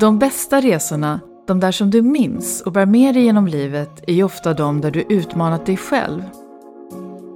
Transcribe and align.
De 0.00 0.18
bästa 0.18 0.60
resorna, 0.60 1.20
de 1.46 1.60
där 1.60 1.72
som 1.72 1.90
du 1.90 2.02
minns 2.02 2.60
och 2.60 2.72
bär 2.72 2.86
med 2.86 3.14
dig 3.14 3.22
genom 3.22 3.46
livet, 3.46 4.04
är 4.06 4.12
ju 4.12 4.22
ofta 4.22 4.54
de 4.54 4.80
där 4.80 4.90
du 4.90 5.04
utmanat 5.08 5.66
dig 5.66 5.76
själv. 5.76 6.22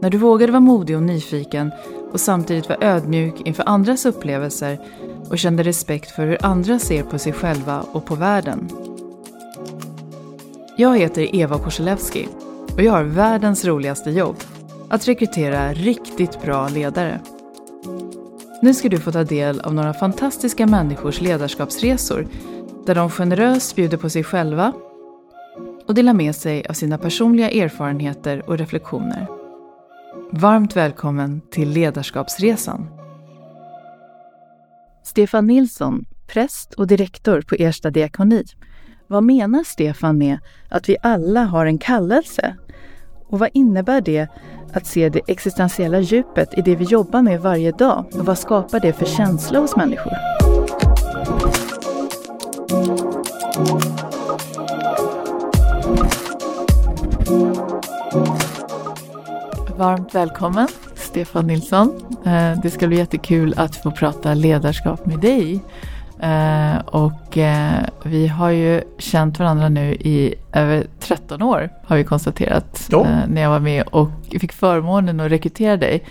När 0.02 0.10
du 0.10 0.18
vågade 0.18 0.52
vara 0.52 0.60
modig 0.60 0.96
och 0.96 1.02
nyfiken 1.02 1.70
och 2.12 2.20
samtidigt 2.20 2.68
var 2.68 2.84
ödmjuk 2.84 3.40
inför 3.44 3.68
andras 3.68 4.06
upplevelser 4.06 4.78
och 5.30 5.38
kände 5.38 5.62
respekt 5.62 6.10
för 6.10 6.26
hur 6.26 6.46
andra 6.46 6.78
ser 6.78 7.02
på 7.02 7.18
sig 7.18 7.32
själva 7.32 7.84
och 7.92 8.04
på 8.04 8.14
världen. 8.14 8.68
Jag 10.76 10.98
heter 10.98 11.36
Eva 11.36 11.58
Korselewski 11.58 12.28
och 12.74 12.82
jag 12.82 12.92
har 12.92 13.04
världens 13.04 13.64
roligaste 13.64 14.10
jobb. 14.10 14.36
Att 14.88 15.08
rekrytera 15.08 15.72
riktigt 15.72 16.42
bra 16.42 16.68
ledare. 16.68 17.20
Nu 18.62 18.74
ska 18.74 18.88
du 18.88 18.98
få 18.98 19.12
ta 19.12 19.24
del 19.24 19.60
av 19.60 19.74
några 19.74 19.94
fantastiska 19.94 20.66
människors 20.66 21.20
ledarskapsresor 21.20 22.26
där 22.86 22.94
de 22.94 23.10
generöst 23.10 23.76
bjuder 23.76 23.96
på 23.96 24.10
sig 24.10 24.24
själva 24.24 24.72
och 25.86 25.94
delar 25.94 26.12
med 26.12 26.36
sig 26.36 26.66
av 26.66 26.72
sina 26.72 26.98
personliga 26.98 27.50
erfarenheter 27.50 28.48
och 28.48 28.58
reflektioner. 28.58 29.26
Varmt 30.32 30.76
välkommen 30.76 31.40
till 31.50 31.70
Ledarskapsresan. 31.70 32.86
Stefan 35.04 35.46
Nilsson, 35.46 36.04
präst 36.26 36.74
och 36.74 36.86
direktor 36.86 37.40
på 37.40 37.54
Ersta 37.54 37.90
diakoni. 37.90 38.44
Vad 39.06 39.22
menar 39.22 39.64
Stefan 39.64 40.18
med 40.18 40.38
att 40.68 40.88
vi 40.88 40.96
alla 41.02 41.44
har 41.44 41.66
en 41.66 41.78
kallelse? 41.78 42.56
Och 43.28 43.38
vad 43.38 43.48
innebär 43.52 44.00
det 44.00 44.28
att 44.72 44.86
se 44.86 45.08
det 45.08 45.20
existentiella 45.26 46.00
djupet 46.00 46.58
i 46.58 46.62
det 46.62 46.76
vi 46.76 46.84
jobbar 46.84 47.22
med 47.22 47.40
varje 47.40 47.72
dag? 47.72 48.04
Och 48.12 48.26
vad 48.26 48.38
skapar 48.38 48.80
det 48.80 48.92
för 48.92 49.06
känsla 49.06 49.58
hos 49.58 49.76
människor? 49.76 50.12
Varmt 59.76 60.14
välkommen 60.14 60.68
Stefan 60.94 61.46
Nilsson. 61.46 62.18
Eh, 62.24 62.60
det 62.62 62.70
ska 62.70 62.88
bli 62.88 62.96
jättekul 62.96 63.54
att 63.56 63.76
få 63.76 63.90
prata 63.90 64.34
ledarskap 64.34 65.06
med 65.06 65.18
dig. 65.18 65.60
Eh, 66.22 66.78
och 66.78 67.38
eh, 67.38 67.84
vi 68.04 68.28
har 68.28 68.50
ju 68.50 68.82
känt 68.98 69.38
varandra 69.38 69.68
nu 69.68 69.94
i 69.94 70.34
över 70.52 70.86
13 71.00 71.42
år 71.42 71.70
har 71.84 71.96
vi 71.96 72.04
konstaterat. 72.04 72.88
Ja. 72.90 73.06
När 73.28 73.42
jag 73.42 73.50
var 73.50 73.60
med 73.60 73.82
och 73.82 74.10
fick 74.40 74.52
förmånen 74.52 75.20
att 75.20 75.30
rekrytera 75.30 75.76
dig. 75.76 76.04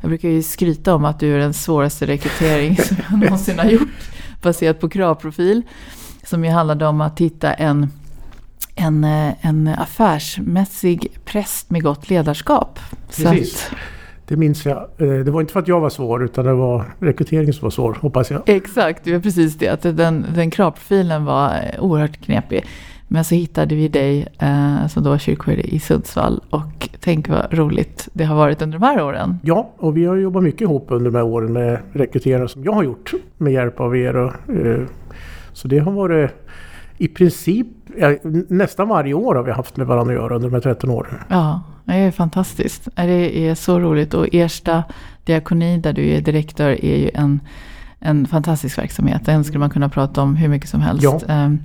Jag 0.00 0.08
brukar 0.08 0.28
ju 0.28 0.42
skryta 0.42 0.94
om 0.94 1.04
att 1.04 1.20
du 1.20 1.34
är 1.34 1.38
den 1.38 1.54
svåraste 1.54 2.06
rekrytering 2.06 2.76
som 2.82 2.96
jag 3.10 3.20
någonsin 3.20 3.58
har 3.58 3.66
gjort. 3.66 4.10
Baserat 4.42 4.80
på 4.80 4.88
kravprofil. 4.88 5.62
Som 6.24 6.44
ju 6.44 6.50
handlade 6.50 6.86
om 6.86 7.00
att 7.00 7.20
hitta 7.20 7.52
en 7.52 7.88
en, 8.76 9.04
eh, 9.04 9.46
en 9.46 9.68
affärsmässig 9.68 11.08
präst 11.24 11.70
med 11.70 11.82
gott 11.82 12.10
ledarskap. 12.10 12.80
Precis. 13.06 13.68
Att, 13.70 13.76
det 14.28 14.36
minns 14.36 14.66
jag. 14.66 14.76
Eh, 14.76 15.08
det 15.08 15.30
var 15.30 15.40
inte 15.40 15.52
för 15.52 15.60
att 15.60 15.68
jag 15.68 15.80
var 15.80 15.90
svår 15.90 16.24
utan 16.24 16.44
det 16.44 16.54
var 16.54 16.84
rekryteringen 16.98 17.52
som 17.52 17.66
var 17.66 17.70
svår, 17.70 17.98
hoppas 18.00 18.30
jag. 18.30 18.42
Exakt, 18.46 19.04
det 19.04 19.12
var 19.12 19.20
precis 19.20 19.58
det. 19.58 19.68
Att 19.68 19.82
den, 19.82 20.26
den 20.34 20.50
kravprofilen 20.50 21.24
var 21.24 21.48
eh, 21.48 21.84
oerhört 21.84 22.16
knepig. 22.24 22.64
Men 23.08 23.24
så 23.24 23.34
hittade 23.34 23.74
vi 23.74 23.88
dig 23.88 24.28
eh, 24.38 24.86
som 24.86 25.02
då 25.02 25.10
var 25.10 25.18
kyrkoherde 25.18 25.62
i 25.62 25.78
Sundsvall 25.78 26.40
och 26.50 26.88
tänk 27.00 27.28
vad 27.28 27.52
roligt 27.52 28.08
det 28.12 28.24
har 28.24 28.36
varit 28.36 28.62
under 28.62 28.78
de 28.78 28.86
här 28.86 29.02
åren. 29.02 29.38
Ja, 29.42 29.70
och 29.76 29.96
vi 29.96 30.04
har 30.04 30.16
jobbat 30.16 30.42
mycket 30.42 30.60
ihop 30.60 30.86
under 30.88 31.10
de 31.10 31.16
här 31.16 31.24
åren 31.24 31.52
med 31.52 31.78
rekryterare 31.92 32.48
som 32.48 32.64
jag 32.64 32.72
har 32.72 32.82
gjort 32.82 33.12
med 33.38 33.52
hjälp 33.52 33.80
av 33.80 33.96
er. 33.96 34.16
Och, 34.16 34.32
eh, 34.54 34.80
så 35.52 35.68
det 35.68 35.78
har 35.78 35.92
varit 35.92 36.30
i 36.98 37.08
princip 37.08 37.66
nästan 38.48 38.88
varje 38.88 39.14
år 39.14 39.34
har 39.34 39.42
vi 39.42 39.52
haft 39.52 39.76
med 39.76 39.86
varandra 39.86 40.14
att 40.14 40.20
göra 40.20 40.34
under 40.34 40.48
de 40.48 40.54
här 40.54 40.60
13 40.60 40.90
åren. 40.90 41.14
Ja, 41.28 41.60
det 41.84 41.94
är 41.94 42.10
fantastiskt. 42.10 42.88
Det 42.94 43.48
är 43.48 43.54
så 43.54 43.80
roligt. 43.80 44.14
Och 44.14 44.28
Ersta 44.32 44.84
diakoni 45.24 45.78
där 45.78 45.92
du 45.92 46.08
är 46.08 46.20
direktör 46.20 46.84
är 46.84 46.96
ju 46.96 47.10
en, 47.14 47.40
en 47.98 48.26
fantastisk 48.26 48.78
verksamhet. 48.78 49.22
Den 49.24 49.44
skulle 49.44 49.58
man 49.58 49.70
kunna 49.70 49.88
prata 49.88 50.22
om 50.22 50.36
hur 50.36 50.48
mycket 50.48 50.68
som 50.68 50.80
helst. 50.80 51.04
Ja. 51.04 51.20
Ehm, 51.28 51.58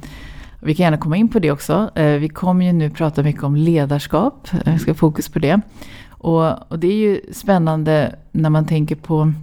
vi 0.59 0.75
kan 0.75 0.83
gärna 0.83 0.97
komma 0.97 1.17
in 1.17 1.29
på 1.29 1.39
det 1.39 1.51
också. 1.51 1.89
Ehm, 1.95 2.21
vi 2.21 2.29
kommer 2.29 2.65
ju 2.65 2.73
nu 2.73 2.89
prata 2.89 3.23
mycket 3.23 3.43
om 3.43 3.55
ledarskap. 3.55 4.47
Vi 4.65 4.79
ska 4.79 4.91
ha 4.91 4.95
fokus 4.95 5.29
på 5.29 5.39
det. 5.39 5.61
Och, 6.09 6.71
och 6.71 6.79
det 6.79 6.87
är 6.87 6.97
ju 6.97 7.21
spännande 7.31 8.15
när 8.31 8.49
man 8.49 8.65
tänker 8.65 8.95
på 8.95 9.33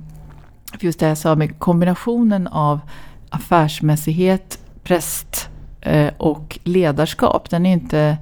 just 0.80 1.00
det 1.00 1.08
jag 1.08 1.18
sa 1.18 1.34
med 1.34 1.58
kombinationen 1.58 2.46
av 2.46 2.80
affärsmässighet, 3.30 4.58
präst 4.82 5.50
Eh, 5.86 6.12
och 6.16 6.58
ledarskap, 6.64 7.50
den 7.50 7.66
är 7.66 7.72
inte 7.72 8.16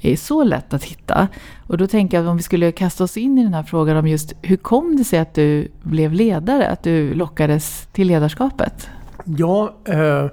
är 0.00 0.16
så 0.16 0.44
lätt 0.44 0.74
att 0.74 0.84
hitta. 0.84 1.28
Och 1.66 1.78
då 1.78 1.86
tänker 1.86 2.16
jag 2.16 2.24
att 2.24 2.30
om 2.30 2.36
vi 2.36 2.42
skulle 2.42 2.72
kasta 2.72 3.04
oss 3.04 3.16
in 3.16 3.38
i 3.38 3.44
den 3.44 3.54
här 3.54 3.62
frågan 3.62 3.96
om 3.96 4.08
just 4.08 4.32
hur 4.42 4.56
kom 4.56 4.96
det 4.96 5.04
sig 5.04 5.18
att 5.18 5.34
du 5.34 5.68
blev 5.82 6.12
ledare, 6.12 6.68
att 6.68 6.82
du 6.82 7.14
lockades 7.14 7.88
till 7.92 8.06
ledarskapet? 8.08 8.88
Ja, 9.24 9.74
eh, 9.84 10.26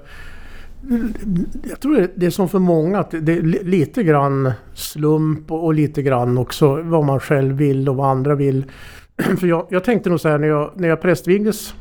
jag 1.70 1.80
tror 1.80 2.08
det 2.14 2.26
är 2.26 2.30
som 2.30 2.48
för 2.48 2.58
många 2.58 2.98
att 2.98 3.10
det 3.10 3.32
är 3.32 3.42
lite 3.64 4.02
grann 4.02 4.52
slump 4.74 5.50
och 5.52 5.74
lite 5.74 6.02
grann 6.02 6.38
också 6.38 6.82
vad 6.82 7.04
man 7.04 7.20
själv 7.20 7.56
vill 7.56 7.88
och 7.88 7.96
vad 7.96 8.10
andra 8.10 8.34
vill. 8.34 8.64
För 9.40 9.46
jag, 9.46 9.66
jag 9.70 9.84
tänkte 9.84 10.10
nog 10.10 10.20
så 10.20 10.28
här 10.28 10.38
när 10.38 10.48
jag, 10.48 10.72
när 10.76 10.88
jag 10.88 11.00
prästvigdes 11.00 11.74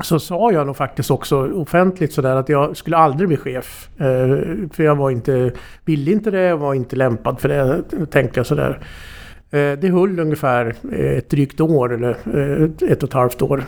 så 0.00 0.18
sa 0.18 0.52
jag 0.52 0.66
nog 0.66 0.76
faktiskt 0.76 1.10
också 1.10 1.52
offentligt 1.52 2.12
sådär 2.12 2.36
att 2.36 2.48
jag 2.48 2.76
skulle 2.76 2.96
aldrig 2.96 3.28
bli 3.28 3.36
chef. 3.36 3.88
Eh, 3.96 4.38
för 4.72 4.82
jag 4.82 4.96
var 4.96 5.10
inte, 5.10 5.52
ville 5.84 6.12
inte 6.12 6.30
det, 6.30 6.42
jag 6.42 6.56
var 6.56 6.74
inte 6.74 6.96
lämpad 6.96 7.40
för 7.40 7.48
det, 7.48 7.82
tänkte 8.10 8.40
jag 8.40 8.46
sådär. 8.46 8.78
Eh, 9.50 9.72
det 9.72 9.92
höll 9.92 10.20
ungefär 10.20 10.74
eh, 10.92 11.16
ett 11.18 11.30
drygt 11.30 11.60
år 11.60 11.94
eller 11.94 12.10
ett 12.90 13.02
och 13.02 13.08
ett 13.08 13.12
halvt 13.12 13.42
år. 13.42 13.64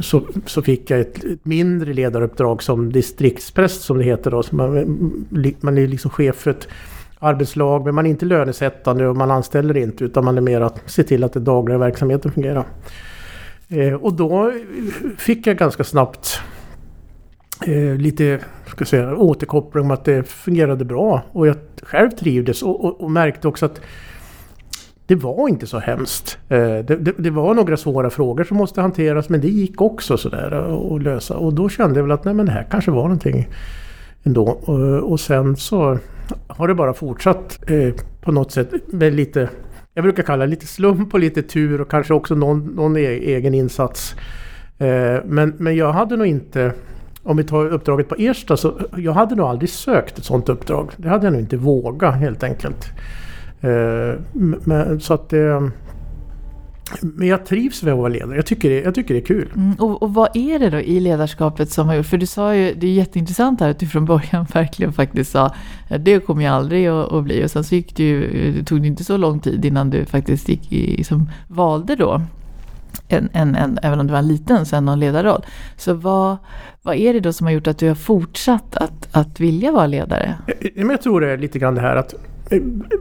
Så, 0.00 0.22
så 0.46 0.62
fick 0.62 0.90
jag 0.90 1.00
ett, 1.00 1.24
ett 1.24 1.44
mindre 1.44 1.92
ledaruppdrag 1.92 2.62
som 2.62 2.92
distriktspräst 2.92 3.82
som 3.82 3.98
det 3.98 4.04
heter 4.04 4.30
då. 4.30 4.42
Så 4.42 4.56
man, 4.56 5.26
man 5.60 5.78
är 5.78 5.86
liksom 5.86 6.10
chef 6.10 6.36
för 6.36 6.50
ett 6.50 6.68
arbetslag 7.18 7.84
men 7.84 7.94
man 7.94 8.06
är 8.06 8.10
inte 8.10 8.26
lönesättande 8.26 9.08
och 9.08 9.16
man 9.16 9.30
anställer 9.30 9.76
inte 9.76 10.04
utan 10.04 10.24
man 10.24 10.36
är 10.36 10.42
mer 10.42 10.60
att 10.60 10.82
se 10.86 11.02
till 11.02 11.24
att 11.24 11.32
den 11.32 11.44
dagliga 11.44 11.78
verksamheten 11.78 12.32
fungerar. 12.32 12.66
Eh, 13.68 13.94
och 13.94 14.14
då 14.14 14.52
fick 15.16 15.46
jag 15.46 15.56
ganska 15.56 15.84
snabbt 15.84 16.40
eh, 17.66 17.96
lite 17.96 18.40
ska 18.78 18.84
säga, 18.84 19.16
återkoppling 19.16 19.84
om 19.84 19.90
att 19.90 20.04
det 20.04 20.28
fungerade 20.28 20.84
bra. 20.84 21.22
Och 21.32 21.46
jag 21.46 21.56
själv 21.82 22.10
trivdes 22.10 22.62
och, 22.62 22.84
och, 22.84 23.00
och 23.00 23.10
märkte 23.10 23.48
också 23.48 23.66
att 23.66 23.80
det 25.06 25.14
var 25.14 25.48
inte 25.48 25.66
så 25.66 25.78
hemskt. 25.78 26.38
Eh, 26.48 26.58
det, 26.58 26.82
det, 26.82 27.12
det, 27.18 27.30
var 27.30 27.54
några 27.54 27.76
svåra 27.76 28.10
frågor 28.10 28.44
som 28.44 28.56
måste 28.56 28.80
hanteras 28.80 29.28
men 29.28 29.40
det 29.40 29.48
gick 29.48 29.80
också 29.80 30.16
sådär 30.16 30.52
att 30.94 31.02
lösa. 31.02 31.36
Och 31.36 31.54
då 31.54 31.68
kände 31.68 31.98
jag 31.98 32.04
väl 32.04 32.12
att 32.12 32.24
nej 32.24 32.34
men 32.34 32.46
det 32.46 32.52
här 32.52 32.66
kanske 32.70 32.90
var 32.90 33.02
någonting 33.02 33.48
ändå. 34.22 34.44
Och, 34.44 35.12
och 35.12 35.20
sen 35.20 35.56
så 35.56 35.98
har 36.46 36.68
det 36.68 36.74
bara 36.74 36.94
fortsatt 36.94 37.70
eh, 37.70 37.94
på 38.20 38.32
något 38.32 38.52
sätt 38.52 38.92
med 38.92 39.12
lite 39.14 39.48
jag 39.98 40.02
brukar 40.02 40.22
kalla 40.22 40.44
det 40.44 40.50
lite 40.50 40.66
slump 40.66 41.14
och 41.14 41.20
lite 41.20 41.42
tur 41.42 41.80
och 41.80 41.90
kanske 41.90 42.14
också 42.14 42.34
någon, 42.34 42.66
någon 42.66 42.96
e 42.96 43.00
egen 43.06 43.54
insats. 43.54 44.14
Eh, 44.78 45.16
men, 45.24 45.54
men 45.58 45.76
jag 45.76 45.92
hade 45.92 46.16
nog 46.16 46.26
inte, 46.26 46.72
om 47.22 47.36
vi 47.36 47.44
tar 47.44 47.66
uppdraget 47.66 48.08
på 48.08 48.14
Ersta, 48.18 48.56
så 48.56 48.80
jag 48.96 49.12
hade 49.12 49.34
nog 49.34 49.46
aldrig 49.46 49.70
sökt 49.70 50.18
ett 50.18 50.24
sådant 50.24 50.48
uppdrag. 50.48 50.90
Det 50.96 51.08
hade 51.08 51.26
jag 51.26 51.32
nog 51.32 51.42
inte 51.42 51.56
vågat 51.56 52.14
helt 52.14 52.42
enkelt. 52.42 52.90
Eh, 53.60 54.20
men, 54.64 55.00
så 55.00 55.14
att 55.14 55.32
eh, 55.32 55.68
men 57.00 57.28
jag 57.28 57.46
trivs 57.46 57.82
med 57.82 57.92
att 57.92 57.98
vara 57.98 58.08
ledare. 58.08 58.36
Jag 58.36 58.46
tycker 58.46 58.70
det, 58.70 58.80
jag 58.80 58.94
tycker 58.94 59.14
det 59.14 59.20
är 59.20 59.24
kul. 59.24 59.48
Mm, 59.56 59.74
och, 59.74 60.02
och, 60.02 60.14
vad 60.14 60.36
är 60.36 60.58
det 60.58 60.70
då 60.70 60.80
i 60.80 61.00
ledarskapet 61.00 61.70
som 61.70 61.88
har 61.88 61.94
gjort... 61.94 62.06
För 62.06 62.18
du 62.18 62.26
sa 62.26 62.54
ju, 62.54 62.74
det 62.74 62.86
är 62.86 62.92
jätteintressant 62.92 63.60
här 63.60 63.70
att 63.70 63.78
du 63.78 63.86
från 63.86 64.04
början 64.04 64.46
verkligen 64.52 64.92
faktiskt 64.92 65.30
sa 65.30 65.54
det 66.00 66.20
kommer 66.20 66.44
jag 66.44 66.54
aldrig 66.54 66.86
att, 66.86 67.12
att 67.12 67.24
bli. 67.24 67.44
Och 67.44 67.50
sen 67.50 67.64
så 67.64 67.74
gick 67.74 67.96
det 67.96 68.02
ju, 68.02 68.52
det 68.52 68.64
tog 68.64 68.82
det 68.82 68.86
inte 68.88 69.04
så 69.04 69.16
lång 69.16 69.40
tid 69.40 69.64
innan 69.64 69.90
du 69.90 70.04
faktiskt 70.04 70.48
gick 70.48 70.72
i, 70.72 71.04
som 71.04 71.30
valde 71.48 71.96
då 71.96 72.22
en, 73.08 73.28
en, 73.32 73.54
en, 73.54 73.78
även 73.82 74.00
om 74.00 74.06
du 74.06 74.12
var 74.12 74.22
liten, 74.22 74.66
sen 74.66 74.84
någon 74.84 75.00
ledarroll. 75.00 75.44
Så 75.76 75.94
vad, 75.94 76.36
vad 76.82 76.96
är 76.96 77.14
det 77.14 77.20
då 77.20 77.32
som 77.32 77.46
har 77.46 77.54
gjort 77.54 77.66
att 77.66 77.78
du 77.78 77.88
har 77.88 77.94
fortsatt 77.94 78.76
att, 78.76 79.08
att 79.12 79.40
vilja 79.40 79.72
vara 79.72 79.86
ledare? 79.86 80.34
Jag 80.74 81.02
tror 81.02 81.20
det 81.20 81.32
är 81.32 81.38
lite 81.38 81.58
grann 81.58 81.74
det 81.74 81.80
här 81.80 81.96
att 81.96 82.14
Eh, 82.14 82.37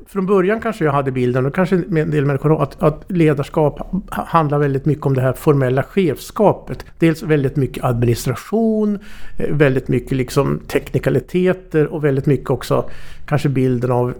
från 0.08 0.26
början 0.26 0.62
kanske 0.62 0.86
jag 0.86 0.92
hade 0.92 1.12
bilden, 1.12 1.46
och 1.46 1.56
kanske 1.56 1.76
en 1.76 2.12
del 2.12 2.26
människor 2.26 2.64
att, 2.64 2.84
att 2.84 3.06
ledarskap 3.08 3.80
handlar 4.10 4.60
väldigt 4.60 4.86
mycket 4.86 5.06
om 5.06 5.14
det 5.14 5.22
här 5.22 5.34
formella 5.34 5.84
chefskapet. 5.84 6.86
Dels 7.00 7.24
väldigt 7.24 7.56
mycket 7.56 7.84
administration, 7.84 9.00
eh, 9.38 9.56
väldigt 9.56 9.88
mycket 9.88 10.12
liksom 10.12 10.60
teknikaliteter 10.68 11.88
och 11.88 12.04
väldigt 12.04 12.26
mycket 12.26 12.50
också 12.50 12.90
kanske 13.26 13.50
bilden 13.50 13.92
av 13.92 14.14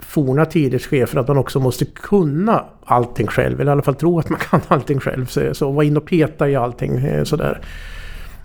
forna 0.00 0.44
tiders 0.44 0.86
chefer, 0.86 1.18
att 1.18 1.28
man 1.28 1.38
också 1.38 1.60
måste 1.60 1.84
kunna 1.84 2.64
allting 2.84 3.26
själv, 3.26 3.60
eller 3.60 3.70
i 3.70 3.72
alla 3.72 3.82
fall 3.82 3.94
tro 3.94 4.18
att 4.18 4.30
man 4.30 4.40
kan 4.50 4.60
allting 4.68 5.00
själv. 5.00 5.26
Så, 5.26 5.54
så 5.54 5.70
vara 5.70 5.84
in 5.84 5.96
och 5.96 6.04
peta 6.06 6.48
i 6.48 6.56
allting 6.56 6.96
eh, 6.96 7.24
sådär. 7.24 7.60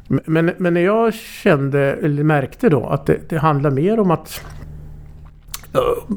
Men, 0.08 0.52
men 0.58 0.74
när 0.74 0.82
jag 0.82 1.14
kände, 1.14 1.80
eller 1.80 2.24
märkte 2.24 2.70
då 2.70 2.86
att 2.86 3.06
det, 3.06 3.30
det 3.30 3.38
handlar 3.38 3.72
mer 3.72 4.00
om 4.00 4.12
att 4.12 4.42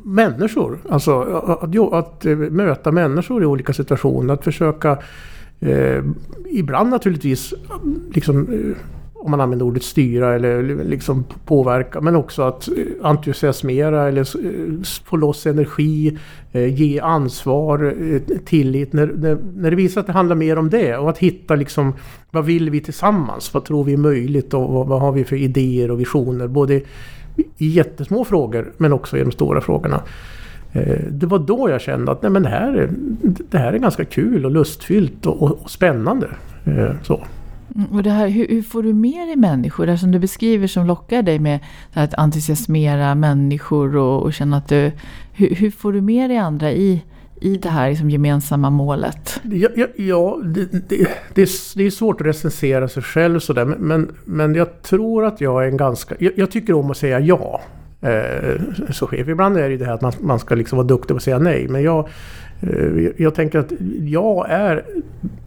människor, 0.05 0.79
alltså 0.88 1.20
att, 1.20 1.75
att, 1.75 1.93
att, 1.93 2.25
möta 2.50 2.93
människor 2.93 3.43
i 3.43 3.47
olika 3.47 3.73
situationer, 3.73 4.35
att 4.35 4.44
försöka 4.44 4.99
eh, 5.61 6.05
ibland 6.50 6.91
naturligtvis 6.91 7.55
liksom 8.14 8.49
eh, 8.52 8.76
om 9.14 9.31
man 9.31 9.41
använder 9.41 9.67
ordet 9.67 9.82
styra 9.82 10.35
eller 10.35 10.85
liksom 10.85 11.25
påverka. 11.44 12.00
Men 12.00 12.17
också 12.17 12.43
att 12.43 12.69
eh, 12.69 12.75
entusiasmera 13.02 14.08
eller 14.08 14.25
få 15.05 15.17
loss 15.17 15.47
energi, 15.47 16.19
ge 16.52 17.00
ansvar, 17.00 17.94
tillit. 18.44 18.93
När, 18.93 19.06
när, 19.06 19.38
när 19.56 19.70
det 19.70 19.76
visar 19.76 20.00
att 20.00 20.06
det 20.06 20.12
handlar 20.12 20.37
mer 20.37 20.58
om 20.58 20.70
det 20.70 20.97
och 20.97 21.11
att 21.11 21.19
hitta 21.19 21.55
liksom 21.55 21.93
vad 22.31 22.44
vill 22.44 22.70
vi 22.70 22.81
tillsammans? 22.81 23.55
Vad 23.55 23.64
tror 23.64 23.85
vi 23.85 23.93
är 23.93 23.97
möjligt 23.97 24.55
och 24.55 24.69
vad, 24.73 24.87
vad 24.87 25.00
har 25.00 25.12
vi 25.12 25.25
för 25.25 25.37
idéer 25.37 25.91
och 25.91 26.00
visioner? 26.00 26.49
Både 26.49 26.81
i 27.58 27.69
jättesmå 27.69 28.25
frågor 28.25 28.72
men 28.76 28.92
också 28.92 29.19
i 29.19 29.20
de 29.20 29.32
stora 29.32 29.60
frågorna. 29.60 30.02
Eh, 30.72 31.04
det 31.10 31.26
var 31.26 31.38
då 31.38 31.70
jag 31.70 31.81
kände 31.81 32.12
att 32.12 32.22
nej, 32.22 32.31
men 32.31 32.42
det, 32.42 32.48
här, 32.48 32.90
det 33.50 33.58
här 33.58 33.72
är 33.72 33.78
ganska 33.78 34.04
kul 34.04 34.44
och 34.44 34.50
lustfyllt 34.50 35.26
och, 35.26 35.42
och 35.42 35.70
spännande. 35.70 36.28
Eh, 36.64 36.90
så. 37.02 37.25
Mm, 37.75 37.87
och 37.92 38.02
det 38.02 38.10
här, 38.10 38.28
hur, 38.28 38.48
hur, 38.48 38.62
får 38.62 38.82
du 38.82 38.92
med 38.92 39.28
dig 39.28 39.37
människor? 39.37 39.87
Det 39.87 39.98
som 39.98 40.10
du 40.10 40.19
beskriver 40.19 40.66
som 40.66 40.87
lockar 40.87 41.22
dig 41.22 41.38
med 41.38 41.58
att 41.92 42.14
entusiasmera 42.14 43.14
människor 43.14 43.96
och, 43.96 44.22
och 44.22 44.32
känna 44.32 44.56
att 44.56 44.69
du... 44.69 44.92
Hur, 45.32 45.54
hur, 45.54 45.70
får 45.70 45.92
du 45.92 46.00
med 46.00 46.31
dig 46.31 46.38
andra 46.38 46.72
i, 46.72 47.02
i 47.40 47.56
det 47.56 47.69
här 47.69 47.90
liksom 47.90 48.10
gemensamma 48.10 48.70
målet? 48.70 49.40
Ja, 49.42 49.69
ja, 49.76 49.87
ja 49.96 50.40
det, 50.44 50.72
det, 50.72 51.08
det, 51.34 51.42
är, 51.42 51.48
det 51.76 51.87
är 51.87 51.90
svårt 51.90 52.20
att 52.20 52.26
recensera 52.26 52.88
sig 52.88 53.02
själv 53.02 53.38
sådär. 53.38 53.64
Men, 53.64 54.10
men 54.25 54.54
jag 54.54 54.82
tror 54.82 55.25
att 55.25 55.40
jag 55.40 55.64
är 55.64 55.69
en 55.69 55.76
ganska... 55.76 56.14
Jag, 56.19 56.32
jag 56.37 56.50
tycker 56.50 56.72
om 56.72 56.90
att 56.90 56.96
säga 56.96 57.20
ja. 57.20 57.60
Eh, 58.00 58.60
så 58.90 59.06
chef. 59.06 59.28
Ibland 59.28 59.56
är 59.56 59.62
det 59.62 59.69
ju 59.69 59.76
det 59.76 59.84
här 59.84 59.94
att 59.94 60.00
man, 60.00 60.12
man 60.20 60.38
ska 60.38 60.54
liksom 60.54 60.76
vara 60.76 60.87
duktig 60.87 61.08
på 61.08 61.16
att 61.16 61.22
säga 61.22 61.38
nej. 61.38 61.69
Men 61.69 61.82
jag, 61.82 62.08
Eh, 62.60 63.10
jag 63.16 63.34
tänker 63.34 63.58
att 63.58 63.72
jag 64.00 64.50
är 64.50 64.84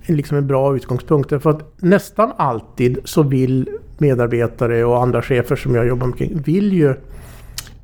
liksom 0.06 0.38
en 0.38 0.48
bra 0.48 0.76
utgångspunkt. 0.76 1.30
För 1.30 1.50
att 1.50 1.82
nästan 1.82 2.32
alltid 2.38 3.00
så 3.04 3.24
vill 3.24 3.70
medarbetare 3.98 4.84
och 4.84 5.02
andra 5.02 5.22
chefer 5.22 5.56
som 5.56 5.76
jag 5.76 5.88
jobbar 5.88 6.08
med 6.08 6.42
vill 6.46 6.74
ju 6.74 6.96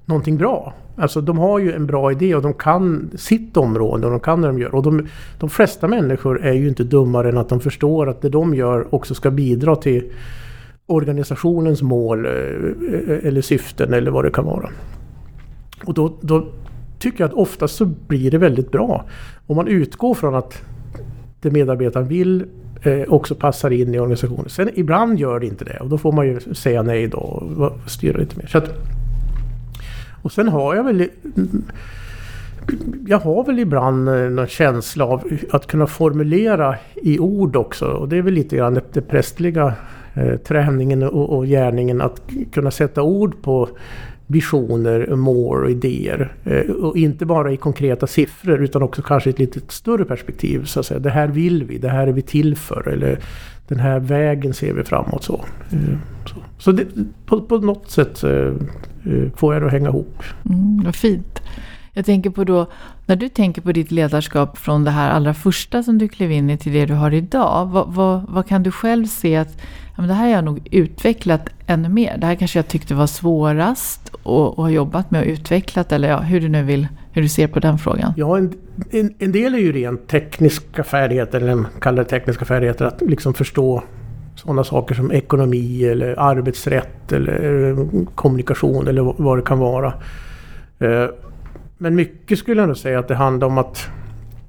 någonting 0.06 0.38
bra. 0.38 0.74
Alltså 1.00 1.22
de 1.22 1.38
har 1.38 1.60
ju 1.60 1.74
en 1.74 1.86
bra 1.86 2.12
idé 2.12 2.36
och 2.36 2.42
de 2.42 2.54
kan 2.54 3.12
sitt 3.16 3.58
område 3.58 4.06
och 4.06 4.12
de 4.12 4.20
kan 4.20 4.42
det 4.42 4.48
de 4.48 4.60
gör. 4.60 4.76
Och 4.76 4.84
de, 4.84 5.08
de 5.40 5.50
flesta 5.50 5.88
människor 5.88 6.46
är 6.46 6.54
ju 6.54 6.68
inte 6.68 6.84
dummare 6.84 7.30
än 7.30 7.38
att 7.38 7.50
de 7.50 7.60
förstår 7.60 8.10
att 8.10 8.22
det 8.22 8.30
de 8.30 8.56
gör 8.56 8.96
också 8.96 9.16
ska 9.16 9.32
bidra 9.32 9.76
till 9.76 10.04
organisationens 10.86 11.82
mål 11.82 12.26
eh, 12.26 12.32
eller 13.24 13.42
syften 13.42 13.94
eller 13.94 14.12
vad 14.12 14.26
det 14.26 14.32
kan 14.32 14.46
vara. 14.46 14.70
Och 15.86 15.94
då, 15.94 16.18
då 16.22 16.46
tycker 17.00 17.24
jag 17.24 17.28
att 17.28 17.34
oftast 17.34 17.76
så 17.76 17.86
blir 17.86 18.32
det 18.32 18.38
väldigt 18.38 18.72
bra. 18.72 19.06
Om 19.48 19.56
man 19.56 19.68
utgår 19.68 20.14
från 20.14 20.36
att 20.36 20.62
det 21.42 21.52
medarbetaren 21.52 22.08
vill 22.08 22.46
eh, 22.82 23.02
också 23.08 23.36
passar 23.36 23.72
in 23.72 23.96
i 23.96 24.00
organisationen. 24.00 24.50
Sen 24.50 24.70
ibland 24.74 25.20
gör 25.20 25.40
det 25.40 25.46
inte 25.46 25.66
det 25.66 25.78
och 25.80 25.90
då 25.90 25.98
får 25.98 26.12
man 26.12 26.28
ju 26.28 26.40
säga 26.40 26.82
nej 26.82 27.08
då 27.08 27.18
och 27.18 27.90
styra 27.90 28.18
lite 28.18 28.38
mer. 28.38 28.46
Så 28.46 28.58
att, 28.58 28.70
och 30.22 30.32
sen 30.32 30.48
har 30.48 30.76
jag 30.76 30.84
väl 30.84 31.08
jag 33.08 33.20
har 33.20 33.44
väl 33.44 33.60
ibland 33.60 34.10
eh, 34.10 34.16
någon 34.16 34.48
känsla 34.48 35.06
av 35.06 35.24
att 35.52 35.68
kunna 35.68 35.88
formulera 35.88 36.76
i 36.96 37.20
ord 37.20 37.56
också. 37.56 37.86
Och 37.86 38.10
det 38.10 38.18
är 38.18 38.22
väl 38.22 38.34
lite 38.34 38.58
grann 38.58 38.74
det, 38.74 38.84
det 38.94 39.02
prästliga 39.02 39.74
eh, 40.14 40.36
träningen 40.36 41.04
och, 41.04 41.38
och 41.38 41.46
gärningen 41.46 42.02
att 42.02 42.22
kunna 42.52 42.72
sätta 42.72 43.02
ord 43.02 43.42
på 43.42 43.70
visioner, 44.28 45.16
mål 45.16 45.64
och 45.64 45.72
idéer. 45.72 46.34
Eh, 46.44 46.72
och 46.72 46.98
inte 46.98 47.26
bara 47.26 47.52
i 47.52 47.58
konkreta 47.58 48.08
siffror 48.08 48.64
utan 48.64 48.84
också 48.84 49.02
kanske 49.02 49.30
i 49.30 49.34
ett 49.34 49.40
lite 49.40 49.60
större 49.68 50.06
perspektiv. 50.06 50.66
Så 50.66 50.80
att 50.80 50.86
säga. 50.86 51.00
Det 51.00 51.10
här 51.10 51.28
vill 51.28 51.64
vi, 51.64 51.78
det 51.78 51.90
här 51.90 52.08
är 52.08 52.12
vi 52.12 52.22
till 52.22 52.56
för. 52.56 52.88
Eller 52.88 53.20
den 53.68 53.80
här 53.80 54.00
vägen 54.00 54.54
ser 54.54 54.74
vi 54.74 54.84
framåt. 54.84 55.24
Så, 55.24 55.46
eh, 55.72 55.98
så. 56.26 56.36
så 56.58 56.72
det, 56.72 56.86
på, 57.26 57.42
på, 57.42 57.58
något 57.58 57.92
sätt 57.92 58.24
eh, 58.24 58.52
får 59.36 59.54
jag 59.54 59.62
det 59.62 59.66
att 59.66 59.72
hänga 59.72 59.90
ihop. 59.90 60.24
Mm, 60.46 60.82
vad 60.86 60.96
fint. 60.96 61.42
Jag 61.94 62.06
tänker 62.06 62.30
på 62.30 62.44
då, 62.44 62.68
när 63.06 63.16
du 63.16 63.30
tänker 63.30 63.62
på 63.62 63.72
ditt 63.72 63.92
ledarskap 63.92 64.58
från 64.58 64.84
det 64.84 64.92
här 64.92 65.10
allra 65.10 65.34
första 65.34 65.84
som 65.84 65.98
du 65.98 66.08
klev 66.08 66.32
in 66.32 66.50
i 66.50 66.58
till 66.58 66.74
det 66.74 66.86
du 66.86 66.94
har 66.94 67.14
idag. 67.14 67.70
Vad, 67.72 67.94
vad, 67.94 68.26
vad 68.30 68.48
kan 68.48 68.64
du 68.64 68.72
själv 68.72 69.06
se 69.06 69.36
att 69.36 69.62
ja, 69.86 69.94
men 69.98 70.08
det 70.08 70.14
här 70.14 70.24
har 70.24 70.32
jag 70.32 70.44
nog 70.44 70.68
utvecklat 70.72 71.50
ännu 71.68 71.90
mer. 71.90 72.18
Det 72.18 72.26
här 72.26 72.36
kanske 72.36 72.60
jag 72.60 72.68
tyckte 72.68 72.96
var 72.96 73.08
svårast 73.08 74.12
och, 74.24 74.58
och 74.60 74.64
har 74.64 74.72
jobbat 74.72 75.12
med 75.12 75.22
och 75.22 75.28
utvecklat. 75.28 75.92
Eller 75.92 76.10
ja, 76.10 76.20
hur 76.20 76.42
du 76.42 76.50
nu 76.50 76.64
vill, 76.64 76.88
hur 77.12 77.22
du 77.22 77.30
ser 77.30 77.48
på 77.48 77.60
den 77.60 77.78
frågan. 77.78 78.14
Ja, 78.18 78.38
en, 78.38 78.54
en, 78.92 79.14
en 79.20 79.32
del 79.32 79.56
är 79.56 79.60
ju 79.60 79.72
rent 79.72 80.08
tekniska 80.08 80.84
färdigheter, 80.84 81.42
eller 81.42 81.66
kallar 81.82 82.04
det 82.04 82.10
tekniska 82.10 82.46
färdigheter, 82.46 82.86
att 82.86 83.02
liksom 83.02 83.34
förstå 83.34 83.84
sådana 84.40 84.64
saker 84.64 84.96
som 84.96 85.12
ekonomi 85.12 85.86
eller 85.86 86.20
arbetsrätt 86.20 87.12
eller 87.12 87.76
kommunikation 88.16 88.88
eller 88.88 89.14
vad 89.18 89.38
det 89.38 89.42
kan 89.42 89.60
vara. 89.60 89.94
Eh, 90.80 91.06
men 91.78 91.96
mycket 91.96 92.40
skulle 92.40 92.62
jag 92.62 92.68
nog 92.68 92.78
säga 92.78 93.00
att 93.00 93.08
det 93.08 93.16
handlar 93.16 93.48
om 93.48 93.58
att 93.58 93.88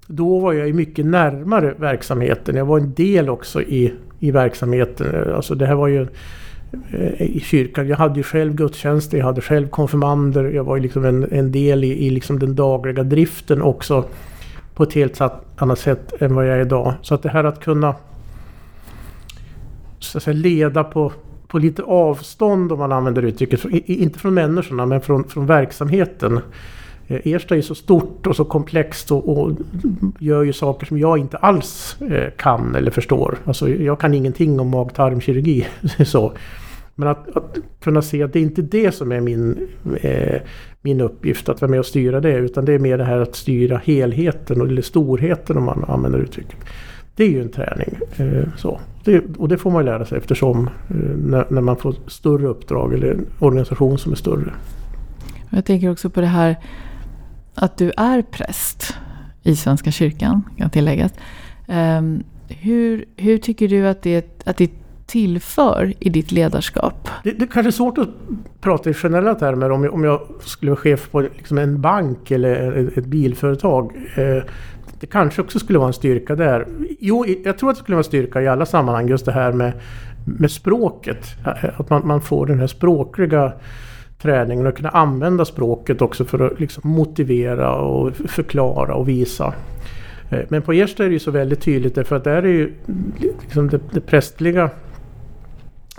då 0.07 0.39
var 0.39 0.53
jag 0.53 0.75
mycket 0.75 1.07
närmare 1.07 1.75
verksamheten. 1.79 2.57
Jag 2.57 2.65
var 2.65 2.79
en 2.79 2.95
del 2.95 3.31
också 3.31 3.63
i 3.63 3.95
i 4.21 4.31
verksamheten. 4.31 5.15
Eh, 5.15 5.37
alltså 5.37 5.55
det 5.55 5.67
här 5.67 5.75
var 5.75 5.89
ju 5.89 6.07
eh, 6.91 7.23
i 7.23 7.41
kyrkan. 7.41 7.89
Jag 7.89 7.97
hade 7.97 8.17
ju 8.17 8.23
själv 8.23 8.55
gudstjänster, 8.55 9.19
jag 9.19 9.25
hade 9.25 9.41
själv 9.41 9.69
konfirmander. 9.69 10.45
Jag 10.45 10.65
var 10.65 10.77
ju 10.77 10.83
liksom 10.83 11.05
en, 11.05 11.29
en 11.33 11.53
del 11.53 11.85
i, 11.85 12.07
i 12.07 12.11
liksom 12.11 12.39
den 12.39 12.55
dagliga 12.55 13.03
driften 13.03 13.63
också. 13.63 14.05
På 14.75 14.83
ett 14.83 14.93
helt 14.93 15.21
annat 15.57 15.79
sätt 15.79 16.23
än 16.23 16.35
vad 16.35 16.47
jag 16.49 16.57
är 16.57 16.61
idag. 16.61 16.95
Så 17.03 17.15
att 17.15 17.23
det 17.23 17.29
här 17.29 17.45
att 17.45 17.61
kunna 17.61 17.95
så 20.01 20.19
att 20.19 20.25
säga, 20.25 20.35
leda 20.35 20.85
på, 20.85 21.13
på 21.49 21.59
lite 21.59 21.83
avstånd 21.83 22.73
om 22.73 22.79
man 22.79 22.93
använder 22.93 23.23
uttrycket. 23.23 23.65
Inte 23.87 24.19
från 24.19 24.35
människorna 24.35 24.87
men 24.87 25.01
från, 25.01 25.25
från 25.25 25.47
verksamheten. 25.47 26.41
Eh, 27.11 27.33
Ersta 27.33 27.57
är 27.57 27.63
så 27.63 27.75
stort 27.75 28.27
och 28.27 28.37
så 28.37 28.45
komplext 28.45 29.13
och, 29.13 29.29
och, 29.29 29.53
gör 30.19 30.43
ju 30.43 30.53
saker 30.53 30.87
som 30.87 30.99
jag 30.99 31.19
inte 31.19 31.37
alls 31.37 31.97
eh, 32.01 32.31
kan 32.37 32.75
eller 32.75 32.91
förstår. 32.91 33.39
Alltså 33.45 33.69
jag 33.69 34.01
kan 34.01 34.15
ingenting 34.15 34.61
om 34.61 34.69
mag-tarmkirurgi. 34.69 35.67
så. 36.05 36.33
Men 36.95 37.09
att, 37.09 37.37
att, 37.37 37.59
kunna 37.83 38.03
se 38.03 38.23
att 38.23 38.33
det 38.33 38.39
är 38.39 38.43
inte 38.43 38.63
det 38.63 38.93
som 38.93 39.13
är 39.13 39.21
min, 39.21 39.69
eh, 40.01 40.41
min 40.83 41.01
uppgift 41.01 41.49
att 41.49 41.61
vara 41.61 41.71
med 41.71 41.81
och 41.81 41.87
styra 41.87 42.21
det. 42.21 42.37
Utan 42.37 42.65
det 42.65 42.73
är 42.73 42.79
mer 42.79 42.99
det 42.99 43.05
här 43.05 43.21
att 43.21 43.37
styra 43.37 43.81
helheten 43.85 44.61
eller 44.61 44.83
storheten 44.83 45.57
om 45.57 45.65
man 45.65 45.85
använder 45.89 46.19
uttrycket. 46.19 46.59
Det 47.17 47.25
är 47.25 47.29
ju 47.29 47.43
en 47.43 47.51
träning. 47.51 47.99
Eh, 48.17 48.49
så. 48.57 48.81
Det, 49.05 49.25
och 49.39 49.49
det 49.49 49.59
får 49.59 49.71
man 49.71 49.85
lära 49.85 50.05
sig 50.05 50.19
eftersom 50.19 50.67
eh, 50.67 50.97
när, 51.17 51.47
när 51.51 51.61
man 51.61 51.77
får 51.77 51.95
större 52.07 52.47
uppdrag 52.47 52.95
eller 52.95 53.11
en 53.11 53.27
organisation 53.39 53.99
som 53.99 54.13
är 54.13 54.17
större. 54.17 54.53
Jag 55.51 55.65
tänker 55.65 55.91
också 55.91 56.11
på 56.11 56.21
det 56.21 56.27
här 56.27 56.57
att 57.55 57.79
du 57.79 57.93
är 57.97 58.23
präst 58.23 58.95
i 59.43 59.57
Svenska 59.57 59.91
kyrkan, 59.91 60.43
kan 60.57 60.71
tilläggas. 60.71 61.13
Um, 61.69 62.23
hur, 62.49 63.05
hur 63.17 63.39
tycker 63.39 63.69
du 63.69 63.89
att 63.89 64.03
det, 64.03 64.43
att 64.45 64.57
det 64.57 64.71
tillför 65.07 65.95
i 65.99 66.11
ditt 66.11 66.33
ledarskap? 66.33 67.09
Det, 67.25 67.31
det 67.31 67.47
kanske 67.47 67.69
är 67.69 67.73
svårt 67.73 67.99
att 67.99 68.09
prata 68.61 68.91
i 68.91 68.95
generella 68.95 69.35
termer 69.35 69.71
om 69.71 69.85
jag, 69.85 69.95
om 69.95 70.05
jag 70.05 70.21
skulle 70.41 70.71
vara 70.71 70.81
chef 70.81 71.11
på 71.11 71.21
liksom 71.21 71.59
en 71.59 71.81
bank 71.81 72.31
eller 72.31 72.73
ett, 72.73 72.99
ett 72.99 73.07
bilföretag. 73.07 73.93
Eh, 74.17 74.43
det 75.01 75.07
kanske 75.07 75.43
också 75.43 75.59
skulle 75.59 75.79
vara 75.79 75.89
en 75.89 75.93
styrka 75.93 76.37
där. 76.37 76.67
Jo, 76.99 77.25
jag 77.45 77.59
tror 77.59 77.71
att 77.71 77.77
det 77.77 77.83
skulle 77.83 77.95
vara 77.95 78.01
en 78.01 78.05
styrka 78.05 78.43
i 78.43 78.49
alla 78.49 78.67
sammanhang 78.67 79.09
just 79.09 79.25
det 79.25 79.33
här 79.33 79.53
med, 79.53 79.73
med 80.25 80.51
språket. 80.51 81.27
Att 81.77 81.91
man, 81.91 82.07
man 82.07 82.21
får 82.21 82.47
den 82.47 82.61
här 82.61 82.67
språkliga 82.67 83.53
träningen 84.23 84.67
och 84.67 84.77
kunna 84.77 84.89
använda 84.89 85.45
språket 85.45 86.03
också 86.03 86.25
för 86.25 86.47
att 86.47 86.61
liksom 86.61 86.91
motivera 86.91 87.75
och 87.75 88.17
förklara 88.17 88.95
och 88.95 89.09
visa. 89.09 89.55
Eh, 90.31 90.41
men 90.49 90.63
på 90.63 90.73
Ersta 90.73 91.05
är 91.05 91.09
det 91.09 91.13
ju 91.13 91.19
så 91.19 91.31
väldigt 91.31 91.61
tydligt 91.61 91.95
därför 91.95 92.17
att 92.17 92.25
där 92.25 92.43
är 92.43 92.49
ju 92.49 92.73
liksom 93.41 93.69
det, 93.69 93.81
det 93.91 94.01
prästliga 94.01 94.71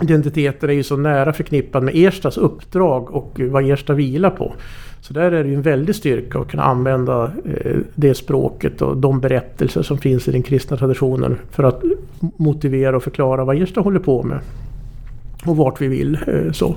identiteten 0.02 0.70
är 0.70 0.74
ju 0.74 0.84
så 0.84 0.98
nära 0.98 1.34
förknippad 1.34 1.84
med 1.84 1.96
Erstas 1.96 2.38
uppdrag 2.38 3.12
och 3.12 3.42
vad 3.50 3.72
Ersta 3.72 3.94
vilar 3.94 4.30
på. 4.30 4.54
Så 5.02 5.14
där 5.14 5.32
är 5.32 5.44
det 5.44 5.50
ju 5.50 5.56
en 5.56 5.62
väldig 5.62 5.96
styrka 5.96 6.40
att 6.40 6.48
kunna 6.48 6.64
använda 6.64 7.32
eh, 7.46 7.78
det 7.96 8.16
språket 8.16 8.82
och 8.82 8.98
de 8.98 9.20
berättelser 9.20 9.82
som 9.82 9.98
finns 9.98 10.28
i 10.28 10.32
den 10.32 10.44
kristna 10.44 10.78
traditionen 10.78 11.38
för 11.52 11.64
att 11.64 11.82
motivera 12.20 12.96
och 12.96 13.04
förklara 13.04 13.46
vad 13.46 13.62
Ersta 13.62 13.82
håller 13.82 14.00
på 14.00 14.24
med. 14.24 14.40
Och 15.46 15.58
vart 15.58 15.82
vi 15.82 15.88
vill. 15.88 16.18
Eh, 16.28 16.52
så. 16.52 16.76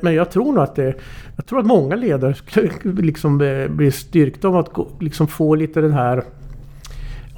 Men 0.00 0.14
jag 0.14 0.30
tror 0.30 0.52
nog 0.52 0.64
att 0.64 0.76
det... 0.76 0.94
Jag 1.36 1.46
tror 1.46 1.58
att 1.58 1.66
många 1.66 1.96
ledare 1.96 2.34
skulle 2.34 2.70
liksom 3.02 3.40
eh, 3.40 3.68
bli 3.68 3.90
styrkta 3.90 4.48
av 4.48 4.56
att 4.56 4.68
liksom 5.00 5.26
få 5.26 5.54
lite 5.54 5.80
den 5.80 5.92
här 5.92 6.24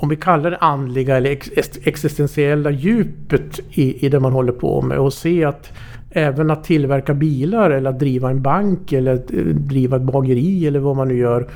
om 0.02 0.08
vi 0.08 0.16
kallar 0.16 0.50
det 0.50 0.56
andliga 0.56 1.16
eller 1.16 1.30
ex 1.30 1.50
existentiella 1.84 2.70
djupet 2.70 3.60
i, 3.70 4.06
i 4.06 4.08
det 4.08 4.20
man 4.20 4.32
håller 4.32 4.52
på 4.52 4.82
med 4.82 4.98
och 4.98 5.12
se 5.12 5.44
att 5.44 5.72
även 6.10 6.50
att 6.50 6.64
tillverka 6.64 7.14
bilar 7.14 7.70
eller 7.70 7.90
att 7.90 7.98
driva 7.98 8.30
en 8.30 8.42
bank 8.42 8.92
eller 8.92 9.14
att 9.14 9.32
eh, 9.32 9.38
driva 9.44 9.96
ett 9.96 10.02
bageri 10.02 10.66
eller 10.66 10.80
vad 10.80 10.96
man 10.96 11.08
nu 11.08 11.16
gör 11.16 11.46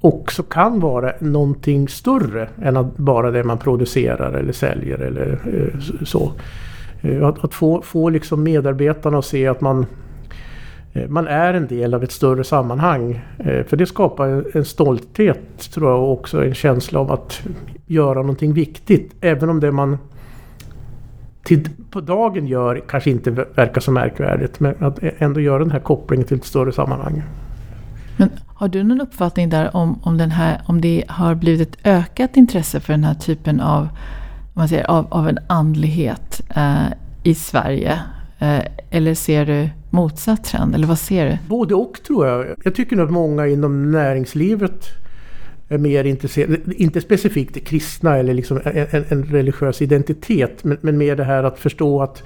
också 0.00 0.42
kan 0.42 0.80
vara 0.80 1.12
någonting 1.20 1.88
större 1.88 2.48
än 2.62 2.76
att 2.76 2.96
bara 2.96 3.30
det 3.30 3.44
man 3.44 3.58
producerar 3.58 4.32
eller 4.32 4.52
säljer 4.52 4.98
eller 4.98 5.30
eh, 5.32 5.80
så. 6.04 6.32
Eh, 7.00 7.26
att, 7.26 7.44
att, 7.44 7.54
få, 7.54 7.82
få 7.82 8.08
liksom 8.08 8.42
medarbetarna 8.42 9.18
att 9.18 9.24
se 9.24 9.46
att 9.46 9.60
man, 9.60 9.86
Eh, 10.92 11.08
man 11.08 11.26
är 11.26 11.54
en 11.54 11.66
del 11.66 11.94
av 11.94 12.04
ett 12.04 12.12
större 12.12 12.44
sammanhang. 12.44 13.24
Eh, 13.38 13.64
för 13.64 13.76
det 13.76 13.86
skapar 13.86 14.56
en 14.56 14.64
stolthet 14.64 15.70
tror 15.74 15.90
jag 15.90 16.02
och 16.02 16.12
också 16.12 16.44
en 16.44 16.54
känsla 16.54 17.00
av 17.00 17.12
att 17.12 17.42
göra 17.86 18.14
någonting 18.14 18.52
viktigt. 18.52 19.14
Även 19.20 19.48
om 19.48 19.60
det 19.60 19.72
man 19.72 19.98
till, 21.42 21.68
på 21.90 22.00
dagen 22.00 22.46
gör 22.46 22.82
kanske 22.88 23.10
inte 23.10 23.30
verkar 23.30 23.80
så 23.80 23.90
märkvärdigt. 23.90 24.60
Men 24.60 24.74
att 24.84 24.98
ändå 25.18 25.40
göra 25.40 25.58
den 25.58 25.70
här 25.70 25.80
kopplingen 25.80 26.26
till 26.26 26.36
ett 26.36 26.44
större 26.44 26.72
sammanhang. 26.72 27.22
Men 28.16 28.30
har 28.46 28.68
du 28.68 28.82
någon 28.82 29.00
uppfattning 29.00 29.50
där 29.50 29.76
om, 29.76 30.00
om, 30.02 30.18
den 30.18 30.30
här, 30.30 30.60
om 30.66 30.80
det 30.80 31.04
har 31.08 31.34
blivit 31.34 31.68
ett 31.68 31.86
ökat 31.86 32.36
intresse 32.36 32.80
för 32.80 32.92
den 32.92 33.04
här 33.04 33.14
typen 33.14 33.60
av, 33.60 33.88
man 34.54 34.68
säger, 34.68 34.90
av, 34.90 35.06
av 35.10 35.28
en 35.28 35.38
andlighet 35.46 36.42
eh, 36.56 36.86
i 37.22 37.34
Sverige? 37.34 37.98
Eh, 38.38 38.60
eller 38.90 39.14
ser 39.14 39.46
du 39.46 39.68
motsatt 39.92 40.44
trend? 40.44 40.74
Eller 40.74 40.86
vad 40.86 40.98
ser 40.98 41.30
du? 41.30 41.38
Både 41.48 41.74
och 41.74 42.02
tror 42.06 42.26
jag. 42.26 42.46
Jag 42.64 42.74
tycker 42.74 42.96
nog 42.96 43.04
att 43.06 43.12
många 43.12 43.46
inom 43.46 43.90
näringslivet 43.90 44.88
är 45.68 45.78
mer 45.78 46.04
intresserade, 46.04 46.58
inte 46.76 47.00
specifikt 47.00 47.54
det 47.54 47.60
kristna 47.60 48.16
eller 48.16 48.34
liksom 48.34 48.60
en, 48.64 49.04
en 49.08 49.24
religiös 49.24 49.82
identitet, 49.82 50.64
men, 50.64 50.78
men 50.80 50.98
mer 50.98 51.16
det 51.16 51.24
här 51.24 51.44
att 51.44 51.58
förstå 51.58 52.02
att 52.02 52.22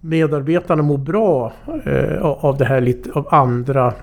medarbetarna 0.00 0.82
mår 0.82 0.98
bra 0.98 1.52
eh, 1.84 2.22
av 2.22 2.58
det 2.58 2.64
här 2.64 2.80
lite 2.80 3.10
av 3.12 3.28
andra 3.30 3.94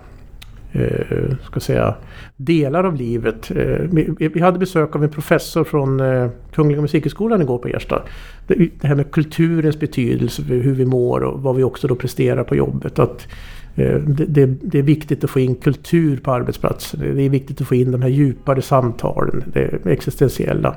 eh, 0.76 1.38
ska 1.44 1.60
säga, 1.60 1.96
delar 2.38 2.84
av 2.84 2.96
livet. 2.96 3.52
Eh, 3.52 3.66
vi, 3.92 4.30
vi, 4.34 4.40
hade 4.40 4.60
besök 4.60 4.96
av 4.96 5.04
en 5.04 5.10
professor 5.10 5.64
från 5.64 6.00
eh, 6.00 6.30
Kungliga 6.54 6.82
Musikhögskolan 6.82 7.42
igår 7.42 7.58
på 7.58 7.68
Ersta. 7.68 8.04
Det, 8.48 8.70
det, 8.82 8.88
här 8.88 8.96
med 8.96 9.12
kulturens 9.12 9.80
betydelse 9.80 10.44
för 10.44 10.54
hur 10.54 10.76
vi 10.76 10.86
mår 10.86 11.24
och 11.24 11.42
vad 11.42 11.56
vi 11.56 11.64
också 11.64 11.88
då 11.88 11.96
presterar 11.96 12.44
på 12.44 12.56
jobbet. 12.56 13.00
Att, 13.00 13.28
eh, 13.76 13.96
det, 13.96 14.26
det, 14.26 14.46
det, 14.46 14.80
är 14.80 14.84
viktigt 14.84 15.24
att 15.24 15.30
få 15.30 15.40
in 15.40 15.56
kultur 15.56 16.18
på 16.18 16.32
arbetsplatsen. 16.32 17.00
Det 17.00 17.24
är 17.24 17.30
viktigt 17.30 17.62
att 17.62 17.68
få 17.68 17.76
in 17.76 17.92
de 17.92 18.02
här 18.02 18.10
djupare 18.10 18.62
samtalen, 18.62 19.44
det 19.54 19.86
existentiella. 19.86 20.76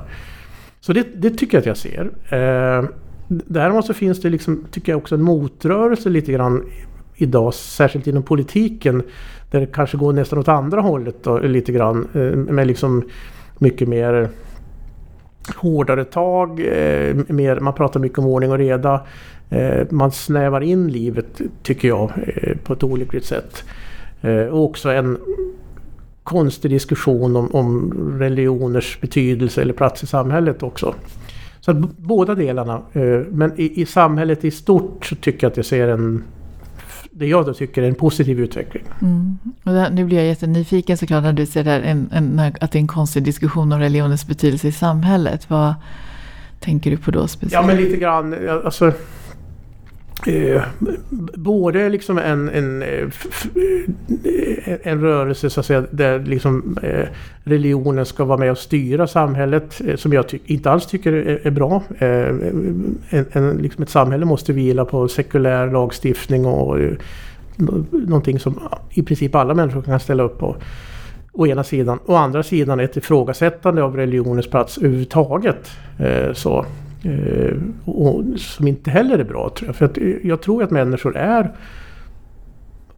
Så 0.81 0.93
det, 0.93 1.07
det 1.15 1.29
tycker 1.29 1.57
jag 1.57 1.59
att 1.61 1.65
jag 1.65 1.77
ser. 1.77 2.11
Eh, 2.29 2.89
däremot 3.27 3.85
så 3.85 3.93
finns 3.93 4.21
det 4.21 4.29
liksom, 4.29 4.65
tycker 4.71 4.91
jag 4.91 4.97
också 4.97 5.15
en 5.15 5.21
motrörelse 5.21 6.09
lite 6.09 6.31
grann 6.31 6.63
idag, 7.15 7.53
särskilt 7.53 8.07
inom 8.07 8.23
politiken. 8.23 9.03
Där 9.51 9.59
det 9.59 9.65
kanske 9.65 9.97
går 9.97 10.13
nästan 10.13 10.39
åt 10.39 10.47
andra 10.47 10.81
hållet 10.81 11.15
då, 11.23 11.39
lite 11.39 11.71
grann. 11.71 12.07
Eh, 12.13 12.53
med 12.53 12.67
liksom 12.67 13.03
mycket 13.57 13.87
mer 13.87 14.13
eh, 14.13 14.29
hårdare 15.55 16.05
tag, 16.05 16.59
eh, 16.59 17.15
mer, 17.27 17.59
man 17.59 17.73
pratar 17.73 17.99
mycket 17.99 18.19
om 18.19 18.25
ordning 18.25 18.51
och 18.51 18.57
reda. 18.57 19.01
Eh, 19.49 19.87
man 19.89 20.11
snävar 20.11 20.61
in 20.61 20.87
livet, 20.87 21.41
tycker 21.63 21.87
jag, 21.87 22.11
eh, 22.25 22.57
på 22.63 22.73
ett 22.73 22.83
olyckligt 22.83 23.25
sätt. 23.25 23.63
Och 24.51 24.63
också 24.63 24.89
en 24.89 25.17
konstig 26.23 26.71
diskussion 26.71 27.35
om, 27.35 27.55
om 27.55 27.93
religioners 28.19 29.01
betydelse 29.01 29.61
eller 29.61 29.73
plats 29.73 30.03
i 30.03 30.07
samhället 30.07 30.63
också. 30.63 30.95
Så 31.59 31.71
att 31.71 31.77
båda 31.97 32.35
delarna. 32.35 32.81
Men 33.29 33.51
i, 33.59 33.81
i, 33.81 33.85
samhället 33.85 34.45
i 34.45 34.51
stort 34.51 35.05
så 35.05 35.15
tycker 35.15 35.43
jag 35.43 35.51
att 35.51 35.57
jag 35.57 35.65
ser 35.65 35.87
en 35.87 36.23
det 37.19 37.27
jag 37.27 37.45
då 37.45 37.53
tycker 37.53 37.83
är 37.83 37.87
en 37.87 37.95
positiv 37.95 38.39
utveckling. 38.39 38.83
Mm. 39.01 39.37
Och 39.63 39.73
där, 39.73 39.89
nu 39.89 40.05
blir 40.05 40.17
jag 40.17 40.25
jättenyfiken 40.25 40.97
såklart 40.97 41.23
när 41.23 41.33
du 41.33 41.45
säger 41.45 41.63
där 41.63 41.81
en, 41.81 42.09
en, 42.11 42.39
att 42.61 42.71
det 42.71 42.77
är 42.77 42.81
en 42.81 42.87
konstig 42.87 43.23
diskussion 43.23 43.71
om 43.71 43.79
religionens 43.79 44.27
betydelse 44.27 44.67
i 44.67 44.71
samhället. 44.71 45.49
Vad 45.49 45.73
tänker 46.59 46.91
du 46.91 46.97
på 46.97 47.11
då 47.11 47.27
speciellt? 47.27 47.53
Ja 47.53 47.67
men 47.67 47.83
lite 47.83 47.97
grann, 47.97 48.35
alltså 48.65 48.93
Eh, 50.27 50.61
både 51.35 51.89
liksom 51.89 52.17
en, 52.17 52.49
en, 52.49 52.81
eh, 52.81 53.07
eh, 54.65 54.77
en 54.83 55.01
rörelse 55.01 55.49
så 55.49 55.59
att 55.59 55.65
säga, 55.65 55.83
där 55.91 56.19
liksom, 56.19 56.77
eh, 56.83 57.07
religionen 57.43 58.05
ska 58.05 58.25
vara 58.25 58.37
med 58.37 58.51
och 58.51 58.57
styra 58.57 59.07
samhället 59.07 59.81
eh, 59.87 59.95
som 59.95 60.13
jag 60.13 60.25
inte 60.45 60.71
alls 60.71 60.87
tycker 60.87 61.13
är, 61.13 61.47
är 61.47 61.51
bra. 61.51 61.83
Eh, 61.97 62.27
en, 63.09 63.25
en, 63.31 63.57
liksom 63.57 63.83
ett 63.83 63.89
samhälle 63.89 64.25
måste 64.25 64.53
vila 64.53 64.85
på 64.85 65.07
sekulär 65.07 65.71
lagstiftning 65.71 66.45
och 66.45 66.69
och 66.69 66.77
någonting 67.91 68.39
som 68.39 68.59
i 68.89 69.03
princip 69.03 69.35
alla 69.35 69.53
människor 69.53 69.81
kan 69.81 69.99
ställa 69.99 70.23
upp 70.23 70.39
på. 70.39 70.55
Å 71.31 71.47
ena 71.47 71.63
sidan. 71.63 71.99
Å 72.05 72.15
andra 72.15 72.43
sidan 72.43 72.79
ett 72.79 72.97
ifrågasättande 72.97 73.83
av 73.83 73.95
religionens 73.95 74.47
plats 74.47 74.77
överhuvudtaget. 74.77 75.71
så 76.33 76.65
Eh, 77.03 77.57
och 77.85 78.23
som 78.39 78.67
inte 78.67 78.91
heller 78.91 79.19
är 79.19 79.23
bra 79.23 79.49
tror 79.49 79.67
jag. 79.67 79.75
För 79.75 79.85
att 79.85 79.97
eh, 79.97 80.13
jag 80.23 80.41
tror 80.41 80.63
att 80.63 80.71
människor 80.71 81.17
är, 81.17 81.55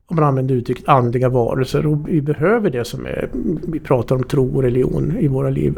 om 0.05 0.15
man 0.15 0.25
använder 0.25 0.55
uttrycket, 0.55 0.87
andliga 0.89 1.29
varelser. 1.29 1.85
Och 1.85 2.09
vi 2.09 2.21
behöver 2.21 2.69
det 2.69 2.85
som 2.85 3.05
är, 3.05 3.29
vi 3.67 3.79
pratar 3.79 4.15
om 4.15 4.23
tro 4.23 4.55
och 4.55 4.63
religion 4.63 5.17
i 5.19 5.27
våra 5.27 5.49
liv. 5.49 5.77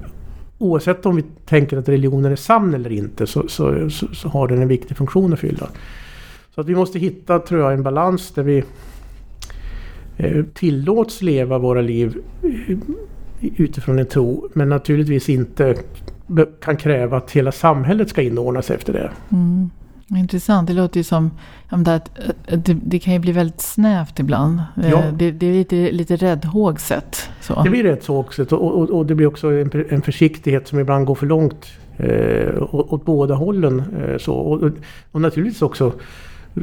Oavsett 0.57 1.05
om 1.05 1.15
vi 1.15 1.23
tänker 1.45 1.77
att 1.77 1.89
religionen 1.89 2.31
är 2.31 2.35
sann 2.35 2.73
eller 2.73 2.91
inte 2.91 3.27
så, 3.27 3.47
så, 3.47 3.89
så, 3.89 4.07
så 4.07 4.29
har 4.29 4.47
den 4.47 4.61
en 4.61 4.67
viktig 4.67 4.97
funktion 4.97 5.33
att 5.33 5.39
fylla. 5.39 5.69
Så 6.55 6.61
att 6.61 6.67
vi 6.67 6.75
måste 6.75 6.99
hitta, 6.99 7.39
tror 7.39 7.61
jag, 7.61 7.73
en 7.73 7.83
balans 7.83 8.31
där 8.31 8.43
vi 8.43 8.63
eh, 10.17 10.45
tillåts 10.53 11.21
leva 11.21 11.57
våra 11.57 11.81
liv 11.81 12.17
utifrån 13.41 13.99
en 13.99 14.05
tro. 14.05 14.49
Men 14.53 14.69
naturligtvis 14.69 15.29
inte 15.29 15.75
kan 16.61 16.77
kräva 16.77 17.17
att 17.17 17.31
hela 17.31 17.51
samhället 17.51 18.09
ska 18.09 18.21
inordnas 18.21 18.71
efter 18.71 18.93
det. 18.93 19.11
Mm. 19.31 19.69
Intressant, 20.09 20.67
det 20.67 20.73
låter 20.73 20.99
ju 20.99 21.03
som 21.03 21.31
att 21.69 22.19
det, 22.47 22.77
det 22.85 22.99
kan 22.99 23.13
ju 23.13 23.19
bli 23.19 23.31
väldigt 23.31 23.61
snävt 23.61 24.19
ibland. 24.19 24.61
Eh, 24.83 24.89
ja. 24.89 25.03
Det, 25.13 25.31
det, 25.31 25.47
är 25.47 25.53
lite, 25.53 25.91
lite 25.91 26.15
räddhågset. 26.15 27.29
Så. 27.41 27.63
Det 27.63 27.69
blir 27.69 27.83
räddhågset 27.83 28.51
och, 28.51 28.77
och, 28.77 28.89
och, 28.89 29.05
det 29.05 29.15
blir 29.15 29.27
också 29.27 29.51
en, 29.51 29.85
en, 29.89 30.01
försiktighet 30.01 30.67
som 30.67 30.79
ibland 30.79 31.05
går 31.05 31.15
för 31.15 31.25
långt 31.25 31.71
eh, 31.97 32.73
åt 32.73 33.05
båda 33.05 33.35
hållen. 33.35 33.79
Eh, 33.79 34.17
så. 34.17 34.33
Och, 34.33 34.71
och, 35.11 35.21
naturligtvis 35.21 35.61
också 35.61 35.93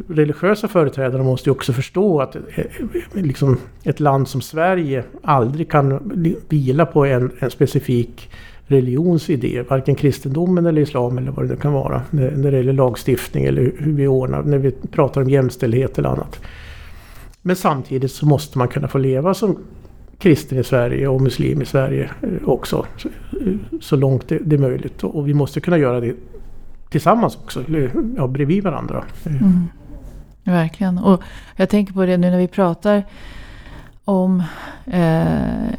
religiösa 0.09 0.69
företrädare 0.69 1.23
måste 1.23 1.49
ju 1.49 1.53
också 1.53 1.73
förstå 1.73 2.21
att 2.21 2.37
eh, 2.37 2.65
liksom, 3.13 3.59
ett 3.85 4.01
land 4.01 4.29
som 4.29 4.41
Sverige 4.41 5.05
aldrig 5.23 5.71
kan 5.71 6.13
vila 6.49 6.87
på 6.87 7.05
en, 7.05 7.33
en 7.39 7.51
specifik 7.51 8.31
religions 8.71 9.31
idé, 9.31 9.63
varken 9.69 9.95
kristendomen 9.95 10.67
eller 10.67 10.83
islam 10.83 11.19
eller 11.19 11.31
vad 11.31 11.49
det 11.49 11.57
kan 11.57 11.73
vara. 11.73 12.03
När, 12.11 12.51
det 12.51 12.57
gäller 12.57 12.73
lagstiftning 12.73 13.45
eller 13.45 13.73
hur 13.79 13.93
vi 13.93 14.07
ordnar, 14.07 14.43
när 14.43 14.59
vi 14.59 14.71
pratar 14.71 15.21
om 15.21 15.31
jämställdhet 15.31 15.99
eller 15.99 16.09
annat. 16.09 16.41
Men 17.43 17.57
samtidigt 17.57 18.13
så 18.13 18.27
måste 18.27 18.59
man 18.59 18.69
kunna 18.69 18.89
få 18.89 18.99
leva 18.99 19.35
som 19.35 19.59
kristen 20.19 20.59
i 20.59 20.65
Sverige 20.65 21.09
och 21.09 21.21
muslim 21.21 21.63
i 21.63 21.65
Sverige 21.65 22.11
eh, 22.23 22.49
också. 22.49 22.87
Eh, 23.47 23.55
så 23.81 23.97
långt 23.97 24.29
det, 24.29 24.39
det 24.39 24.57
är 24.57 24.61
möjligt. 24.61 25.05
Och 25.05 25.29
vi 25.29 25.35
måste 25.35 25.61
kunna 25.61 25.79
göra 25.79 26.01
det 26.01 26.15
tillsammans 26.91 27.37
också, 27.37 27.65
ja, 28.17 28.27
bredvid 28.27 28.65
varandra. 28.65 29.05
Eh. 29.25 29.43
Mm. 29.43 29.69
Verkligen. 30.45 30.99
Och 30.99 31.23
jag 31.57 31.69
tänker 31.69 31.93
på 31.93 32.07
det 32.07 32.17
nu 32.17 32.31
när 32.31 32.39
vi 32.39 32.49
pratar 32.49 33.03
om 34.05 34.43
eh, 34.87 35.71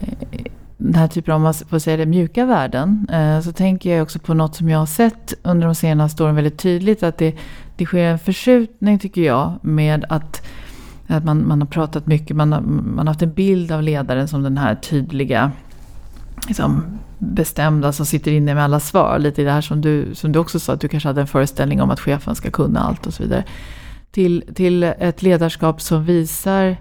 den 0.83 0.95
här 0.95 1.07
typen 1.07 1.33
av, 1.33 1.35
om 1.35 1.43
man 1.43 1.53
får 1.53 1.79
säga 1.79 1.97
det, 1.97 2.05
mjuka 2.05 2.45
värden. 2.45 3.07
Eh, 3.11 3.41
så 3.41 3.51
tänker 3.51 3.95
jag 3.95 4.03
också 4.03 4.19
på 4.19 4.33
något 4.33 4.55
som 4.55 4.69
jag 4.69 4.79
har 4.79 4.85
sett 4.85 5.33
under 5.43 5.65
de 5.65 5.75
senaste 5.75 6.23
åren 6.23 6.35
väldigt 6.35 6.57
tydligt. 6.57 7.03
Att 7.03 7.17
det, 7.17 7.35
det 7.75 7.85
sker 7.85 8.03
en 8.03 8.19
förskjutning 8.19 8.99
tycker 8.99 9.21
jag 9.21 9.59
med 9.61 10.05
att, 10.09 10.47
att 11.07 11.25
man, 11.25 11.47
man 11.47 11.61
har 11.61 11.67
pratat 11.67 12.07
mycket, 12.07 12.35
man 12.35 12.53
har, 12.53 12.61
man 12.61 12.97
har 12.97 13.05
haft 13.05 13.21
en 13.21 13.33
bild 13.33 13.71
av 13.71 13.83
ledaren 13.83 14.27
som 14.27 14.43
den 14.43 14.57
här 14.57 14.75
tydliga 14.75 15.51
liksom, 16.47 16.83
bestämda 17.17 17.91
som 17.91 18.05
sitter 18.05 18.31
inne 18.31 18.53
med 18.53 18.63
alla 18.63 18.79
svar. 18.79 19.19
Lite 19.19 19.41
i 19.41 19.45
det 19.45 19.51
här 19.51 19.61
som 19.61 19.81
du, 19.81 20.15
som 20.15 20.31
du 20.31 20.39
också 20.39 20.59
sa, 20.59 20.73
att 20.73 20.81
du 20.81 20.87
kanske 20.87 21.09
hade 21.09 21.21
en 21.21 21.27
föreställning 21.27 21.81
om 21.81 21.89
att 21.89 21.99
chefen 21.99 22.35
ska 22.35 22.51
kunna 22.51 22.79
allt 22.79 23.07
och 23.07 23.13
så 23.13 23.23
vidare. 23.23 23.43
Till, 24.11 24.43
till 24.55 24.83
ett 24.83 25.21
ledarskap 25.21 25.81
som 25.81 26.05
visar 26.05 26.77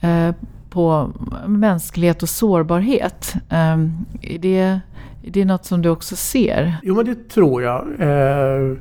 eh, 0.00 0.30
på 0.76 1.10
mänsklighet 1.46 2.22
och 2.22 2.28
sårbarhet. 2.28 3.34
Ehm, 3.48 3.92
är, 4.22 4.38
det, 4.38 4.58
är 5.22 5.30
det 5.30 5.44
något 5.44 5.64
som 5.64 5.82
du 5.82 5.88
också 5.88 6.16
ser? 6.16 6.76
Jo, 6.82 6.94
men 6.94 7.06
det 7.06 7.28
tror 7.28 7.62
jag. 7.62 7.86
Eh, 7.98 8.76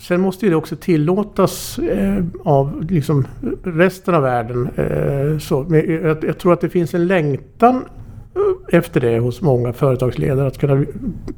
sen 0.00 0.20
måste 0.20 0.46
det 0.46 0.54
också 0.54 0.76
tillåtas 0.76 1.78
eh, 1.78 2.24
av 2.44 2.84
liksom 2.90 3.26
resten 3.64 4.14
av 4.14 4.22
världen. 4.22 4.68
Eh, 4.76 5.38
så, 5.38 5.66
jag, 6.22 6.38
tror 6.38 6.52
att 6.52 6.60
det 6.60 6.68
finns 6.68 6.94
en 6.94 7.06
längtan 7.06 7.84
efter 8.68 9.00
det 9.00 9.18
hos 9.18 9.40
många 9.40 9.72
företagsledare 9.72 10.46
att 10.46 10.58
kunna 10.58 10.84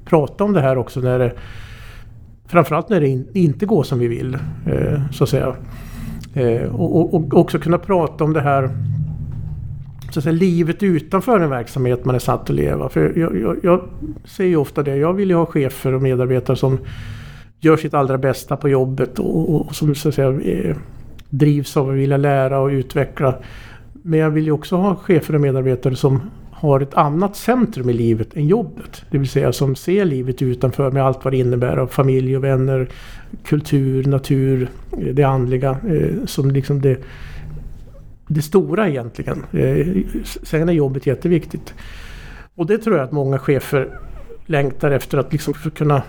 prata 0.05 0.45
om 0.45 0.53
det 0.53 0.61
här 0.61 0.79
också 0.79 1.01
när 1.01 1.19
det 1.19 1.33
Framförallt 2.47 2.89
när 2.89 3.01
det 3.01 3.39
inte 3.39 3.67
går 3.67 3.83
som 3.83 3.99
vi 3.99 4.09
vill. 4.09 4.39
Så 5.13 5.25
att 5.25 5.31
säga. 5.31 5.57
Och, 6.73 7.35
också 7.35 7.59
kunna 7.59 7.79
prata 7.79 8.25
om 8.25 8.33
det 8.33 8.41
här 8.41 8.71
så 10.17 10.21
att 10.21 10.25
säga, 10.25 10.33
livet 10.33 10.83
utanför 10.83 11.41
en 11.41 11.51
verksamhet 11.51 12.05
man 12.05 12.15
är 12.15 12.19
satt 12.19 12.41
att 12.41 12.57
leva. 12.57 12.89
För 12.89 13.19
jag, 13.19 13.41
jag, 13.41 13.57
jag 13.63 13.89
säger 14.25 14.51
ju 14.51 14.57
ofta 14.57 14.83
det, 14.83 14.97
jag 14.97 15.13
vill 15.13 15.31
ju 15.31 15.37
ha 15.37 15.47
chefer 15.47 15.93
och 15.93 16.03
medarbetare 16.03 16.57
som 16.57 16.79
gör 17.61 17.77
sitt 17.77 17.95
allra 17.95 18.19
bästa 18.19 18.57
på 18.57 18.69
jobbet 18.69 19.19
och, 19.19 19.55
och 19.55 19.75
som 19.75 19.95
så 19.95 20.09
att 20.09 20.15
säga, 20.15 20.41
eh, 20.41 20.77
drivs 21.31 21.77
av 21.77 21.91
att 21.91 21.95
vilja 21.95 22.17
lära 22.17 22.59
och 22.59 22.69
utveckla. 22.69 23.35
Men 23.93 24.21
jag 24.21 24.31
vill 24.31 24.45
ju 24.45 24.53
också 24.53 24.77
ha 24.77 24.97
chefer 24.97 25.35
och 25.35 25.41
medarbetare 25.41 25.97
som 25.97 26.21
har 26.51 26.81
ett 26.81 26.95
annat 26.95 27.37
centrum 27.37 27.91
i 27.91 27.93
livet 27.93 28.37
än 28.37 28.47
jobbet. 28.47 29.03
Det 29.11 29.19
vill 29.19 29.29
säga 29.29 29.53
som 29.53 29.77
ser 29.77 30.05
livet 30.05 30.43
utanför 30.43 30.91
med 30.91 31.05
allt 31.05 31.25
vad 31.25 31.33
det 31.33 31.39
innebär 31.39 31.77
av 31.77 31.87
familj 31.87 32.37
och 32.37 32.45
vänner, 32.45 32.89
kultur, 33.45 34.05
natur, 34.05 34.69
eh, 34.93 35.15
det 35.15 35.25
andliga. 35.25 35.71
Eh, 35.89 36.25
som 36.27 36.51
liksom 36.51 36.81
det, 36.81 36.99
det 38.27 38.43
stora 38.43 38.89
egentligen. 38.89 39.45
Eh, 39.53 39.87
sen 40.25 40.69
är 40.69 40.73
jobbet 40.73 41.07
jätteviktigt. 41.07 41.75
Och 42.55 42.67
det 42.67 42.79
tror 42.79 42.97
jag 42.97 43.05
att 43.05 43.13
många 43.13 43.39
chefer 43.39 43.99
längtar 44.47 44.91
efter 44.91 45.19
att 45.19 45.33
liksom 45.33 45.55
kunna 45.55 46.03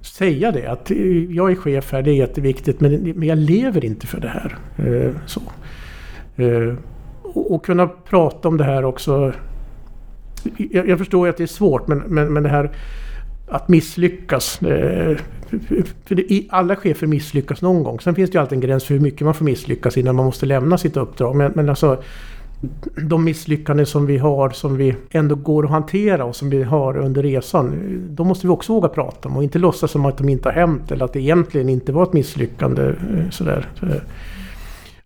säga 0.00 0.52
det. 0.52 0.66
Att 0.66 0.90
eh, 0.90 1.24
jag 1.30 1.50
är 1.50 1.54
chef 1.54 1.92
här, 1.92 2.02
det 2.02 2.10
är 2.10 2.14
jätteviktigt 2.14 2.80
men, 2.80 3.22
jag 3.22 3.38
lever 3.38 3.84
inte 3.84 4.06
för 4.06 4.20
det 4.20 4.28
här. 4.28 4.58
Eh, 4.76 5.10
så. 5.26 5.42
Och, 7.22 7.64
kunna 7.64 7.86
prata 7.86 8.48
om 8.48 8.56
det 8.56 8.64
här 8.64 8.84
också 8.84 9.32
jag, 10.56 10.88
jag 10.88 10.98
förstår 10.98 11.28
att 11.28 11.36
det 11.36 11.42
är 11.42 11.46
svårt 11.46 11.88
men, 11.88 11.98
men, 11.98 12.32
men 12.32 12.42
det 12.42 12.48
här 12.48 12.70
att 13.50 13.68
misslyckas. 13.68 14.62
Eh, 14.62 15.16
för 16.04 16.24
alla 16.48 16.76
chefer 16.76 17.06
misslyckas 17.06 17.62
någon 17.62 17.82
gång. 17.82 18.00
Sen 18.00 18.14
finns 18.14 18.30
det 18.30 18.36
ju 18.36 18.40
alltid 18.40 18.56
en 18.56 18.60
gräns 18.60 18.84
för 18.84 18.94
hur 18.94 19.00
mycket 19.00 19.20
man 19.20 19.34
får 19.34 19.44
misslyckas 19.44 19.96
innan 19.96 20.16
man 20.16 20.24
måste 20.24 20.46
lämna 20.46 20.78
sitt 20.78 20.96
uppdrag. 20.96 21.36
Men, 21.36 21.52
men 21.54 21.68
alltså 21.68 22.02
de 22.96 23.24
misslyckanden 23.24 23.86
som 23.86 24.06
vi 24.06 24.18
har 24.18 24.50
som 24.50 24.76
vi 24.76 24.94
ändå 25.10 25.34
går 25.34 25.64
att 25.64 25.70
hantera 25.70 26.24
och 26.24 26.36
som 26.36 26.50
vi 26.50 26.62
har 26.62 26.96
under 26.96 27.22
resan. 27.22 27.98
De 28.10 28.26
måste 28.26 28.46
vi 28.46 28.52
också 28.52 28.72
våga 28.72 28.88
prata 28.88 29.28
om 29.28 29.36
och 29.36 29.42
inte 29.42 29.58
låtsas 29.58 29.90
som 29.90 30.04
att 30.04 30.18
de 30.18 30.28
inte 30.28 30.48
har 30.48 30.54
hänt 30.54 30.90
eller 30.90 31.04
att 31.04 31.12
det 31.12 31.20
egentligen 31.20 31.68
inte 31.68 31.92
var 31.92 32.02
ett 32.02 32.12
misslyckande. 32.12 32.82
Eh, 32.82 33.30
sådär. 33.30 33.66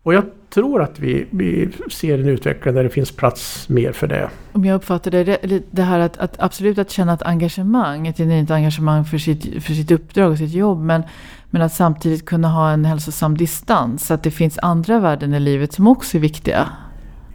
Och 0.02 0.14
jag 0.14 0.24
tror 0.50 0.82
att 0.82 0.98
vi, 0.98 1.26
vi 1.30 1.68
ser 1.90 2.18
en 2.18 2.28
utveckling 2.28 2.74
där 2.74 2.82
det 2.82 2.90
finns 2.90 3.12
plats 3.12 3.68
mer 3.68 3.92
för 3.92 4.06
det. 4.06 4.30
Om 4.52 4.64
jag 4.64 4.76
uppfattar 4.76 5.10
det, 5.10 5.62
det 5.70 5.82
här 5.82 5.98
att, 5.98 6.18
att 6.18 6.36
absolut 6.38 6.78
att 6.78 6.90
känna 6.90 7.14
ett 7.14 7.22
engagemang, 7.22 8.06
ett 8.06 8.16
genuint 8.16 8.50
engagemang 8.50 9.04
för 9.04 9.18
sitt, 9.18 9.64
för 9.64 9.72
sitt 9.72 9.90
uppdrag 9.90 10.30
och 10.30 10.38
sitt 10.38 10.52
jobb. 10.52 10.80
Men, 10.80 11.02
men 11.50 11.62
att 11.62 11.72
samtidigt 11.72 12.26
kunna 12.26 12.48
ha 12.48 12.70
en 12.70 12.84
hälsosam 12.84 13.36
distans. 13.36 14.10
Att 14.10 14.22
det 14.22 14.30
finns 14.30 14.58
andra 14.62 15.00
värden 15.00 15.34
i 15.34 15.40
livet 15.40 15.72
som 15.72 15.86
också 15.86 16.16
är 16.16 16.20
viktiga. 16.20 16.68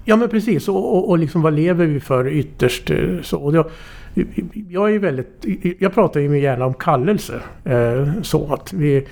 Ja 0.06 0.16
men 0.16 0.30
precis 0.30 0.68
och, 0.68 0.98
och, 0.98 1.10
och 1.10 1.18
liksom 1.18 1.42
vad 1.42 1.54
lever 1.54 1.86
vi 1.86 2.00
för 2.00 2.28
ytterst? 2.28 2.90
Eh, 2.90 3.22
så. 3.22 3.38
Och 3.38 3.56
jag, 3.56 3.70
jag 4.70 4.96
är 4.96 5.00
väldigt, 5.00 5.46
jag 5.80 5.94
pratar 5.94 6.20
ju 6.20 6.40
gärna 6.40 6.66
om 6.66 6.74
kallelse. 6.74 7.42
Eh, 7.64 8.22
så 8.22 8.54
att 8.54 8.74
vi, 8.74 9.08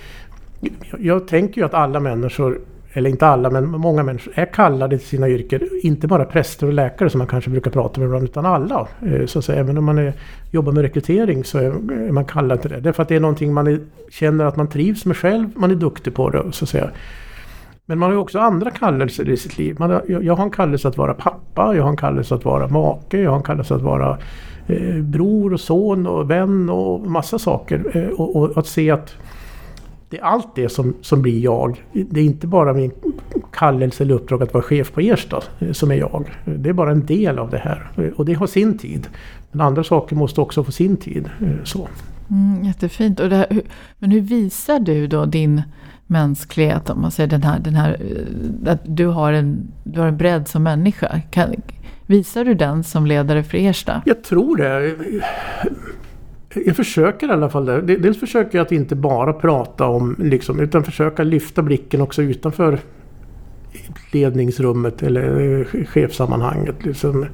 jag 1.00 1.28
tänker 1.28 1.62
ju 1.62 1.66
att 1.66 1.74
alla 1.74 2.00
människor 2.00 2.60
eller 2.98 3.10
inte 3.10 3.28
alla, 3.28 3.50
men 3.50 3.70
många 3.70 4.04
människor 4.04 4.34
är 4.36 4.46
kallade 4.46 4.98
till 4.98 5.08
sina 5.08 5.30
yrken. 5.30 5.62
Inte 5.84 6.08
bara 6.08 6.26
präster 6.26 6.68
och 6.68 6.74
läkare 6.74 7.10
som 7.10 7.18
man 7.18 7.28
kanske 7.28 7.50
brukar 7.50 7.72
prata 7.72 8.00
med 8.00 8.06
ibland, 8.08 8.24
utan 8.24 8.46
alla. 8.46 8.88
Eh, 9.06 9.26
så 9.26 9.40
att 9.40 9.46
säga, 9.46 9.60
även 9.60 9.78
om 9.78 9.84
man 9.84 9.98
är, 9.98 10.14
jobbar 10.52 10.72
med 10.72 10.82
rekrytering 10.82 11.44
så 11.44 11.58
är, 11.58 11.72
man 12.12 12.26
kallad 12.26 12.62
till 12.62 12.72
det. 12.72 12.80
Därför 12.80 13.04
att 13.04 13.10
det 13.10 13.16
är 13.16 13.20
någonting 13.20 13.54
man 13.54 13.68
är, 13.68 13.80
känner 14.12 14.46
att 14.46 14.56
man 14.56 14.68
trivs 14.68 15.06
med 15.06 15.18
själv, 15.18 15.50
man 15.56 15.72
är 15.72 15.76
duktig 15.76 16.14
på 16.14 16.30
det. 16.30 16.44
Så 16.52 16.66
att 16.66 16.70
säga. 16.70 16.90
Men 17.86 18.00
man 18.00 18.12
har 18.12 18.18
också 18.18 18.40
andra 18.40 18.72
kallelser 18.72 19.30
i 19.30 19.38
sitt 19.38 19.58
liv. 19.58 19.76
Man 19.80 19.90
har, 19.90 20.04
jag 20.08 20.36
har 20.36 20.44
en 20.44 20.52
kallelse 20.52 20.88
att 20.88 20.98
vara 20.98 21.14
pappa, 21.14 21.76
jag 21.76 21.84
har 21.84 21.90
en 21.90 21.98
kallelse 21.98 22.36
att 22.36 22.46
vara 22.46 22.68
make, 22.68 23.18
jag 23.18 23.30
har 23.30 23.38
en 23.38 23.44
kallelse 23.44 23.76
att 23.76 23.82
vara 23.82 24.18
eh, 24.68 24.96
bror 24.96 25.54
och 25.54 25.60
son 25.60 26.08
och 26.08 26.32
vän 26.32 26.70
och 26.70 27.08
massa 27.08 27.40
saker. 27.40 27.92
Eh, 27.94 28.20
och, 28.20 28.36
och, 28.36 28.58
att 28.58 28.68
se 28.68 28.92
att 28.92 29.16
det 30.10 30.18
är 30.20 30.24
allt 30.24 30.56
det 30.56 30.70
som, 30.70 30.94
som 31.02 31.22
blir 31.22 31.40
jag. 31.40 31.84
Det 31.94 32.20
är 32.20 32.24
inte 32.24 32.48
bara 32.48 32.74
min 32.74 32.92
kallelse 33.52 34.04
eller 34.04 34.16
uppdrag 34.16 34.44
att 34.44 34.54
vara 34.54 34.64
chef 34.64 34.92
på 34.92 35.02
Ersta 35.02 35.44
som 35.72 35.92
är 35.92 35.96
jag. 35.96 36.32
Det 36.46 36.70
är 36.70 36.74
bara 36.74 36.92
en 36.92 37.06
del 37.06 37.40
av 37.40 37.50
det 37.50 37.58
här. 37.58 37.92
Och 38.16 38.26
det 38.26 38.34
har 38.34 38.48
sin 38.48 38.78
tid. 38.78 39.08
Men 39.52 39.62
andra 39.62 39.84
saker 39.84 40.16
måste 40.16 40.42
också 40.42 40.64
få 40.64 40.72
sin 40.72 40.98
tid. 40.98 41.30
Eh, 41.42 41.64
så. 41.64 41.88
Mm, 42.30 42.64
jättefint. 42.64 43.20
Och 43.20 43.30
här, 43.30 43.62
men 44.00 44.12
hur 44.12 44.22
visar 44.22 44.80
du 44.80 45.08
då 45.08 45.26
din 45.26 45.62
mänsklighet? 46.08 46.90
Om 46.90 47.02
man 47.02 47.12
säger 47.12 47.30
den 47.30 47.44
här, 47.44 47.60
den 47.60 47.76
här 47.76 47.98
eh, 48.00 48.72
att 48.72 48.82
du 48.84 49.08
har 49.08 49.34
en, 49.34 49.72
du 49.84 50.00
har 50.00 50.08
en 50.08 50.18
bredd 50.18 50.48
som 50.48 50.64
människa. 50.64 51.22
Kan, 51.32 51.56
visar 52.06 52.46
du 52.46 52.54
den 52.54 52.84
som 52.84 53.06
ledare 53.06 53.44
för 53.44 53.58
Ersta? 53.58 54.02
Jag 54.06 54.24
tror 54.24 54.58
det 54.58 54.96
jag 56.66 56.76
försöker 56.76 57.28
i 57.28 57.32
alla 57.32 57.50
fall 57.50 57.66
det. 57.66 57.82
Dels 57.82 58.20
försöker 58.20 58.58
jag 58.58 58.66
att 58.66 58.72
inte 58.72 58.96
bara 58.96 59.34
prata 59.34 59.86
om 59.86 60.16
liksom, 60.20 60.60
utan 60.60 60.84
försöka 60.84 61.24
lyfta 61.24 61.62
blicken 61.62 62.02
också 62.02 62.22
utanför 62.22 62.80
ledningsrummet 64.12 65.04
eller 65.04 65.22
eh, 65.22 65.66
chefssammanhanget. 65.86 65.88
chefsammanhanget. 65.88 66.86
Liksom, 66.86 67.26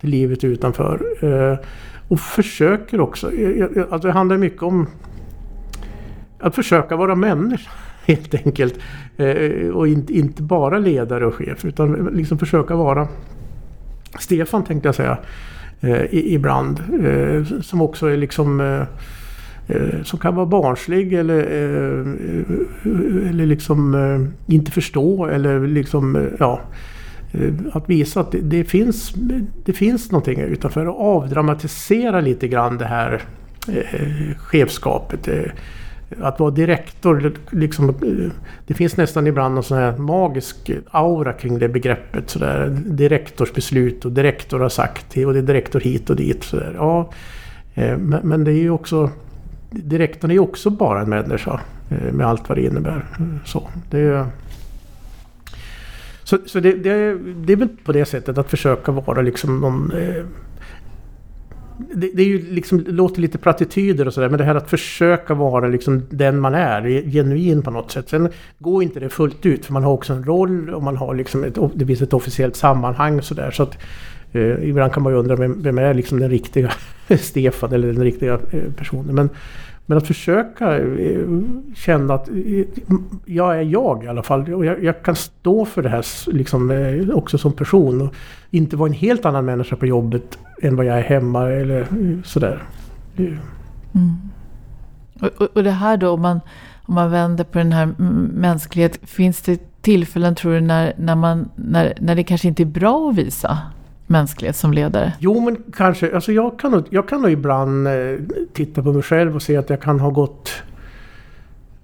till 0.00 0.10
livet 0.10 0.44
utanför. 0.44 1.02
Eh, 1.20 1.58
och 2.08 2.20
försöker 2.20 3.00
också, 3.00 3.30
alltså 3.90 4.08
det 4.08 4.12
handlar 4.12 4.36
mycket 4.36 4.62
om 4.62 4.86
att 6.40 6.54
försöka 6.54 6.96
vara 6.96 7.14
människa 7.14 7.70
helt 8.06 8.34
enkelt. 8.34 8.78
Eh, 9.16 9.68
och 9.68 9.88
inte 9.88 10.42
bara 10.42 10.78
ledare 10.78 11.26
och 11.26 11.34
chef 11.34 11.64
utan 11.64 12.10
liksom 12.12 12.38
försöka 12.38 12.74
vara 12.76 13.08
Stefan 14.18 14.64
tänkte 14.64 14.88
jag 14.88 14.94
säga 14.94 15.18
Eh, 15.80 16.04
ibland. 16.10 16.82
Eh, 17.04 17.60
som 17.60 17.82
också 17.82 18.06
är 18.06 18.16
liksom 18.16 18.60
eh, 18.60 18.80
eh 19.76 20.02
som 20.02 20.18
kan 20.18 20.34
vara 20.34 20.46
barnslig 20.46 21.12
eller, 21.12 21.38
eh, 21.38 22.00
eh, 22.92 23.30
eller 23.30 23.46
liksom 23.46 23.94
eh, 23.94 24.54
inte 24.54 24.70
förstå 24.70 25.26
eller 25.26 25.66
liksom 25.66 26.28
ja 26.38 26.60
att 27.72 27.90
visa 27.90 28.20
att 28.20 28.32
det, 28.32 28.40
det, 28.40 28.64
finns, 28.64 29.14
det 29.64 29.72
finns 29.72 30.10
någonting 30.10 30.40
utanför 30.40 30.88
och 30.88 31.16
avdramatisera 31.16 32.20
lite 32.20 32.48
grann 32.48 32.78
det 32.78 32.84
här 32.84 33.22
eh, 33.68 34.36
chefskapet. 34.36 35.28
Att 36.20 36.40
vara 36.40 36.50
direktor, 36.50 37.32
liksom, 37.50 37.94
det 38.66 38.74
finns 38.74 38.96
nästan 38.96 39.26
ibland 39.26 39.54
någon 39.54 39.64
sån 39.64 39.78
här 39.78 39.96
magisk 39.96 40.70
aura 40.90 41.32
kring 41.32 41.58
det 41.58 41.68
begreppet. 41.68 42.30
Sådär. 42.30 42.82
Direktorsbeslut 42.86 44.04
och 44.04 44.12
direktor 44.12 44.60
har 44.60 44.68
sagt 44.68 45.16
och 45.16 45.32
det 45.32 45.38
är 45.38 45.42
direktor 45.42 45.80
hit 45.80 46.10
och 46.10 46.16
dit. 46.16 46.44
Sådär. 46.44 46.72
Ja, 46.76 47.10
eh, 47.74 47.98
men 47.98 48.44
det 48.44 48.50
är 48.52 48.60
ju 48.60 48.70
också... 48.70 49.10
Direktorn 49.70 50.30
är 50.30 50.34
ju 50.34 50.40
också 50.40 50.70
bara 50.70 51.00
en 51.00 51.08
människa 51.08 51.60
eh, 51.90 52.12
med 52.12 52.26
allt 52.26 52.48
vad 52.48 52.58
det 52.58 52.62
innebär. 52.62 53.04
Så, 53.44 53.68
det, 53.90 54.26
så, 56.24 56.38
så 56.46 56.60
det, 56.60 56.72
det, 56.72 57.18
det 57.18 57.52
är 57.52 57.56
väl 57.56 57.68
på 57.84 57.92
det 57.92 58.04
sättet 58.04 58.38
att 58.38 58.50
försöka 58.50 58.92
vara 58.92 59.22
liksom 59.22 59.60
någon 59.60 59.92
eh, 59.92 60.24
det, 61.78 62.10
det, 62.14 62.22
är 62.22 62.26
ju 62.26 62.52
liksom, 62.52 62.84
låter 62.86 63.20
lite 63.20 63.38
plattityder 63.38 64.06
och 64.06 64.14
sådär 64.14 64.28
men 64.28 64.38
det 64.38 64.44
här 64.44 64.54
att 64.54 64.70
försöka 64.70 65.34
vara 65.34 65.68
liksom 65.68 66.02
den 66.10 66.40
man 66.40 66.54
är, 66.54 67.10
genuin 67.10 67.62
på 67.62 67.70
något 67.70 67.90
sätt. 67.90 68.08
Sen 68.08 68.28
går 68.58 68.82
inte 68.82 69.00
det 69.00 69.08
fullt 69.08 69.46
ut 69.46 69.66
för 69.66 69.72
man 69.72 69.84
har 69.84 69.92
också 69.92 70.12
en 70.12 70.24
roll 70.24 70.70
och 70.70 70.82
man 70.82 70.96
har 70.96 71.14
liksom 71.14 71.44
ett, 71.44 71.58
det 71.74 71.86
finns 71.86 72.02
ett 72.02 72.12
officiellt 72.12 72.56
sammanhang 72.56 73.18
och 73.18 73.24
sådär. 73.24 73.50
Så 73.50 73.62
att 73.62 73.78
eh, 74.32 74.68
ibland 74.68 74.92
kan 74.92 75.02
man 75.02 75.12
ju 75.12 75.18
undra 75.18 75.36
vem, 75.36 75.62
vem 75.62 75.78
är 75.78 75.94
liksom 75.94 76.20
den 76.20 76.30
riktiga 76.30 76.72
Stefan 77.18 77.72
eller 77.72 77.92
den 77.92 78.04
riktiga 78.04 78.32
eh, 78.32 78.72
personen. 78.76 79.14
Men, 79.14 79.30
men 79.88 79.98
att 79.98 80.06
försöka 80.06 80.78
eh, 80.78 81.26
känna 81.74 82.14
att 82.14 82.28
eh, 82.28 82.64
jag 83.24 83.58
är 83.58 83.62
jag 83.62 84.04
i 84.04 84.08
alla 84.08 84.22
fall. 84.22 84.54
Och 84.54 84.64
jag, 84.64 84.84
jag 84.84 85.02
kan 85.02 85.16
stå 85.16 85.64
för 85.64 85.82
det 85.82 85.88
här 85.88 86.32
liksom, 86.32 86.70
eh, 86.70 87.08
också 87.10 87.38
som 87.38 87.52
person. 87.52 88.00
Och 88.00 88.14
inte 88.50 88.76
vara 88.76 88.88
en 88.88 88.94
helt 88.94 89.24
annan 89.24 89.44
människa 89.44 89.76
på 89.76 89.86
jobbet 89.86 90.38
än 90.62 90.76
vad 90.76 90.86
jag 90.86 90.98
är 90.98 91.02
hemma 91.02 91.50
eller 91.50 91.86
sådär. 92.24 92.62
Mm. 93.16 93.38
Och, 95.20 95.56
och, 95.56 95.64
det 95.64 95.70
här 95.70 95.96
då 95.96 96.10
om 96.10 96.20
man, 96.20 96.40
om 96.82 96.94
man 96.94 97.10
vänder 97.10 97.44
på 97.44 97.58
den 97.58 97.72
här 97.72 97.94
mänskligheten. 98.32 99.06
Finns 99.06 99.42
det 99.42 99.82
tillfällen 99.82 100.34
tror 100.34 100.52
du 100.52 100.60
när, 100.60 100.92
när, 100.98 101.16
man, 101.16 101.48
när, 101.56 101.94
när 102.00 102.14
det 102.14 102.24
kanske 102.24 102.48
inte 102.48 102.62
är 102.62 102.64
bra 102.64 103.10
att 103.10 103.16
visa 103.16 103.58
mänsklighet 104.08 104.56
som 104.56 104.72
ledare? 104.72 105.12
Jo 105.18 105.40
men 105.40 105.56
kanske. 105.76 106.14
Alltså 106.14 106.32
jag 106.32 106.58
kan 106.58 106.70
nog, 106.70 106.84
jag 106.90 107.08
kan 107.08 107.22
nog 107.22 107.30
ibland 107.30 107.88
eh, 107.88 108.18
titta 108.52 108.82
på 108.82 108.92
mig 108.92 109.02
själv 109.02 109.34
och 109.34 109.42
se 109.42 109.56
att 109.56 109.70
jag 109.70 109.82
kan 109.82 110.00
ha 110.00 110.10
gått 110.10 110.62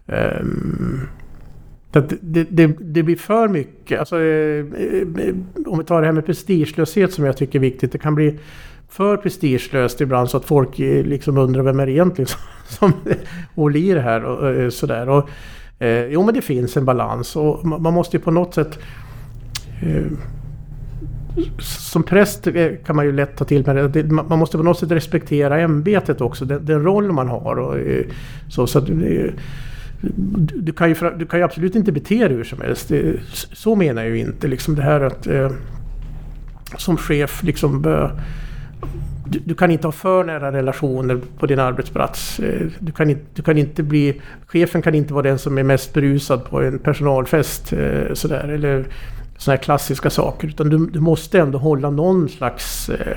um, 0.07 1.09
att 1.93 2.13
det, 2.21 2.45
det, 2.51 2.67
det, 2.81 3.03
blir 3.03 3.17
för 3.17 3.49
mycket. 3.49 4.01
Alltså, 4.01 4.21
eh, 4.21 4.59
eh, 4.59 5.35
om 5.67 5.79
vi 5.79 5.85
tar 5.85 6.01
det 6.01 6.07
här 6.07 6.13
med 6.13 6.27
prestigelöshet 6.27 7.13
som 7.13 7.25
jag 7.25 7.37
tycker 7.37 7.59
är 7.59 7.61
viktigt. 7.61 7.93
Det 7.93 7.99
kan 7.99 8.15
bli 8.15 8.39
för 8.89 9.17
prestigelöst 9.17 10.01
ibland 10.01 10.31
så 10.31 10.37
att 10.37 10.45
folk 10.45 10.79
liksom 10.79 11.39
undrar 11.39 11.63
vem 11.63 11.81
är 11.81 11.87
det 11.87 11.93
egentligen 11.93 12.29
som, 12.29 12.41
som 12.69 12.93
håller 13.55 13.81
i 13.81 13.95
det 13.95 14.01
här 14.01 14.25
och 14.25 14.73
sådär. 14.73 15.09
Och, 15.09 15.29
eh, 15.79 16.07
jo 16.07 16.25
men 16.25 16.35
det 16.35 16.43
finns 16.43 16.77
en 16.77 16.85
balans 16.85 17.37
och 17.37 17.67
man 17.67 17.95
måste 17.95 18.17
ju 18.17 18.23
på 18.23 18.31
något 18.31 18.55
sätt 18.55 18.79
eh, 19.83 20.07
som 21.59 22.03
präst 22.03 22.49
kan 22.87 22.97
man 22.97 23.05
ju 23.05 23.13
lätt 23.13 23.37
ta 23.37 23.45
till 23.45 23.67
med 23.67 23.91
det. 23.91 24.05
Man 24.05 24.39
måste 24.39 24.57
på 24.57 24.63
något 24.63 24.79
sätt 24.79 24.91
respektera 24.91 25.61
ämbetet 25.61 26.21
också, 26.21 26.45
den, 26.45 26.65
den 26.65 26.83
roll 26.83 27.13
man 27.13 27.29
har. 27.29 27.57
Och, 27.57 27.79
eh, 27.79 28.05
så, 28.49 28.67
så 28.67 28.79
att, 28.79 28.89
eh, 28.89 29.33
du, 30.55 30.73
kan 30.73 30.89
ju, 30.89 30.97
du 31.19 31.27
kan 31.27 31.39
ju 31.41 31.45
absolut 31.45 31.75
inte 31.75 31.93
bete 31.93 32.29
dig 32.29 32.37
hur 32.37 32.45
som 32.45 32.61
helst. 32.61 32.91
Eh, 32.91 32.99
det, 32.99 33.21
så 33.53 33.75
menar 33.75 34.03
jag 34.03 34.11
ju 34.11 34.19
inte. 34.19 34.49
Liksom 34.49 34.75
det 34.75 34.83
här 34.83 35.01
att 35.01 35.27
eh, 35.27 35.51
som 36.77 36.97
chef 36.97 37.43
liksom 37.43 37.83
du, 39.27 39.39
du, 39.45 39.55
kan 39.55 39.71
inte 39.71 39.87
ha 39.87 39.93
för 39.93 40.25
nära 40.25 40.53
relationer 40.53 41.21
på 41.39 41.47
din 41.47 41.59
arbetsplats. 41.59 42.41
Du 42.79 42.93
kan, 42.93 43.11
inte, 43.11 43.23
du 43.35 43.43
kan 43.43 43.59
inte 43.59 43.83
bli... 43.83 44.21
Chefen 44.47 44.83
kan 44.83 44.95
inte 44.95 45.15
vara 45.15 45.23
den 45.23 45.39
som 45.39 45.59
är 45.59 45.63
mest 45.63 45.95
berusad 45.95 46.45
på 46.45 46.63
en 46.63 46.79
personalfest. 46.79 47.73
Eh, 47.73 48.15
sådär, 48.15 48.49
eller 48.49 48.85
sådana 49.45 49.57
här 49.57 49.63
klassiska 49.63 50.11
saker. 50.11 50.49
Utan 50.49 50.69
du, 50.69 50.87
du, 50.87 51.01
måste 51.01 51.41
ändå 51.41 51.59
hålla 51.59 51.91
någon 51.91 52.29
slags 52.29 52.89
eh, 52.89 53.17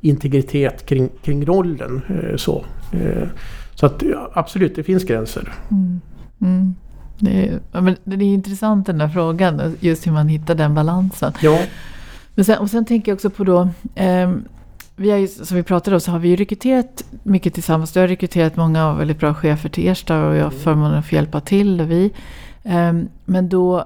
integritet 0.00 0.86
kring, 0.86 1.08
kring 1.22 1.46
rollen. 1.46 2.02
Eh, 2.08 2.36
så. 2.36 2.64
Eh, 2.92 3.28
så 3.74 3.86
att 3.86 4.02
absolut, 4.32 4.76
det 4.76 4.82
finns 4.82 5.04
gränser. 5.04 5.52
Mm. 5.70 6.00
Mm. 6.40 6.74
Det, 7.18 7.48
är, 7.48 7.80
men 7.80 7.96
det 8.04 8.14
är 8.16 8.22
intressant 8.22 8.86
den 8.86 8.98
där 8.98 9.08
frågan, 9.08 9.76
just 9.80 10.06
hur 10.06 10.12
man 10.12 10.28
hittar 10.28 10.54
den 10.54 10.74
balansen. 10.74 11.32
Ja. 11.42 11.58
Men 12.34 12.44
sen, 12.44 12.58
och 12.58 12.70
sen 12.70 12.84
tänker 12.84 13.12
jag 13.12 13.16
också 13.16 13.30
på 13.30 13.44
då, 13.44 13.68
eh, 13.94 14.32
vi 14.96 15.10
har 15.10 15.18
ju, 15.18 15.28
som 15.28 15.56
vi 15.56 15.62
pratade 15.62 15.96
om 15.96 16.00
så 16.00 16.10
har 16.10 16.18
vi 16.18 16.28
ju 16.28 16.36
rekryterat 16.36 17.04
mycket 17.22 17.54
tillsammans. 17.54 17.92
Du 17.92 18.00
har 18.00 18.08
rekryterat 18.08 18.56
många 18.56 18.94
väldigt 18.94 19.18
bra 19.18 19.34
chefer 19.34 19.68
till 19.68 19.88
Ersta 19.88 20.26
och 20.26 20.36
jag 20.36 20.44
har 20.44 20.50
mm. 20.50 20.60
förmånen 20.60 20.98
att 20.98 21.06
få 21.06 21.14
hjälpa 21.14 21.40
till. 21.40 21.80
Och 21.80 21.90
vi. 21.90 22.12
Eh, 22.62 22.92
men 23.24 23.48
då, 23.48 23.84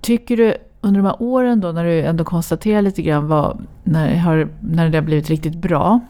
tycker 0.00 0.36
du 0.36 0.54
under 0.84 1.00
de 1.00 1.06
här 1.06 1.22
åren 1.22 1.60
då 1.60 1.72
när 1.72 1.84
du 1.84 2.00
ändå 2.00 2.24
konstaterar 2.24 2.82
lite 2.82 3.02
grann 3.02 3.28
vad, 3.28 3.66
när, 3.84 4.16
har, 4.16 4.48
när 4.60 4.88
det 4.88 4.98
har 4.98 5.02
blivit 5.02 5.30
riktigt 5.30 5.56
bra. 5.56 6.00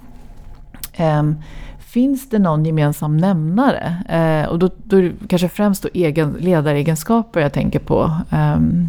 Um, 0.98 1.36
Finns 1.78 2.28
det 2.28 2.38
någon 2.38 2.64
gemensam 2.64 3.16
nämnare? 3.16 3.96
Uh, 4.12 4.50
och 4.50 4.58
då, 4.58 4.70
då 4.84 5.10
kanske 5.28 5.48
främst 5.48 5.82
då 5.82 5.88
egen, 5.94 6.36
ledaregenskaper 6.38 7.40
jag 7.40 7.52
tänker 7.52 7.78
på. 7.78 8.10
Um. 8.56 8.88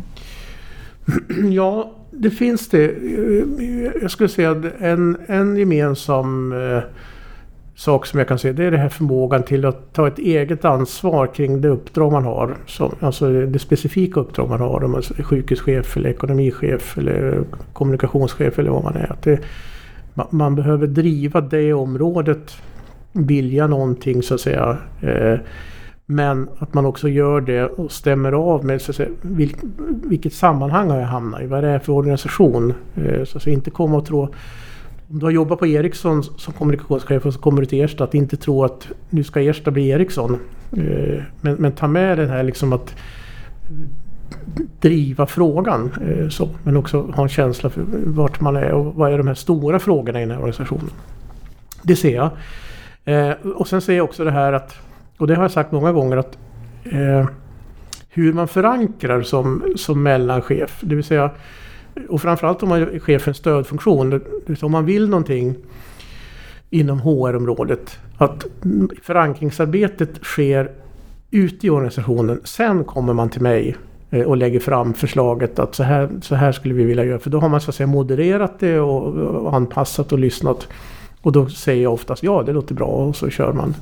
Ja, 1.51 1.91
det 2.11 2.29
finns 2.29 2.69
det. 2.69 2.85
Eh, 2.85 4.01
jag 4.01 4.11
skulle 4.11 4.29
säga 4.29 4.51
att 4.51 4.65
en, 4.79 5.17
en 5.27 5.57
gemensam 5.57 6.51
uh, 6.51 6.83
sak 7.75 8.05
som 8.05 8.19
jag 8.19 8.27
kan 8.27 8.39
se 8.39 8.51
det 8.51 8.63
är 8.63 8.71
den 8.71 8.79
här 8.79 8.89
förmågan 8.89 9.43
till 9.43 9.65
att 9.65 9.93
ta 9.93 10.07
ett 10.07 10.19
eget 10.19 10.65
ansvar 10.65 11.27
kring 11.27 11.61
det 11.61 11.67
uppdrag 11.67 12.11
man 12.11 12.23
har. 12.23 12.57
Som, 12.65 12.95
alltså 12.99 13.45
det 13.45 13.59
specifika 13.59 14.19
uppdrag 14.19 14.49
man 14.49 14.59
har. 14.59 14.83
Om 14.83 14.91
man 14.91 15.01
är 15.17 15.23
sjukhuschef 15.23 15.97
eller 15.97 16.09
ekonomichef 16.09 16.97
eller 16.97 17.43
kommunikationschef 17.73 18.59
eller 18.59 18.71
vad 18.71 18.83
man 18.83 18.95
är. 18.95 19.11
Att 19.11 19.21
det, 19.21 19.39
man, 20.13 20.27
man 20.29 20.55
behöver 20.55 20.87
driva 20.87 21.41
det 21.41 21.73
området 21.73 22.57
vilja 23.11 23.67
någonting 23.67 24.23
så 24.23 24.33
att 24.33 24.41
säga. 24.41 24.77
Eh, 25.01 25.39
men 26.05 26.49
att 26.59 26.73
man 26.73 26.85
också 26.85 27.09
gör 27.09 27.41
det 27.41 27.65
och 27.65 27.91
stämmer 27.91 28.31
av 28.31 28.65
med 28.65 28.81
så 28.81 28.91
att 28.91 28.95
säga, 28.95 29.09
vilk, 29.21 29.57
vilket 30.03 30.33
sammanhang 30.33 30.89
har 30.89 30.99
jag 30.99 31.07
hamnat 31.07 31.41
i? 31.41 31.45
Vad 31.45 31.63
är 31.63 31.73
det 31.73 31.79
för 31.79 31.93
organisation? 31.93 32.73
Eh, 32.95 33.23
så 33.23 33.37
att 33.37 33.43
säga 33.43 33.53
inte 33.53 33.71
komma 33.71 33.97
och 33.97 34.05
tro 34.05 34.29
om 35.09 35.19
du 35.19 35.25
har 35.25 35.31
jobbat 35.31 35.59
på 35.59 35.67
Ericsson 35.67 36.23
som 36.23 36.53
kommunikationschef 36.53 37.25
och 37.25 37.33
så 37.33 37.39
kommer 37.39 37.61
du 37.61 37.65
till 37.65 37.81
Ersta 37.81 38.03
att 38.03 38.13
inte 38.13 38.37
tro 38.37 38.63
att 38.63 38.87
nu 39.09 39.23
ska 39.23 39.41
Ersta 39.41 39.71
bli 39.71 39.89
Ericsson. 39.89 40.39
Eh, 40.71 41.23
men, 41.41 41.55
men 41.55 41.71
ta 41.71 41.87
med 41.87 42.17
det 42.17 42.27
här 42.27 42.43
liksom 42.43 42.73
att 42.73 42.95
driva 44.81 45.25
frågan. 45.25 45.91
Eh, 46.01 46.29
så, 46.29 46.49
men 46.63 46.77
också 46.77 47.01
ha 47.01 47.23
en 47.23 47.29
känsla 47.29 47.69
för 47.69 47.83
vart 48.05 48.41
man 48.41 48.55
är 48.55 48.71
och 48.71 48.95
vad 48.95 49.13
är 49.13 49.17
de 49.17 49.27
här 49.27 49.33
stora 49.33 49.79
frågorna 49.79 50.19
i 50.19 50.21
den 50.21 50.31
här 50.31 50.37
organisationen. 50.37 50.91
Det 51.81 51.95
ser 51.95 52.15
jag. 52.15 52.29
Eh, 53.05 53.31
och 53.55 53.67
sen 53.67 53.81
ser 53.81 53.97
jag 53.97 54.03
också 54.03 54.23
det 54.23 54.31
här 54.31 54.53
att, 54.53 54.75
och 55.17 55.27
det 55.27 55.35
har 55.35 55.43
jag 55.43 55.51
sagt 55.51 55.71
många 55.71 55.91
gånger 55.91 56.17
att 56.17 56.37
hur 58.09 58.33
man 58.33 58.47
förankrar 58.47 59.21
som, 59.21 59.73
som 59.75 60.03
mellanchef. 60.03 60.79
Det 60.81 60.95
vill 60.95 61.03
säga, 61.03 61.31
och 62.09 62.21
framförallt 62.21 62.63
om 62.63 62.69
man 62.69 62.81
är 62.81 62.99
chef 62.99 63.21
för 63.21 63.31
en 63.31 63.35
stödfunktion. 63.35 64.21
Om 64.61 64.71
man 64.71 64.85
vill 64.85 65.09
någonting 65.09 65.55
inom 66.69 66.99
HR-området. 66.99 67.99
Att 68.17 68.45
förankringsarbetet 69.01 70.09
sker 70.23 70.71
ute 71.31 71.67
i 71.67 71.69
organisationen. 71.69 72.41
Sen 72.43 72.83
kommer 72.83 73.13
man 73.13 73.29
till 73.29 73.41
mig 73.41 73.75
eh, 74.09 74.21
och 74.21 74.37
lägger 74.37 74.59
fram 74.59 74.93
förslaget 74.93 75.59
att 75.59 75.75
så 75.75 75.83
här, 75.83 76.09
så 76.21 76.35
här 76.35 76.51
skulle 76.51 76.73
vi 76.73 76.83
vilja 76.83 77.03
göra. 77.03 77.19
För 77.19 77.29
då 77.29 77.39
har 77.39 77.49
man 77.49 77.61
så 77.61 77.71
att 77.71 77.75
säga 77.75 77.87
modererat 77.87 78.59
det 78.59 78.79
och, 78.79 79.13
och 79.15 79.55
anpassat 79.55 80.11
och 80.11 80.19
lyssnat. 80.19 80.67
Och 81.21 81.31
då 81.31 81.49
säger 81.49 81.83
jag 81.83 81.93
oftast 81.93 82.23
ja, 82.23 82.43
det 82.43 82.53
låter 82.53 82.75
bra 82.75 82.87
och 82.87 83.15
så 83.15 83.29
kör 83.29 83.53
man. 83.53 83.75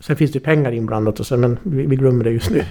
Sen 0.00 0.16
finns 0.16 0.32
det 0.32 0.40
pengar 0.40 0.72
inblandat 0.72 1.20
och 1.20 1.26
så, 1.26 1.36
men 1.36 1.58
vi, 1.62 1.86
vi 1.86 1.96
glömmer 1.96 2.24
det 2.24 2.30
just 2.30 2.50
nu. 2.50 2.64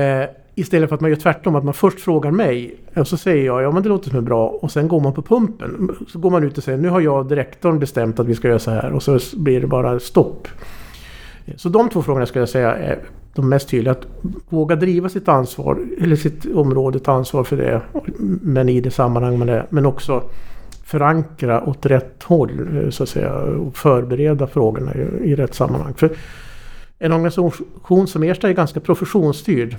Eh, 0.00 0.28
istället 0.54 0.88
för 0.88 0.94
att 0.94 1.00
man 1.00 1.10
gör 1.10 1.16
tvärtom, 1.16 1.56
att 1.56 1.64
man 1.64 1.74
först 1.74 2.00
frågar 2.00 2.30
mig 2.30 2.76
och 2.96 3.08
så 3.08 3.16
säger 3.16 3.46
jag 3.46 3.62
ja 3.62 3.70
men 3.70 3.82
det 3.82 3.88
låter 3.88 4.10
som 4.10 4.18
är 4.18 4.22
bra 4.22 4.48
och 4.48 4.70
sen 4.70 4.88
går 4.88 5.00
man 5.00 5.12
på 5.12 5.22
pumpen. 5.22 5.96
Så 6.08 6.18
går 6.18 6.30
man 6.30 6.44
ut 6.44 6.58
och 6.58 6.64
säger 6.64 6.78
nu 6.78 6.88
har 6.88 7.00
jag 7.00 7.18
och 7.18 7.26
direktorn 7.26 7.78
bestämt 7.78 8.20
att 8.20 8.26
vi 8.26 8.34
ska 8.34 8.48
göra 8.48 8.58
så 8.58 8.70
här 8.70 8.92
och 8.92 9.02
så 9.02 9.18
blir 9.36 9.60
det 9.60 9.66
bara 9.66 10.00
stopp. 10.00 10.48
Så 11.56 11.68
de 11.68 11.88
två 11.88 12.02
frågorna 12.02 12.26
skulle 12.26 12.42
jag 12.42 12.48
säga 12.48 12.74
är 12.74 12.98
de 13.34 13.48
mest 13.48 13.68
tydliga. 13.68 13.92
Att 13.92 14.06
våga 14.48 14.76
driva 14.76 15.08
sitt 15.08 15.28
ansvar, 15.28 15.78
eller 16.00 16.16
sitt 16.16 16.54
område, 16.54 16.98
ta 16.98 17.12
ansvar 17.12 17.44
för 17.44 17.56
det. 17.56 17.80
Men 18.42 18.68
i 18.68 18.80
det 18.80 18.90
sammanhang 18.90 19.38
man 19.38 19.48
är. 19.48 19.66
Men 19.70 19.86
också 19.86 20.22
förankra 20.84 21.68
åt 21.68 21.86
rätt 21.86 22.22
håll 22.22 22.50
så 22.90 23.02
att 23.02 23.08
säga 23.08 23.34
och 23.34 23.76
förbereda 23.76 24.46
frågorna 24.46 24.94
i, 24.94 25.30
i 25.30 25.34
rätt 25.34 25.54
sammanhang. 25.54 25.94
För 25.94 26.10
en 26.98 27.12
organisation 27.12 28.06
som 28.06 28.22
Ersta 28.22 28.48
är 28.48 28.52
ganska 28.52 28.80
professionsstyrd 28.80 29.76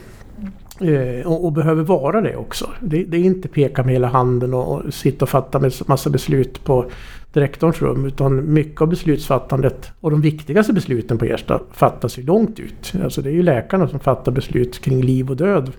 Eh, 0.82 1.28
och, 1.28 1.46
och, 1.46 1.52
behöver 1.52 1.84
vara 1.84 2.22
det 2.22 2.36
också. 2.36 2.70
Det, 2.80 3.04
det, 3.04 3.18
är 3.18 3.22
inte 3.22 3.48
peka 3.48 3.84
med 3.84 3.94
hela 3.94 4.08
handen 4.08 4.54
och, 4.54 4.86
och 4.86 4.94
sitta 4.94 5.26
och 5.26 5.30
fatta 5.30 5.60
med 5.60 5.74
massa 5.88 6.10
beslut 6.10 6.64
på 6.64 6.86
direktorns 7.34 7.82
rum 7.82 8.06
utan 8.06 8.54
mycket 8.54 8.82
av 8.82 8.88
beslutsfattandet 8.88 9.92
och 10.00 10.12
de 10.12 10.22
viktigaste 10.22 10.74
besluten 10.74 11.18
på 11.18 11.26
Ersta 11.26 11.62
fattas 11.72 12.18
ju 12.18 12.24
långt 12.24 12.60
ut. 12.60 12.94
Alltså 13.04 13.22
det 13.22 13.30
är 13.30 13.34
ju 13.34 13.44
läkarna 13.44 13.88
som 13.88 14.00
fattar 14.00 14.32
beslut 14.32 14.80
kring 14.80 15.02
liv 15.02 15.30
och 15.30 15.38
död 15.38 15.72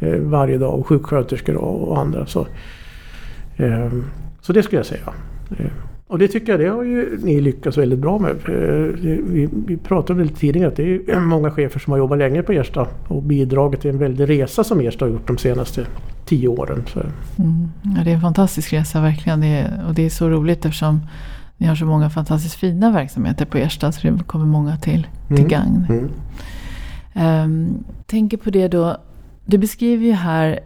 eh, 0.00 0.18
varje 0.18 0.58
dag 0.58 0.78
och 0.78 0.86
sjuksköterskor 0.86 1.56
och, 1.56 1.88
och 1.88 1.98
andra. 1.98 2.26
Så, 2.26 2.46
eh, 3.56 3.92
så 4.40 4.52
det 4.52 4.62
skulle 4.62 4.78
jag 4.78 4.86
säga. 4.86 5.12
Eh, 5.58 5.66
och 6.12 6.18
det 6.18 6.28
tycker 6.28 6.52
jag 6.52 6.60
det 6.60 6.68
har 6.68 6.82
ju 6.82 7.18
ni 7.22 7.40
lyckats 7.40 7.78
väldigt 7.78 7.98
bra 7.98 8.18
med. 8.18 8.30
Eh, 8.30 8.94
vi, 9.02 9.48
vi 9.66 9.76
pratade 9.76 10.22
lite 10.22 10.40
tidigare 10.40 10.68
att 10.68 10.76
det 10.76 10.94
är 10.94 11.20
många 11.26 11.50
chefer 11.50 11.80
som 11.80 11.90
har 11.90 11.98
jobbat 11.98 12.18
länge 12.18 12.42
på 12.42 12.52
Ersta 12.52 12.86
och 13.08 13.22
bidragit 13.22 13.80
till 13.80 13.90
en 13.90 13.98
väldig 13.98 14.28
resa 14.28 14.64
som 14.64 14.80
Ersta 14.80 15.04
har 15.04 15.12
gjort 15.12 15.26
de 15.26 15.38
senaste 15.38 15.86
tio 16.24 16.48
åren. 16.48 16.84
Mm. 17.38 17.68
Ja, 17.82 18.04
det 18.04 18.10
är 18.10 18.14
en 18.14 18.20
fantastisk 18.20 18.72
resa 18.72 19.00
verkligen. 19.00 19.40
Det 19.40 19.46
är, 19.46 19.84
och 19.88 19.94
det 19.94 20.02
är 20.02 20.10
så 20.10 20.28
roligt 20.28 20.64
eftersom 20.64 21.00
ni 21.56 21.66
har 21.66 21.74
så 21.74 21.84
många 21.84 22.10
fantastiskt 22.10 22.54
fina 22.54 22.90
verksamheter 22.90 23.44
på 23.44 23.58
Ersta 23.58 23.92
så 23.92 24.08
det 24.08 24.24
kommer 24.26 24.46
många 24.46 24.76
till, 24.76 25.06
till 25.28 25.36
mm. 25.36 25.48
gagn. 25.48 25.86
Mm. 27.14 27.44
Um, 27.44 27.84
tänker 28.06 28.36
på 28.36 28.50
det 28.50 28.68
då. 28.68 28.96
Du 29.44 29.58
beskriver 29.58 30.06
ju 30.06 30.12
här 30.12 30.60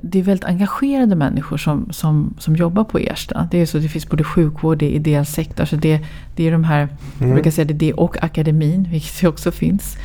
det 0.00 0.18
är 0.18 0.22
väldigt 0.22 0.44
engagerade 0.44 1.14
människor 1.14 1.56
som, 1.56 1.92
som, 1.92 2.34
som 2.38 2.56
jobbar 2.56 2.84
på 2.84 2.98
Ersta. 2.98 3.48
Det, 3.50 3.58
är 3.58 3.66
så, 3.66 3.78
det 3.78 3.88
finns 3.88 4.08
både 4.08 4.24
sjukvård, 4.24 4.78
det 4.78 4.86
är 4.86 4.90
ideell 4.90 5.26
sektor. 5.26 5.64
Så 5.64 5.76
det, 5.76 6.00
det 6.36 6.46
är 6.48 6.52
de 6.52 6.64
här, 6.64 6.82
mm. 6.82 6.92
jag 7.18 7.30
brukar 7.30 7.50
säga 7.50 7.64
det, 7.64 7.74
det 7.74 7.92
och 7.92 8.24
akademin, 8.24 8.88
vilket 8.90 9.24
också 9.24 9.50
finns 9.50 9.96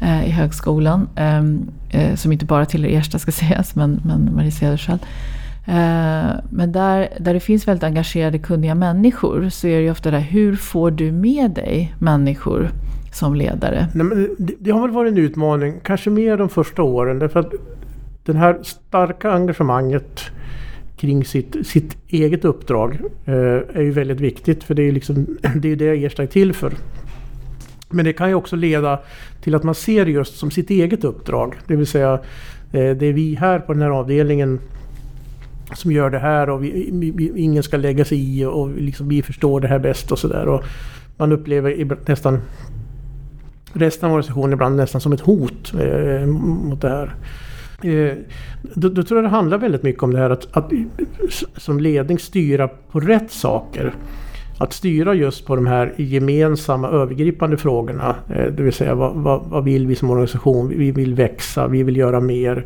eh, 0.00 0.28
i 0.28 0.30
högskolan. 0.30 1.08
Ehm, 1.16 1.70
eh, 1.90 2.14
som 2.14 2.32
inte 2.32 2.44
bara 2.44 2.66
tillhör 2.66 2.90
Ersta 2.90 3.18
ska 3.18 3.32
sägas, 3.46 3.74
men, 3.74 4.00
men 4.04 4.34
Marie 4.34 4.50
Cederschiöld. 4.50 5.00
Eh, 5.66 6.30
men 6.50 6.72
där, 6.72 7.08
där 7.20 7.34
det 7.34 7.40
finns 7.40 7.68
väldigt 7.68 7.84
engagerade, 7.84 8.38
kunniga 8.38 8.74
människor 8.74 9.48
så 9.48 9.66
är 9.66 9.76
det 9.76 9.82
ju 9.82 9.90
ofta 9.90 10.10
det 10.10 10.18
hur 10.18 10.56
får 10.56 10.90
du 10.90 11.12
med 11.12 11.50
dig 11.50 11.94
människor 11.98 12.70
som 13.12 13.34
ledare? 13.34 13.86
Nej, 13.94 14.04
men 14.04 14.28
det, 14.38 14.54
det 14.58 14.70
har 14.70 14.80
väl 14.80 14.90
varit 14.90 15.12
en 15.12 15.18
utmaning, 15.18 15.74
kanske 15.82 16.10
mer 16.10 16.36
de 16.36 16.48
första 16.48 16.82
åren. 16.82 17.18
Därför 17.18 17.40
att 17.40 17.52
det 18.24 18.32
här 18.32 18.58
starka 18.62 19.30
engagemanget 19.30 20.20
kring 20.96 21.24
sitt, 21.24 21.66
sitt 21.66 21.96
eget 22.08 22.44
uppdrag 22.44 22.98
eh, 23.24 23.34
är 23.74 23.82
ju 23.82 23.90
väldigt 23.90 24.20
viktigt. 24.20 24.64
För 24.64 24.74
det 24.74 24.82
är 24.82 24.84
ju 24.84 24.92
liksom, 24.92 25.26
det, 25.56 25.72
är 25.72 25.76
det 25.76 26.04
Ersta 26.04 26.22
är 26.22 26.26
till 26.26 26.52
för. 26.52 26.72
Men 27.90 28.04
det 28.04 28.12
kan 28.12 28.28
ju 28.28 28.34
också 28.34 28.56
leda 28.56 29.00
till 29.40 29.54
att 29.54 29.62
man 29.62 29.74
ser 29.74 30.04
det 30.04 30.10
just 30.10 30.38
som 30.38 30.50
sitt 30.50 30.70
eget 30.70 31.04
uppdrag. 31.04 31.56
Det 31.66 31.76
vill 31.76 31.86
säga 31.86 32.12
eh, 32.72 32.90
det 32.90 33.06
är 33.06 33.12
vi 33.12 33.34
här 33.34 33.58
på 33.58 33.72
den 33.72 33.82
här 33.82 33.90
avdelningen 33.90 34.60
som 35.74 35.92
gör 35.92 36.10
det 36.10 36.18
här 36.18 36.50
och 36.50 36.64
vi, 36.64 36.90
vi, 37.14 37.32
ingen 37.36 37.62
ska 37.62 37.76
lägga 37.76 38.04
sig 38.04 38.40
i 38.40 38.44
och 38.44 38.70
liksom 38.70 39.08
vi 39.08 39.22
förstår 39.22 39.60
det 39.60 39.68
här 39.68 39.78
bäst 39.78 40.12
och 40.12 40.18
sådär. 40.18 40.64
Man 41.16 41.32
upplever 41.32 41.96
nästan 42.06 42.40
resten 43.72 44.06
av 44.06 44.12
organisationen 44.12 44.52
ibland 44.52 44.76
nästan 44.76 45.00
som 45.00 45.12
ett 45.12 45.20
hot 45.20 45.72
eh, 45.74 46.26
mot 46.26 46.80
det 46.80 46.88
här. 46.88 47.14
Eh, 47.82 48.12
då, 48.62 48.88
då, 48.88 49.02
tror 49.02 49.18
jag 49.18 49.24
det 49.24 49.36
handlar 49.36 49.58
väldigt 49.58 49.82
mycket 49.82 50.02
om 50.02 50.12
det 50.12 50.18
här 50.18 50.30
att, 50.30 50.56
att 50.56 50.72
som 51.56 51.80
ledning 51.80 52.18
styra 52.18 52.68
på 52.68 53.00
rätt 53.00 53.30
saker. 53.30 53.94
Att 54.58 54.72
styra 54.72 55.14
just 55.14 55.46
på 55.46 55.56
de 55.56 55.66
här 55.66 55.94
gemensamma 55.96 56.88
övergripande 56.88 57.56
frågorna. 57.56 58.16
Eh, 58.34 58.52
det 58.52 58.62
vill 58.62 58.72
säga 58.72 58.94
vad, 58.94 59.14
vad, 59.14 59.42
vad, 59.46 59.64
vill 59.64 59.86
vi 59.86 59.94
som 59.94 60.10
organisation? 60.10 60.68
Vi 60.68 60.92
vill 60.92 61.14
växa, 61.14 61.68
vi 61.68 61.82
vill 61.82 61.96
göra 61.96 62.20
mer. 62.20 62.64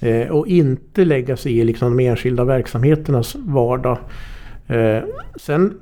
Eh, 0.00 0.28
och 0.28 0.46
inte 0.46 1.04
lägga 1.04 1.36
sig 1.36 1.58
i 1.58 1.64
liksom 1.64 1.96
de 1.96 2.06
enskilda 2.06 2.44
verksamheternas 2.44 3.34
vardag. 3.34 3.98
Eh, 4.66 5.02
sen 5.36 5.74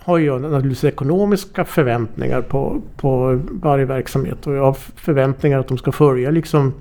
har 0.00 0.18
jag 0.18 0.40
naturligtvis 0.40 0.84
ekonomiska 0.84 1.64
förväntningar 1.64 2.40
på, 2.40 2.82
på 2.96 3.40
varje 3.50 3.84
verksamhet 3.84 4.46
och 4.46 4.54
jag 4.54 4.62
har 4.62 4.76
förväntningar 4.96 5.58
att 5.58 5.68
de 5.68 5.78
ska 5.78 5.92
följa 5.92 6.30
liksom 6.30 6.72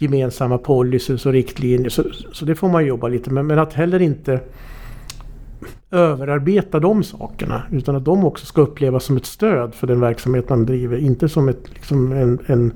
gemensamma 0.00 0.58
policies 0.58 1.26
och 1.26 1.32
riktlinjer. 1.32 1.90
Så, 1.90 2.04
så 2.32 2.44
det 2.44 2.54
får 2.54 2.68
man 2.68 2.86
jobba 2.86 3.08
lite 3.08 3.30
med. 3.30 3.44
Men 3.44 3.58
att 3.58 3.72
heller 3.72 4.02
inte 4.02 4.40
överarbeta 5.90 6.80
de 6.80 7.02
sakerna. 7.02 7.62
Utan 7.70 7.96
att 7.96 8.04
de 8.04 8.24
också 8.24 8.46
ska 8.46 8.60
upplevas 8.60 9.04
som 9.04 9.16
ett 9.16 9.26
stöd 9.26 9.74
för 9.74 9.86
den 9.86 10.00
verksamhet 10.00 10.48
man 10.48 10.66
driver. 10.66 10.96
Inte 10.96 11.28
som 11.28 11.48
ett, 11.48 11.74
liksom 11.74 12.12
en, 12.12 12.38
en 12.46 12.72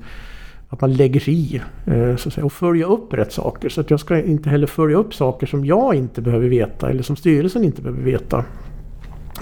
att 0.69 0.81
man 0.81 0.93
lägger 0.93 1.19
sig 1.19 1.33
i 1.33 1.61
eh, 1.85 2.15
så 2.15 2.29
att 2.29 2.33
säga, 2.33 2.45
och 2.45 2.53
följa 2.53 2.85
upp 2.85 3.13
rätt 3.13 3.33
saker. 3.33 3.69
Så 3.69 3.81
att 3.81 3.89
jag 3.89 3.99
ska 3.99 4.21
inte 4.21 4.49
heller 4.49 4.67
följa 4.67 4.97
upp 4.97 5.13
saker 5.13 5.47
som 5.47 5.65
jag 5.65 5.95
inte 5.95 6.21
behöver 6.21 6.47
veta 6.47 6.89
eller 6.89 7.03
som 7.03 7.15
styrelsen 7.15 7.63
inte 7.63 7.81
behöver 7.81 8.03
veta. 8.03 8.45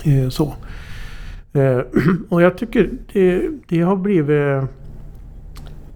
Eh, 0.04 0.30
så. 0.30 0.54
Eh, 1.54 1.80
och 2.30 2.42
jag 2.42 2.58
tycker 2.58 2.90
det, 3.14 3.50
det, 3.68 3.82
har 3.82 3.96
blivit... 3.96 4.70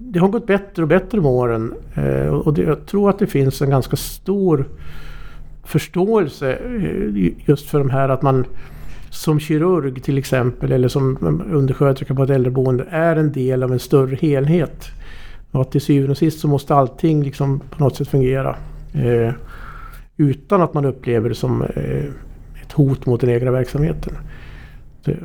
Det 0.09 0.19
har 0.19 0.27
gått 0.27 0.47
bättre 0.47 0.81
och 0.81 0.87
bättre 0.87 1.21
med 1.21 1.31
åren. 1.31 1.73
Eh, 1.95 2.27
och 2.27 2.53
det, 2.53 2.61
jag 2.61 2.85
tror 2.85 3.09
att 3.09 3.19
det 3.19 3.27
finns 3.27 3.61
en 3.61 3.69
ganska 3.69 3.95
stor 3.95 4.65
förståelse 5.63 6.53
eh, 6.53 7.31
just 7.45 7.69
för 7.69 7.79
de 7.79 7.89
här 7.89 8.09
att 8.09 8.21
man 8.21 8.45
som 9.09 9.39
kirurg 9.39 10.03
till 10.03 10.17
exempel 10.17 10.71
eller 10.71 10.87
som 10.87 11.17
undersköterska 11.51 12.15
på 12.15 12.23
ett 12.23 12.29
äldreboende 12.29 12.87
är 12.89 13.15
en 13.15 13.31
del 13.31 13.63
av 13.63 13.71
en 13.73 13.79
större 13.79 14.15
helhet. 14.15 14.85
Och 15.51 15.61
att 15.61 15.71
till 15.71 15.81
syvende 15.81 16.11
och 16.11 16.17
sist 16.17 16.39
så 16.39 16.47
måste 16.47 16.75
allting 16.75 17.23
liksom 17.23 17.59
på 17.59 17.83
något 17.83 17.95
sätt 17.95 18.07
fungera. 18.07 18.55
Eh, 18.93 19.33
utan 20.17 20.61
att 20.61 20.73
man 20.73 20.85
upplever 20.85 21.29
det 21.29 21.35
som 21.35 21.61
eh, 21.61 22.03
ett 22.61 22.71
hot 22.73 23.05
mot 23.05 23.21
den 23.21 23.29
egna 23.29 23.51
verksamheten. 23.51 24.13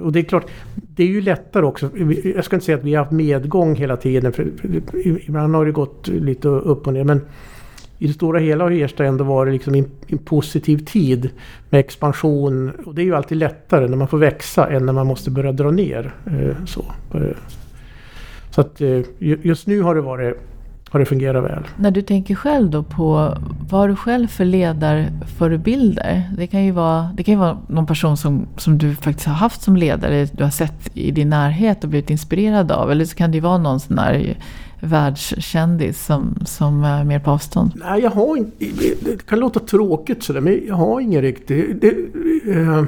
Och 0.01 0.12
det 0.12 0.18
är 0.18 0.23
klart, 0.23 0.47
det 0.75 1.03
är 1.03 1.09
ju 1.09 1.21
lättare 1.21 1.64
också. 1.64 1.90
Jag 2.35 2.45
ska 2.45 2.57
inte 2.57 2.66
säga 2.66 2.79
att 2.79 2.85
vi 2.85 2.95
har 2.95 3.05
haft 3.05 3.12
medgång 3.12 3.75
hela 3.75 3.97
tiden. 3.97 4.33
För 4.33 4.51
ibland 5.29 5.55
har 5.55 5.66
det 5.66 5.73
gått 5.73 6.09
lite 6.09 6.49
upp 6.49 6.87
och 6.87 6.92
ner. 6.92 7.05
Men 7.05 7.21
i 8.03 8.07
det 8.07 8.12
stora 8.12 8.38
hela 8.38 8.64
har 8.64 8.71
Ersta 8.71 9.05
ändå 9.05 9.25
varit 9.25 9.53
liksom 9.53 9.75
en, 9.75 10.18
positiv 10.18 10.85
tid 10.85 11.31
med 11.71 11.81
expansion. 11.81 12.71
Och 12.71 12.95
det 12.95 13.03
är 13.03 13.05
ju 13.05 13.14
alltid 13.14 13.38
lättare 13.38 13.88
när 13.88 13.97
man 13.97 14.09
får 14.09 14.18
växa 14.18 14.71
än 14.71 14.87
när 14.87 14.92
man 14.92 15.07
måste 15.07 15.31
börja 15.31 15.53
dra 15.53 15.71
ner. 15.71 16.14
Eh, 16.27 16.64
så. 16.66 16.85
Eh, 17.14 17.37
så 18.51 18.61
att 18.61 18.81
eh, 18.81 19.01
just 19.18 19.66
nu 19.66 19.83
har 19.83 19.95
det, 19.95 20.01
varit, 20.01 20.37
har 20.92 21.00
det 21.00 21.07
fungerat 21.07 21.44
väl. 21.44 21.62
När 21.76 21.90
du 21.90 22.02
tänker 22.02 22.35
själv 22.35 22.70
då 22.70 22.83
på 22.83 23.37
vad 23.70 23.81
har 23.81 23.88
du 23.88 23.96
själv 23.96 24.28
för 24.28 24.44
ledarförebilder? 24.44 26.22
Det 26.37 26.46
kan 26.46 26.64
ju 26.64 26.70
vara, 26.70 27.11
det 27.16 27.22
kan 27.22 27.35
ju 27.35 27.40
vara 27.40 27.59
någon 27.68 27.87
person 27.87 28.16
som, 28.16 28.46
som 28.57 28.78
du 28.78 28.94
faktiskt 28.94 29.26
har 29.26 29.35
haft 29.35 29.62
som 29.62 29.76
ledare, 29.76 30.24
du 30.33 30.44
har 30.44 30.50
sett 30.50 30.90
i 30.94 31.11
din 31.11 31.31
närhet 31.31 31.85
och 31.85 31.90
blivit 31.90 32.11
inspirerad 32.11 32.72
av. 32.72 32.90
Eller 32.90 33.05
så 33.05 33.16
kan 33.16 33.31
det 33.31 33.35
ju 33.35 33.40
vara 33.40 33.59
någon 33.59 33.81
sån 33.81 33.96
där 33.96 34.37
världskändis 34.81 36.05
som, 36.05 36.35
som 36.44 36.85
är 36.85 37.05
mer 37.05 37.18
på 37.18 37.31
avstånd? 37.31 37.72
Nej, 37.74 38.02
jag 38.02 38.11
har 38.11 38.37
inte... 38.37 38.66
Det 39.00 39.26
kan 39.26 39.38
låta 39.38 39.61
tråkigt 39.61 40.22
sådär, 40.22 40.40
men 40.40 40.61
jag 40.66 40.74
har 40.74 41.00
ingen 41.00 41.22
riktig... 41.22 41.78
Det, 41.81 41.88
eh, 42.52 42.85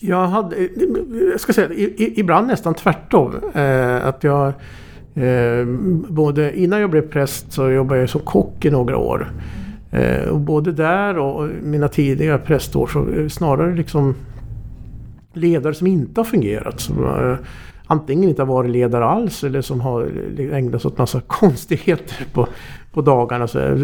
jag 0.00 0.26
hade, 0.26 0.68
jag 1.32 1.40
ska 1.40 1.52
säga 1.52 1.68
ibland 1.98 2.46
nästan 2.46 2.74
tvärtom. 2.74 3.34
Eh, 3.54 4.06
att 4.06 4.24
jag, 4.24 4.52
eh, 5.22 5.66
både 6.08 6.58
innan 6.58 6.80
jag 6.80 6.90
blev 6.90 7.02
präst 7.02 7.52
så 7.52 7.70
jobbade 7.70 8.00
jag 8.00 8.10
som 8.10 8.20
kock 8.20 8.64
i 8.64 8.70
några 8.70 8.96
år. 8.96 9.32
Eh, 9.90 10.28
och 10.28 10.40
både 10.40 10.72
där 10.72 11.18
och 11.18 11.48
mina 11.62 11.88
tidiga 11.88 12.38
prästår 12.38 12.86
så 12.86 13.08
eh, 13.08 13.28
snarare 13.28 13.74
liksom 13.74 14.14
ledare 15.32 15.74
som 15.74 15.86
inte 15.86 16.20
har 16.20 16.24
fungerat. 16.24 16.80
Som 16.80 17.04
eh, 17.04 17.36
antingen 17.86 18.28
inte 18.28 18.42
har 18.42 18.46
varit 18.46 18.70
ledare 18.70 19.04
alls 19.04 19.44
eller 19.44 19.62
som 19.62 19.80
har 19.80 20.10
eh, 20.38 20.56
ägnat 20.56 20.82
sig 20.82 20.88
åt 20.88 20.98
massa 20.98 21.20
konstigheter 21.26 22.26
på, 22.32 22.48
på 22.92 23.00
dagarna. 23.00 23.48
Så, 23.48 23.78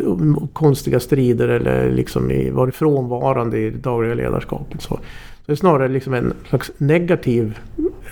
konstiga 0.52 1.00
strider 1.00 1.48
eller 1.48 1.90
liksom 1.90 2.30
i, 2.30 2.50
varit 2.50 2.74
frånvarande 2.74 3.58
i 3.58 3.70
det 3.70 3.78
dagliga 3.78 4.14
ledarskapet. 4.14 4.82
Så 4.82 4.98
det 5.46 5.52
är 5.52 5.56
snarare 5.56 5.88
liksom 5.88 6.14
en 6.14 6.32
slags 6.48 6.72
negativ 6.78 7.58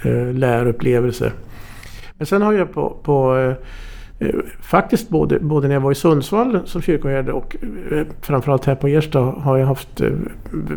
eh, 0.04 0.32
lärupplevelse. 0.32 1.32
Men 2.22 2.26
sen 2.26 2.42
har 2.42 2.52
jag 2.52 2.72
på, 2.72 2.96
på 3.02 3.36
eh, 3.36 4.28
eh, 4.28 4.34
faktiskt 4.60 5.08
både, 5.08 5.38
både 5.40 5.68
när 5.68 5.74
jag 5.74 5.80
var 5.80 5.92
i 5.92 5.94
Sundsvall 5.94 6.60
som 6.64 6.82
kyrkoherde 6.82 7.32
och 7.32 7.56
eh, 7.90 8.06
framförallt 8.20 8.64
här 8.64 8.74
på 8.74 8.88
Ersta 8.88 9.20
har 9.20 9.58
jag 9.58 9.66
haft 9.66 10.00
eh, 10.00 10.10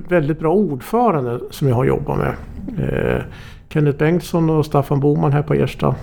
väldigt 0.09 0.39
bra 0.39 0.53
ordförande 0.53 1.39
som 1.51 1.67
jag 1.67 1.75
har 1.75 1.85
jobbat 1.85 2.17
med. 2.17 2.33
Eh, 2.77 3.21
Kenneth 3.69 3.97
Bengtsson 3.97 4.49
och 4.49 4.65
Staffan 4.65 4.99
Boman 4.99 5.31
här 5.31 5.41
på 5.41 5.53
Ersta. 5.53 5.95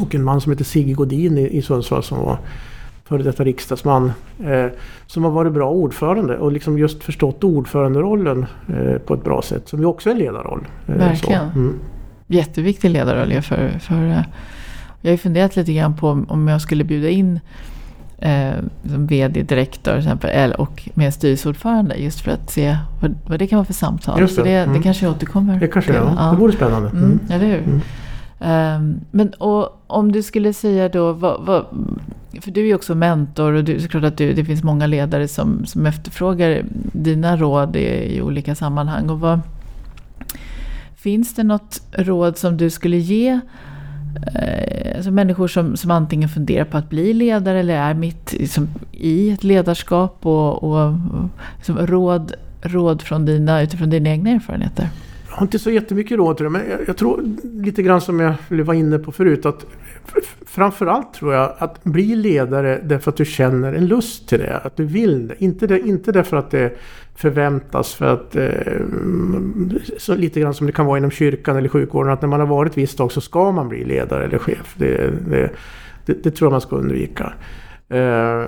Och 0.00 0.14
en 0.14 0.24
man 0.24 0.40
som 0.40 0.52
heter 0.52 0.64
Sigge 0.64 0.92
Godin 0.92 1.38
i, 1.38 1.56
i 1.56 1.62
Sundsvall 1.62 2.02
som 2.02 2.18
var 2.18 2.38
före 3.04 3.22
detta 3.22 3.44
riksdagsman. 3.44 4.12
Eh, 4.44 4.66
som 5.06 5.24
har 5.24 5.30
varit 5.30 5.52
bra 5.52 5.70
ordförande 5.70 6.38
och 6.38 6.52
liksom 6.52 6.78
just 6.78 7.04
förstått 7.04 7.44
ordföranderollen 7.44 8.46
eh, 8.68 8.98
på 8.98 9.14
ett 9.14 9.24
bra 9.24 9.42
sätt. 9.42 9.68
Som 9.68 9.80
ju 9.80 9.86
också 9.86 10.10
är 10.10 10.14
en 10.14 10.18
ledarroll. 10.18 10.66
Eh, 10.86 10.94
Verkligen. 10.94 11.50
Mm. 11.50 11.78
Jätteviktig 12.34 12.90
ledarroll 12.90 13.42
för, 13.42 13.78
för 13.78 14.06
eh, 14.06 14.22
jag 15.00 15.10
har 15.10 15.12
ju 15.12 15.18
funderat 15.18 15.56
lite 15.56 15.72
grann 15.72 15.96
på 15.96 16.24
om 16.28 16.48
jag 16.48 16.60
skulle 16.60 16.84
bjuda 16.84 17.08
in 17.08 17.40
eh, 18.18 18.52
som 18.90 19.06
vd, 19.06 19.42
direktör 19.42 19.92
till 19.92 20.06
exempel, 20.06 20.52
och 20.52 20.88
med 20.94 21.14
styrelseordförande 21.14 21.94
just 21.94 22.20
för 22.20 22.30
att 22.30 22.50
se 22.50 22.76
vad, 23.00 23.14
vad 23.26 23.38
det 23.38 23.46
kan 23.46 23.56
vara 23.56 23.66
för 23.66 23.72
samtal. 23.72 24.20
Just 24.20 24.36
det. 24.36 24.42
Så 24.42 24.44
det, 24.44 24.54
mm. 24.54 24.76
det 24.76 24.82
kanske 24.82 25.04
jag 25.04 25.14
återkommer 25.14 25.60
Det 25.60 25.68
kanske 25.68 25.92
till. 25.92 26.00
ja. 26.16 26.30
Det 26.30 26.36
vore 26.36 26.52
spännande. 26.52 26.88
Mm. 26.88 27.04
Mm, 27.04 27.20
eller 27.30 27.46
hur? 27.46 27.58
Mm. 27.58 27.80
Um, 28.42 29.00
men 29.10 29.30
och, 29.30 29.82
om 29.86 30.12
du 30.12 30.22
skulle 30.22 30.52
säga 30.52 30.88
då, 30.88 31.12
vad, 31.12 31.40
vad, 31.46 31.66
för 32.40 32.50
du 32.50 32.60
är 32.60 32.66
ju 32.66 32.74
också 32.74 32.94
mentor 32.94 33.52
och 33.52 33.64
det 33.64 33.84
är 33.84 33.88
klart 33.88 34.04
att 34.04 34.16
du, 34.16 34.32
det 34.32 34.44
finns 34.44 34.62
många 34.62 34.86
ledare 34.86 35.28
som, 35.28 35.66
som 35.66 35.86
efterfrågar 35.86 36.62
dina 36.92 37.36
råd 37.36 37.76
i, 37.76 38.16
i 38.16 38.22
olika 38.22 38.54
sammanhang. 38.54 39.10
Och 39.10 39.20
vad, 39.20 39.40
finns 41.02 41.34
det 41.34 41.42
något 41.42 41.80
råd 41.92 42.38
som 42.38 42.56
du 42.56 42.70
skulle 42.70 42.96
ge 42.96 43.40
eh, 44.34 44.96
alltså 44.96 45.10
människor 45.10 45.48
som, 45.48 45.76
som 45.76 45.90
antingen 45.90 46.28
funderar 46.28 46.64
på 46.64 46.76
att 46.76 46.90
bli 46.90 47.12
ledare 47.12 47.60
eller 47.60 47.76
är 47.76 47.94
mitt 47.94 48.32
liksom, 48.32 48.68
i 48.92 49.30
ett 49.30 49.44
ledarskap 49.44 50.26
och, 50.26 50.62
och, 50.62 50.86
och 50.86 51.28
liksom, 51.56 51.78
råd, 51.78 52.32
råd 52.62 53.02
från 53.02 53.24
dina, 53.24 53.62
utifrån 53.62 53.90
dina 53.90 54.10
egna 54.10 54.30
erfarenheter? 54.30 54.88
Jag 55.28 55.36
har 55.36 55.42
inte 55.42 55.58
så 55.58 55.70
jättemycket 55.70 56.18
råd 56.18 56.36
till 56.36 56.44
det, 56.44 56.50
men 56.50 56.62
jag, 56.70 56.80
jag 56.86 56.96
tror 56.96 57.24
lite 57.42 57.82
grann 57.82 58.00
som 58.00 58.20
jag 58.20 58.36
var 58.48 58.74
inne 58.74 58.98
på 58.98 59.12
förut 59.12 59.46
att 59.46 59.66
framförallt 60.46 61.14
tror 61.14 61.34
jag 61.34 61.54
att 61.58 61.84
bli 61.84 62.16
ledare 62.16 62.80
därför 62.84 63.10
att 63.10 63.16
du 63.16 63.24
känner 63.24 63.72
en 63.72 63.86
lust 63.86 64.28
till 64.28 64.38
det. 64.38 64.56
Att 64.56 64.76
du 64.76 64.84
vill 64.84 65.28
det. 65.28 65.44
Inte, 65.44 65.66
det, 65.66 65.80
inte 65.80 66.12
därför 66.12 66.36
att 66.36 66.50
det 66.50 66.72
förväntas 67.22 67.94
för 67.94 68.06
att 68.06 68.36
eh, 68.36 68.82
så 69.98 70.14
lite 70.14 70.40
grann 70.40 70.54
som 70.54 70.66
det 70.66 70.72
kan 70.72 70.86
vara 70.86 70.98
inom 70.98 71.10
kyrkan 71.10 71.56
eller 71.56 71.68
sjukvården 71.68 72.12
att 72.12 72.22
när 72.22 72.28
man 72.28 72.40
har 72.40 72.46
varit 72.46 72.78
visst 72.78 72.98
tag 72.98 73.12
så 73.12 73.20
ska 73.20 73.52
man 73.52 73.68
bli 73.68 73.84
ledare 73.84 74.24
eller 74.24 74.38
chef. 74.38 74.74
Det, 74.78 75.10
det, 75.30 75.50
det, 76.06 76.22
det 76.22 76.30
tror 76.30 76.46
jag 76.46 76.52
man 76.52 76.60
ska 76.60 76.76
undvika. 76.76 77.32
Eh, 77.88 78.44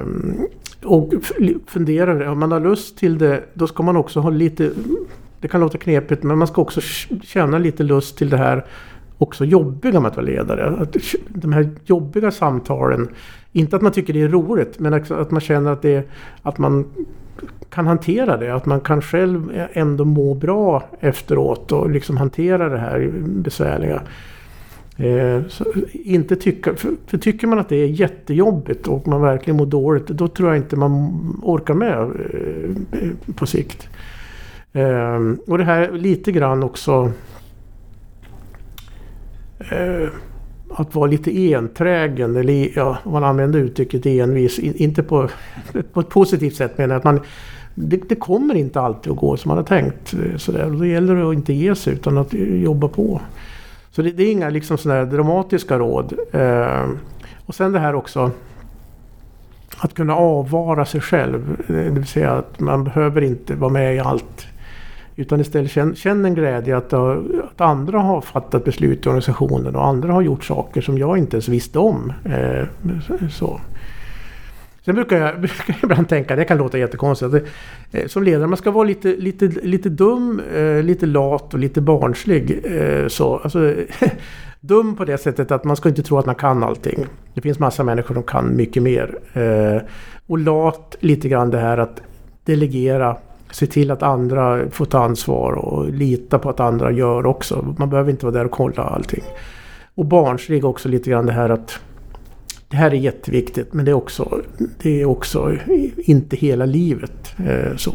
och 0.84 1.12
fundera, 1.66 2.32
om 2.32 2.38
man 2.38 2.52
har 2.52 2.60
lust 2.60 2.98
till 2.98 3.18
det 3.18 3.44
då 3.54 3.66
ska 3.66 3.82
man 3.82 3.96
också 3.96 4.20
ha 4.20 4.30
lite 4.30 4.70
det 5.40 5.48
kan 5.48 5.60
låta 5.60 5.78
knepigt 5.78 6.22
men 6.22 6.38
man 6.38 6.48
ska 6.48 6.62
också 6.62 6.80
känna 7.22 7.58
lite 7.58 7.82
lust 7.82 8.18
till 8.18 8.30
det 8.30 8.36
här 8.36 8.64
också 9.18 9.44
jobbiga 9.44 10.00
med 10.00 10.10
att 10.10 10.16
vara 10.16 10.26
ledare. 10.26 10.82
Att 10.82 10.96
de 11.28 11.52
här 11.52 11.70
jobbiga 11.84 12.30
samtalen. 12.30 13.08
Inte 13.52 13.76
att 13.76 13.82
man 13.82 13.92
tycker 13.92 14.12
det 14.12 14.22
är 14.22 14.28
roligt 14.28 14.78
men 14.78 14.94
att 14.94 15.30
man 15.30 15.40
känner 15.40 15.72
att, 15.72 15.82
det, 15.82 16.08
att 16.42 16.58
man 16.58 16.84
kan 17.70 17.86
hantera 17.86 18.36
det. 18.36 18.54
Att 18.54 18.66
man 18.66 18.80
kan 18.80 19.02
själv 19.02 19.66
ändå 19.72 20.04
må 20.04 20.34
bra 20.34 20.82
efteråt 21.00 21.72
och 21.72 21.90
liksom 21.90 22.16
hantera 22.16 22.68
det 22.68 22.78
här 22.78 23.12
besvärliga. 23.24 24.02
Eh, 24.96 25.42
inte 25.92 26.36
tycka, 26.36 26.74
för, 26.74 26.90
för, 27.06 27.18
tycker 27.18 27.46
man 27.46 27.58
att 27.58 27.68
det 27.68 27.76
är 27.76 27.86
jättejobbigt 27.86 28.88
och 28.88 29.08
man 29.08 29.22
verkligen 29.22 29.56
mår 29.56 29.66
dåligt, 29.66 30.06
då 30.06 30.28
tror 30.28 30.48
jag 30.48 30.56
inte 30.56 30.76
man 30.76 30.92
orkar 31.42 31.74
med 31.74 31.98
eh, 32.00 33.34
på 33.34 33.46
sikt. 33.46 33.88
Eh, 34.72 35.20
och 35.46 35.58
det 35.58 35.64
här 35.64 35.92
lite 35.92 36.32
grann 36.32 36.62
också 36.62 37.12
eh, 39.58 40.08
att 40.70 40.94
vara 40.94 41.06
lite 41.06 41.54
enträgen, 41.54 42.36
eller 42.36 42.70
ja, 42.76 42.98
om 43.04 43.12
man 43.12 43.24
använder 43.24 43.58
uttrycket 43.58 44.06
envis, 44.06 44.58
inte 44.58 45.02
på, 45.02 45.28
på 45.92 46.00
ett 46.00 46.08
positivt 46.08 46.56
sätt 46.56 46.78
menar 46.78 46.96
att 46.96 47.04
man 47.04 47.20
det, 47.74 48.08
det, 48.08 48.14
kommer 48.14 48.54
inte 48.54 48.80
alltid 48.80 49.12
att 49.12 49.18
gå 49.18 49.36
som 49.36 49.48
man 49.48 49.56
har 49.56 49.64
tänkt. 49.64 50.14
Eh, 50.14 50.36
så 50.36 50.52
där. 50.52 50.64
Och 50.64 50.78
då 50.78 50.86
gäller 50.86 51.14
det 51.14 51.28
att 51.28 51.34
inte 51.34 51.52
ge 51.52 51.74
sig 51.74 51.92
utan 51.92 52.18
att 52.18 52.34
eh, 52.34 52.62
jobba 52.62 52.88
på. 52.88 53.20
Så 53.90 54.02
det, 54.02 54.10
det 54.10 54.22
är 54.22 54.32
inga 54.32 54.50
liksom 54.50 54.78
sådana 54.78 55.04
dramatiska 55.04 55.78
råd. 55.78 56.12
Eh, 56.32 56.88
och 57.46 57.54
sen 57.54 57.72
det 57.72 57.78
här 57.78 57.94
också 57.94 58.30
att 59.78 59.94
kunna 59.94 60.14
avvara 60.14 60.84
sig 60.84 61.00
själv. 61.00 61.56
Eh, 61.68 61.74
det 61.74 61.90
vill 61.90 62.06
säga 62.06 62.32
att 62.32 62.60
man 62.60 62.84
behöver 62.84 63.20
inte 63.20 63.54
vara 63.54 63.70
med 63.70 63.96
i 63.96 63.98
allt. 63.98 64.46
Utan 65.16 65.40
istället 65.40 65.70
känn, 65.70 65.94
känn 65.94 66.24
en 66.24 66.34
glädje 66.34 66.76
att, 66.76 66.92
att 66.92 67.60
andra 67.60 67.98
har 67.98 68.20
fattat 68.20 68.64
beslut 68.64 69.06
i 69.06 69.08
organisationen 69.08 69.76
och 69.76 69.86
andra 69.86 70.12
har 70.12 70.22
gjort 70.22 70.44
saker 70.44 70.80
som 70.80 70.98
jag 70.98 71.18
inte 71.18 71.36
ens 71.36 71.48
visste 71.48 71.78
om. 71.78 72.12
Eh, 72.24 72.66
så. 73.30 73.60
Sen 74.84 74.94
brukar 74.94 75.16
jag, 75.16 75.40
brukar 75.40 75.64
jag 75.66 75.76
ibland 75.82 76.08
tänka, 76.08 76.36
det 76.36 76.44
kan 76.44 76.58
låta 76.58 76.78
jättekonstigt, 76.78 77.34
att 77.34 77.42
eh, 77.92 78.06
som 78.06 78.22
ledare 78.22 78.46
man 78.46 78.56
ska 78.56 78.70
vara 78.70 78.84
lite, 78.84 79.08
lite, 79.16 79.46
lite 79.46 79.88
dum, 79.88 80.42
eh, 80.54 80.82
lite 80.82 81.06
lat 81.06 81.54
och 81.54 81.60
lite 81.60 81.80
barnslig. 81.80 82.60
Eh, 82.64 83.08
så. 83.08 83.36
Alltså, 83.36 83.74
dum 84.60 84.96
på 84.96 85.04
det 85.04 85.18
sättet 85.18 85.50
att 85.50 85.64
man 85.64 85.76
ska 85.76 85.88
inte 85.88 86.02
tro 86.02 86.18
att 86.18 86.26
man 86.26 86.34
kan 86.34 86.62
allting. 86.62 87.06
Det 87.34 87.40
finns 87.40 87.58
massa 87.58 87.84
människor 87.84 88.14
som 88.14 88.22
kan 88.22 88.56
mycket 88.56 88.82
mer. 88.82 89.18
Eh, 89.32 89.82
och 90.26 90.38
lat 90.38 90.96
lite 91.00 91.28
grann 91.28 91.50
det 91.50 91.58
här 91.58 91.78
att 91.78 92.02
delegera 92.44 93.16
se 93.50 93.66
till 93.66 93.90
att 93.90 94.02
andra 94.02 94.70
får 94.70 94.84
ta 94.84 95.04
ansvar 95.04 95.52
och 95.52 95.90
lita 95.90 96.38
på 96.38 96.50
att 96.50 96.60
andra 96.60 96.92
gör 96.92 97.26
också. 97.26 97.74
Man 97.78 97.90
behöver 97.90 98.10
inte 98.10 98.26
vara 98.26 98.36
där 98.36 98.44
och 98.44 98.50
kolla 98.50 98.82
allting. 98.82 99.24
Och 99.94 100.04
barnslig 100.04 100.64
också 100.64 100.88
lite 100.88 101.10
grann 101.10 101.26
det 101.26 101.32
här 101.32 101.48
att 101.48 101.80
det 102.74 102.78
här 102.78 102.90
är 102.90 102.94
jätteviktigt 102.94 103.72
men 103.74 103.84
det 103.84 103.90
är 103.90 103.94
också, 103.94 104.42
det 104.82 105.00
är 105.00 105.04
också 105.04 105.56
inte 105.96 106.36
hela 106.36 106.66
livet. 106.66 107.34
Eh, 107.46 107.76
så. 107.76 107.90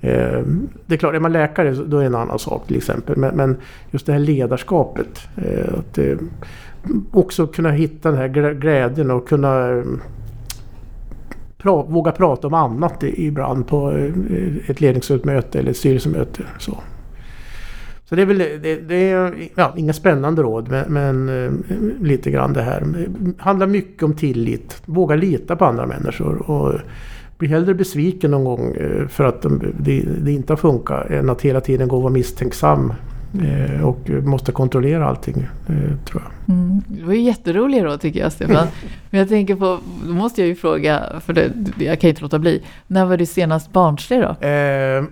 Eh, 0.00 0.42
det 0.86 0.94
är 0.94 0.96
klart, 0.96 1.14
är 1.14 1.20
man 1.20 1.32
läkare 1.32 1.70
då 1.72 1.96
är 1.96 2.00
det 2.00 2.06
en 2.06 2.14
annan 2.14 2.38
sak 2.38 2.66
till 2.66 2.76
exempel. 2.76 3.16
Men, 3.16 3.36
men 3.36 3.56
just 3.90 4.06
det 4.06 4.12
här 4.12 4.18
ledarskapet. 4.18 5.28
Eh, 5.36 5.78
att 5.78 5.98
eh, 5.98 6.16
också 7.10 7.46
kunna 7.46 7.70
hitta 7.70 8.10
den 8.10 8.20
här 8.20 8.54
glädjen 8.54 9.10
och 9.10 9.28
kunna 9.28 9.68
eh, 9.68 9.84
pra, 11.58 11.82
våga 11.82 12.12
prata 12.12 12.46
om 12.46 12.54
annat 12.54 13.02
ibland 13.02 13.66
på 13.66 13.90
eh, 13.90 14.70
ett 14.70 14.80
ledningsmöte 14.80 15.58
eller 15.58 15.70
ett 15.70 15.76
styrelsemöte. 15.76 16.42
Så. 16.58 16.78
Så 18.08 18.14
det 18.14 18.22
är 18.22 18.26
väl 18.26 18.38
det, 18.38 18.88
det 18.88 19.10
är, 19.10 19.34
ja, 19.54 19.74
inga 19.76 19.92
spännande 19.92 20.42
råd 20.42 20.68
men, 20.68 20.92
men 20.92 21.28
eh, 21.44 21.52
lite 22.06 22.30
grann 22.30 22.52
det 22.52 22.62
här. 22.62 23.06
Handlar 23.38 23.66
mycket 23.66 24.02
om 24.02 24.14
tillit. 24.14 24.82
Våga 24.84 25.16
lita 25.16 25.56
på 25.56 25.64
andra 25.64 25.86
människor. 25.86 26.50
Och 26.50 26.74
bli 27.38 27.48
hellre 27.48 27.74
besviken 27.74 28.30
någon 28.30 28.44
gång 28.44 28.74
eh, 28.76 29.08
för 29.08 29.24
att 29.24 29.42
de, 29.42 29.62
det, 29.78 30.00
det, 30.00 30.32
inte 30.32 30.52
har 30.52 30.58
funkat 30.58 31.10
än 31.10 31.30
att 31.30 31.42
hela 31.42 31.60
tiden 31.60 31.88
gå 31.88 31.96
och 31.96 32.02
vara 32.02 32.12
misstänksam 32.12 32.92
Eh, 33.34 33.84
och 33.84 34.10
måste 34.10 34.52
kontrollera 34.52 35.06
allting, 35.08 35.46
tror 36.04 36.22
jag. 36.22 36.54
Mm. 36.56 36.82
Det 36.86 37.02
var 37.02 37.12
ju 37.12 37.20
jätteroliga 37.20 37.84
råd 37.84 38.00
tycker 38.00 38.20
jag, 38.20 38.32
Stefan. 38.32 38.66
Men 39.10 39.18
jag 39.20 39.28
tänker 39.28 39.56
på, 39.56 39.78
då 40.06 40.12
måste 40.12 40.40
jag 40.40 40.48
ju 40.48 40.54
fråga, 40.54 41.02
för 41.20 41.32
det, 41.32 41.52
jag 41.78 42.00
kan 42.00 42.10
inte 42.10 42.22
låta 42.22 42.38
bli. 42.38 42.62
När 42.86 43.04
var 43.04 43.16
du 43.16 43.26
senast 43.26 43.72
barnslig 43.72 44.20
då? 44.20 44.46
Eh, 44.46 45.04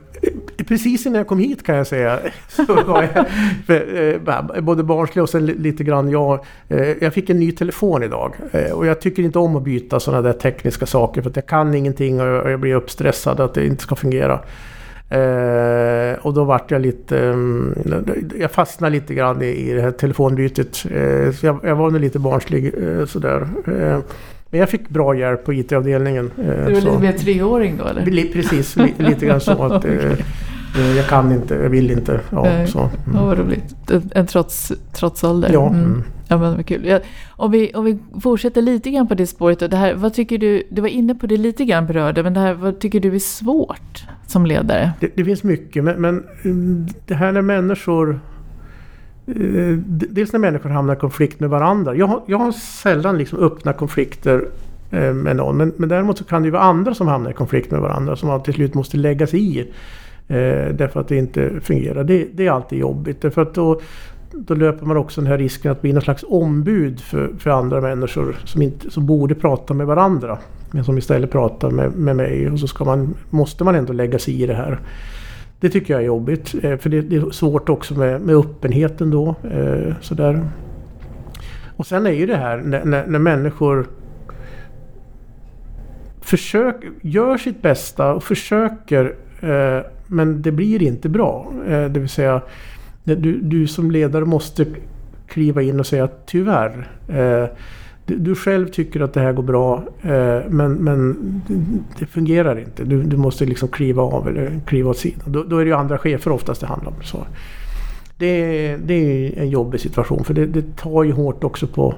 precis 0.68 1.06
innan 1.06 1.18
jag 1.18 1.26
kom 1.26 1.38
hit 1.38 1.62
kan 1.62 1.76
jag 1.76 1.86
säga. 1.86 2.18
Så 2.48 2.64
var 2.64 3.08
jag 3.14 4.56
eh, 4.56 4.62
både 4.62 4.82
barnslig 4.82 5.22
och 5.22 5.28
sen 5.28 5.46
lite 5.46 5.84
grann 5.84 6.10
jag. 6.10 6.44
Eh, 6.68 6.88
jag 7.00 7.14
fick 7.14 7.30
en 7.30 7.38
ny 7.38 7.52
telefon 7.52 8.02
idag. 8.02 8.34
Eh, 8.52 8.72
och 8.72 8.86
jag 8.86 9.00
tycker 9.00 9.22
inte 9.22 9.38
om 9.38 9.56
att 9.56 9.62
byta 9.62 10.00
sådana 10.00 10.22
där 10.22 10.32
tekniska 10.32 10.86
saker. 10.86 11.22
För 11.22 11.30
att 11.30 11.36
jag 11.36 11.46
kan 11.46 11.74
ingenting 11.74 12.20
och 12.20 12.50
jag 12.50 12.60
blir 12.60 12.74
uppstressad 12.74 13.40
att 13.40 13.54
det 13.54 13.66
inte 13.66 13.82
ska 13.82 13.96
fungera. 13.96 14.40
Eh, 15.08 16.18
och 16.22 16.34
då 16.34 16.44
vart 16.44 16.70
jag 16.70 16.82
lite... 16.82 17.18
Um, 17.18 17.74
jag 18.38 18.50
fastnade 18.50 18.92
lite 18.92 19.14
grann 19.14 19.42
i, 19.42 19.46
i 19.46 19.72
det 19.72 19.82
här 19.82 19.90
telefonbytet. 19.90 20.86
Eh, 20.90 21.32
så 21.32 21.46
jag, 21.46 21.60
jag, 21.62 21.76
var 21.76 21.90
nog 21.90 22.00
lite 22.00 22.18
barnslig 22.18 22.74
eh, 22.82 23.06
sådär. 23.06 23.48
Eh, 23.66 23.98
men 24.50 24.60
jag 24.60 24.68
fick 24.68 24.88
bra 24.88 25.16
hjälp 25.16 25.44
på 25.44 25.54
IT-avdelningen. 25.54 26.30
Eh, 26.38 26.66
du 26.66 26.72
var 26.72 26.80
så. 26.80 26.86
lite 26.86 26.98
mer 26.98 27.12
treåring 27.12 27.76
då 27.76 27.84
eller? 27.84 28.32
Precis, 28.32 28.76
li, 28.76 28.94
lite 28.98 29.26
grann 29.26 29.40
så 29.40 29.62
att... 29.62 29.72
okay. 29.84 30.16
Eh, 30.78 30.96
jag 30.96 31.06
kan 31.06 31.32
inte, 31.32 31.54
jag 31.54 31.70
vill 31.70 31.90
inte. 31.90 32.20
Ja, 32.30 32.66
så. 32.66 32.78
Mm. 32.78 32.90
Ja, 33.14 33.24
vad 33.24 33.38
roligt. 33.38 33.90
En, 33.90 34.10
en 34.14 34.26
trots, 34.26 34.72
trotsålder. 34.92 35.50
Ja. 35.52 35.68
Mm. 35.68 35.84
mm. 35.84 36.02
Ja, 36.28 36.38
men 36.38 36.56
vad 36.56 36.66
kul. 36.66 36.84
Ja, 36.84 37.00
om, 37.28 37.50
vi, 37.50 37.72
om 37.74 37.84
vi 37.84 37.98
fortsätter 38.20 38.62
lite 38.62 38.90
grann 38.90 39.08
på 39.08 39.14
det 39.14 39.26
spåret. 39.26 39.58
Då, 39.58 39.66
det 39.66 39.76
här, 39.76 39.94
vad 39.94 40.14
tycker 40.14 40.38
du, 40.38 40.62
du 40.70 40.80
var 40.80 40.88
inne 40.88 41.14
på 41.14 41.26
det 41.26 41.36
lite 41.36 41.64
grann 41.64 41.86
berörde, 41.86 42.22
men 42.22 42.34
det 42.34 42.40
här, 42.40 42.54
vad 42.54 42.78
tycker 42.78 43.00
du 43.00 43.14
är 43.14 43.18
svårt 43.18 44.04
som 44.26 44.46
ledare? 44.46 44.92
Det, 45.00 45.10
det 45.14 45.24
finns 45.24 45.42
mycket, 45.42 45.84
men, 45.84 46.00
men, 46.00 46.24
mm, 46.44 46.86
det 47.06 47.14
här 47.14 47.32
när 47.32 47.42
människor... 47.42 48.20
Eh, 49.26 49.78
dels 49.88 50.32
när 50.32 50.40
människor 50.40 50.70
hamnar 50.70 50.94
i 50.94 50.96
konflikt 50.96 51.40
med 51.40 51.50
varandra. 51.50 51.94
Jag 51.94 52.06
har, 52.06 52.22
jag 52.26 52.38
har 52.38 52.52
sällan 52.52 53.18
liksom 53.18 53.38
öppna 53.38 53.72
konflikter 53.72 54.48
eh, 54.90 55.12
med 55.12 55.36
någon. 55.36 55.56
Men, 55.56 55.72
men 55.76 55.88
däremot 55.88 56.18
så 56.18 56.24
kan 56.24 56.42
det 56.42 56.46
ju 56.46 56.52
vara 56.52 56.62
andra 56.62 56.94
som 56.94 57.08
hamnar 57.08 57.30
i 57.30 57.34
konflikt 57.34 57.70
med 57.70 57.80
varandra 57.80 58.16
som 58.16 58.28
man 58.28 58.42
till 58.42 58.54
slut 58.54 58.74
måste 58.74 58.96
lägga 58.96 59.26
sig 59.26 59.58
i. 59.58 59.72
Eh, 60.28 60.74
därför 60.74 61.00
att 61.00 61.08
det 61.08 61.16
inte 61.16 61.60
fungerar. 61.60 62.04
Det, 62.04 62.26
det, 62.34 62.46
är 62.46 62.50
alltid 62.50 62.78
jobbigt. 62.78 63.20
Därför 63.20 63.42
att 63.42 63.54
då, 63.54 63.80
då 64.32 64.54
löper 64.54 64.86
man 64.86 64.96
också 64.96 65.20
den 65.20 65.30
här 65.30 65.38
risken 65.38 65.72
att 65.72 65.82
bli 65.82 65.92
någon 65.92 66.02
slags 66.02 66.24
ombud 66.28 67.00
för, 67.00 67.30
för 67.38 67.50
andra 67.50 67.80
människor 67.80 68.36
som, 68.44 68.62
inte, 68.62 68.90
som 68.90 69.06
borde 69.06 69.34
prata 69.34 69.74
med 69.74 69.86
varandra. 69.86 70.38
Men 70.70 70.84
som 70.84 70.98
istället 70.98 71.30
pratar 71.30 71.70
med, 71.70 71.92
med 71.92 72.16
mig 72.16 72.50
och 72.50 72.60
så 72.60 72.66
ska 72.66 72.84
man, 72.84 73.14
måste 73.30 73.64
man 73.64 73.74
ändå 73.74 73.92
lägga 73.92 74.18
sig 74.18 74.42
i 74.42 74.46
det 74.46 74.54
här. 74.54 74.78
Det 75.60 75.68
tycker 75.68 75.94
jag 75.94 76.02
är 76.02 76.06
jobbigt. 76.06 76.54
Eh, 76.62 76.76
för 76.76 76.90
det, 76.90 77.00
det 77.00 77.16
är 77.16 77.30
svårt 77.30 77.68
också 77.68 77.94
med, 77.94 78.20
med 78.20 78.36
öppenheten 78.36 79.10
då. 79.10 79.34
Eh, 79.50 79.94
sådär. 80.00 80.48
Och 81.76 81.86
sen 81.86 82.06
är 82.06 82.10
ju 82.10 82.26
det 82.26 82.36
här 82.36 82.58
när, 82.58 82.84
när, 82.84 83.06
när 83.06 83.18
människor 83.18 83.86
försök, 86.20 86.76
gör 87.00 87.36
sitt 87.36 87.62
bästa 87.62 88.14
och 88.14 88.24
försöker 88.24 89.14
eh, 89.40 89.95
men 90.06 90.42
det 90.42 90.52
blir 90.52 90.82
inte 90.82 91.08
bra. 91.08 91.52
Eh, 91.66 91.84
det 91.84 92.00
vill 92.00 92.08
säga 92.08 92.42
du, 93.04 93.40
du 93.40 93.66
som 93.66 93.90
ledare 93.90 94.24
måste 94.24 94.66
kliva 95.26 95.62
in 95.62 95.80
och 95.80 95.86
säga 95.86 96.04
att 96.04 96.26
tyvärr. 96.26 96.88
Eh, 97.08 97.48
du, 98.06 98.34
själv 98.34 98.68
tycker 98.68 99.00
att 99.00 99.12
det 99.12 99.20
här 99.20 99.32
går 99.32 99.42
bra 99.42 99.84
eh, 100.02 100.40
men, 100.48 100.72
men 100.72 101.16
det 101.98 102.06
fungerar 102.06 102.58
inte. 102.58 102.84
Du, 102.84 103.02
du 103.02 103.16
måste 103.16 103.44
liksom 103.44 103.68
kliva 103.68 104.02
av 104.02 104.28
eller 104.28 104.60
kliva 104.66 104.90
åt 104.90 104.98
sidan. 104.98 105.32
Då, 105.32 105.42
då 105.42 105.58
är 105.58 105.64
det 105.64 105.68
ju 105.68 105.76
andra 105.76 105.98
chefer 105.98 106.30
oftast 106.30 106.60
det 106.60 106.66
handlar 106.66 106.90
om. 106.90 107.02
Så. 107.02 107.26
Det, 108.18 108.76
det 108.76 108.94
är 108.94 109.38
en 109.38 109.50
jobbig 109.50 109.80
situation 109.80 110.24
för 110.24 110.34
det, 110.34 110.46
det 110.46 110.76
tar 110.76 111.04
ju 111.04 111.12
hårt 111.12 111.44
också 111.44 111.66
på, 111.66 111.94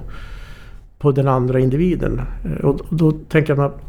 på 0.99 1.13
den 1.13 1.29
andra 1.29 1.61
individen. 1.61 2.21
Och, 2.63 2.81
och 2.81 2.97
då 2.97 3.13
tänker 3.13 3.57
jag 3.57 3.65
att 3.65 3.81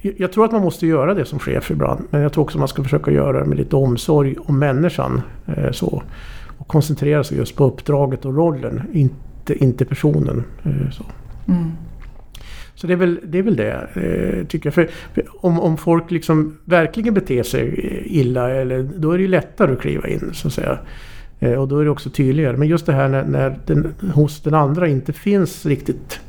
jag 0.00 0.32
tror 0.32 0.44
att 0.44 0.52
man 0.52 0.62
måste 0.62 0.86
göra 0.86 1.14
det 1.14 1.24
som 1.24 1.38
chef 1.38 1.70
ibland. 1.70 2.04
Men 2.10 2.20
jag 2.20 2.32
tror 2.32 2.44
också 2.44 2.58
att 2.58 2.60
man 2.60 2.68
ska 2.68 2.82
försöka 2.82 3.10
göra 3.10 3.40
det 3.40 3.44
med 3.44 3.58
lite 3.58 3.76
omsorg 3.76 4.36
om 4.38 4.58
människan. 4.58 5.22
Eh, 5.46 5.70
så 5.70 6.02
och 6.60 6.68
koncentrera 6.68 7.24
sig 7.24 7.36
just 7.38 7.56
på 7.56 7.64
uppdraget 7.64 8.24
och 8.24 8.36
rollen, 8.36 8.82
inte, 8.92 9.64
inte 9.64 9.84
personen. 9.84 10.44
Eh, 10.62 10.90
så. 10.90 11.04
Mm. 11.48 11.70
Så 12.74 12.86
det 12.86 12.92
är 12.92 12.96
väl 12.96 13.20
det, 13.24 13.38
är 13.38 13.42
väl 13.42 13.56
det 13.56 13.88
eh, 13.94 14.46
tycker 14.46 14.66
jag. 14.66 14.74
För, 14.74 14.88
för, 15.14 15.24
om, 15.28 15.60
om 15.60 15.76
folk 15.76 16.10
liksom 16.10 16.58
verkligen 16.64 17.14
beter 17.14 17.42
sig 17.42 18.02
illa, 18.04 18.50
eller, 18.50 18.88
då 18.96 19.12
är 19.12 19.18
det 19.18 19.22
ju 19.22 19.28
lättare 19.28 19.72
att 19.72 19.80
kliva 19.80 20.08
in 20.08 20.30
så 20.32 20.48
att 20.48 20.54
säga. 20.54 20.78
Eh, 21.40 21.52
och 21.52 21.68
då 21.68 21.78
är 21.78 21.84
det 21.84 21.90
också 21.90 22.10
tydligare. 22.10 22.56
Men 22.56 22.68
just 22.68 22.86
det 22.86 22.92
här 22.92 23.08
när, 23.08 23.24
när 23.24 23.58
den, 23.66 23.94
hos 24.14 24.42
den 24.42 24.54
andra 24.54 24.88
inte 24.88 25.12
finns 25.12 25.66
riktigt 25.66 26.20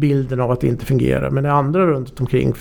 bilden 0.00 0.40
av 0.40 0.50
att 0.50 0.60
det 0.60 0.66
inte 0.66 0.86
fungerar. 0.86 1.30
Men 1.30 1.42
när 1.42 1.50
andra 1.50 1.86
runt 1.86 2.20
omkring 2.20 2.54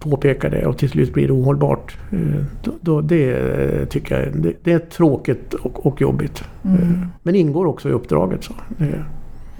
påpekar 0.00 0.50
det 0.50 0.66
och 0.66 0.78
till 0.78 0.90
slut 0.90 1.12
blir 1.12 1.26
det 1.26 1.32
ohållbart. 1.32 1.96
Eh, 2.12 2.44
då, 2.62 2.72
då, 2.80 3.00
det 3.00 3.32
eh, 3.32 3.84
tycker 3.84 4.20
jag 4.20 4.42
det, 4.42 4.52
det 4.62 4.72
är 4.72 4.78
tråkigt 4.78 5.54
och, 5.54 5.86
och 5.86 6.00
jobbigt. 6.00 6.44
Mm. 6.64 6.82
Eh, 6.82 7.06
men 7.22 7.34
ingår 7.34 7.66
också 7.66 7.88
i 7.88 7.92
uppdraget. 7.92 8.44
Så. 8.44 8.52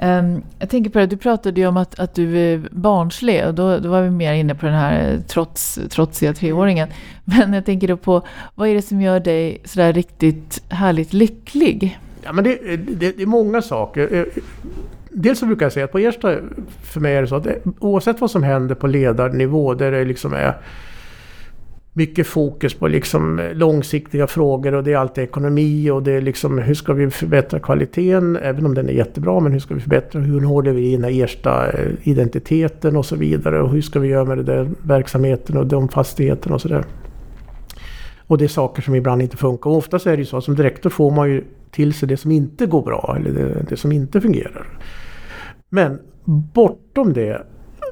Um, 0.03 0.43
jag 0.59 0.71
tänker 0.71 0.91
på 0.91 0.99
det, 0.99 1.07
du 1.07 1.17
pratade 1.17 1.61
ju 1.61 1.67
om 1.67 1.77
att, 1.77 2.01
att 2.01 2.15
du 2.15 2.39
är 2.39 2.69
barnslig 2.71 3.47
och 3.47 3.55
då, 3.55 3.79
då 3.79 3.89
var 3.89 4.03
vi 4.03 4.11
mer 4.11 4.33
inne 4.33 4.55
på 4.55 4.67
den 4.67 4.75
här 4.75 5.19
trots, 5.29 5.81
trotsiga 5.91 6.35
treåringen. 6.35 6.89
Men 7.25 7.53
jag 7.53 7.65
tänker 7.65 7.89
då 7.89 7.97
på, 7.97 8.23
vad 8.55 8.69
är 8.69 8.75
det 8.75 8.83
som 8.83 9.01
gör 9.03 9.21
dig 9.21 9.63
sådär 9.65 9.93
riktigt 9.93 10.63
härligt 10.69 11.13
lycklig? 11.13 11.99
Ja, 12.23 12.33
men 12.33 12.45
det, 12.45 12.77
det, 12.77 13.17
det 13.17 13.23
är 13.23 13.27
många 13.27 13.63
saker. 13.63 14.27
Dels 15.13 15.39
så 15.39 15.47
brukar 15.47 15.67
jag 15.67 15.73
säga 15.73 15.85
att 15.85 15.93
på 15.93 15.99
Ersta, 15.99 16.37
för 16.83 17.01
mig 17.01 17.15
är 17.17 17.23
det 17.23 17.29
så 17.29 17.37
att 17.37 17.47
oavsett 17.79 18.21
vad 18.21 18.31
som 18.31 18.43
händer 18.43 18.75
på 18.75 18.87
ledarnivå, 18.87 19.75
där 19.75 19.93
det 19.93 20.05
liksom 20.05 20.35
är 20.35 20.57
mycket 21.93 22.27
fokus 22.27 22.75
på 22.75 22.89
liksom 22.89 23.41
långsiktiga 23.53 24.27
frågor 24.27 24.75
och 24.75 24.85
det 24.85 24.93
är 24.93 24.97
alltid 24.97 25.25
ekonomi 25.25 25.91
och 25.91 26.03
det 26.03 26.13
är 26.13 26.21
liksom 26.21 26.59
hur 26.59 26.75
ska 26.75 26.93
vi 26.93 27.11
förbättra 27.11 27.61
kvaliteten? 27.61 28.37
Även 28.37 28.67
om 28.67 28.75
den 28.75 28.89
är 28.89 28.93
jättebra 28.93 29.41
men 29.41 29.53
hur 29.53 29.59
ska 29.59 29.75
vi 29.75 29.81
förbättra? 29.81 30.21
Hur 30.21 30.41
håller 30.41 30.73
vi 30.73 30.93
in 30.93 31.05
Ersta-identiteten 31.05 32.97
och 32.97 33.07
så 33.07 33.17
vidare? 33.17 33.63
Och 33.63 33.71
hur 33.71 33.83
ska 33.83 34.01
vi 34.01 34.09
göra 34.09 34.25
med 34.25 34.39
den 34.39 34.47
där 34.47 34.71
verksamheten 34.83 35.57
och 35.57 35.67
de 35.67 35.89
fastigheterna 35.89 36.55
och 36.55 36.61
sådär. 36.61 36.85
Och 38.27 38.39
det 38.39 38.45
är 38.45 38.49
saker 38.49 38.83
som 38.83 38.95
ibland 38.95 39.23
inte 39.23 39.37
funkar. 39.37 39.71
Och 39.71 39.77
oftast 39.77 40.07
är 40.07 40.11
det 40.11 40.19
ju 40.19 40.25
så 40.25 40.37
att 40.37 40.45
som 40.45 40.55
direktor 40.55 40.91
får 40.91 41.11
man 41.11 41.31
ju 41.31 41.45
till 41.71 41.95
sig 41.95 42.09
det 42.09 42.17
som 42.17 42.31
inte 42.31 42.67
går 42.67 42.83
bra 42.83 43.17
eller 43.19 43.31
det, 43.31 43.67
det 43.69 43.77
som 43.77 43.93
inte 43.93 44.21
fungerar. 44.21 44.67
Men 45.69 45.99
bortom 46.25 47.13
det 47.13 47.43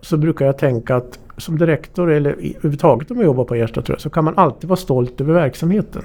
så 0.03 0.17
brukar 0.17 0.47
jag 0.47 0.59
tänka 0.59 0.97
att 0.97 1.19
som 1.37 1.59
direktor 1.59 2.11
eller 2.11 2.31
överhuvudtaget 2.31 3.11
om 3.11 3.17
man 3.17 3.27
jobbar 3.27 3.45
på 3.45 3.55
Ersta 3.55 3.83
tror 3.83 3.95
jag, 3.95 4.01
så 4.01 4.11
kan 4.11 4.25
man 4.25 4.35
alltid 4.37 4.69
vara 4.69 4.77
stolt 4.77 5.21
över 5.21 5.35
verksamheten. 5.35 6.03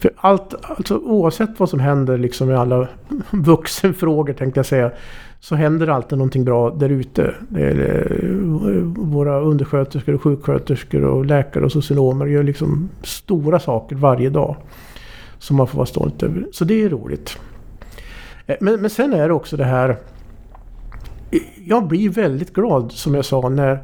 För 0.00 0.10
allt, 0.16 0.54
alltså 0.62 0.96
oavsett 0.96 1.60
vad 1.60 1.68
som 1.68 1.80
händer 1.80 2.18
liksom 2.18 2.50
i 2.50 2.54
alla 2.54 2.88
vuxenfrågor 3.30 4.32
tänkte 4.32 4.58
jag 4.58 4.66
säga, 4.66 4.90
så 5.40 5.54
händer 5.54 5.88
alltid 5.88 6.18
någonting 6.18 6.44
bra 6.44 6.70
där 6.70 6.88
ute. 6.88 7.34
Eh, 7.56 8.16
våra 8.96 9.40
undersköterskor 9.40 10.14
och 10.14 10.22
sjuksköterskor 10.22 11.04
och 11.04 11.26
läkare 11.26 11.64
och 11.64 11.72
socionomer 11.72 12.26
gör 12.26 12.42
liksom 12.42 12.88
stora 13.02 13.60
saker 13.60 13.96
varje 13.96 14.30
dag. 14.30 14.56
Som 15.42 15.56
man 15.56 15.66
får 15.66 15.76
vara 15.76 15.86
stolt 15.86 16.22
över. 16.22 16.46
Så 16.52 16.64
det 16.64 16.82
är 16.82 16.88
roligt. 16.88 17.38
Eh, 18.46 18.56
men, 18.60 18.80
men 18.80 18.90
sen 18.90 19.12
är 19.12 19.28
det 19.28 19.34
också 19.34 19.56
det 19.56 19.64
här 19.64 19.96
jag 21.64 21.86
blir 21.86 22.08
väldigt 22.08 22.52
glad 22.52 22.92
som 22.92 23.14
jag 23.14 23.24
sa 23.24 23.48
när 23.48 23.82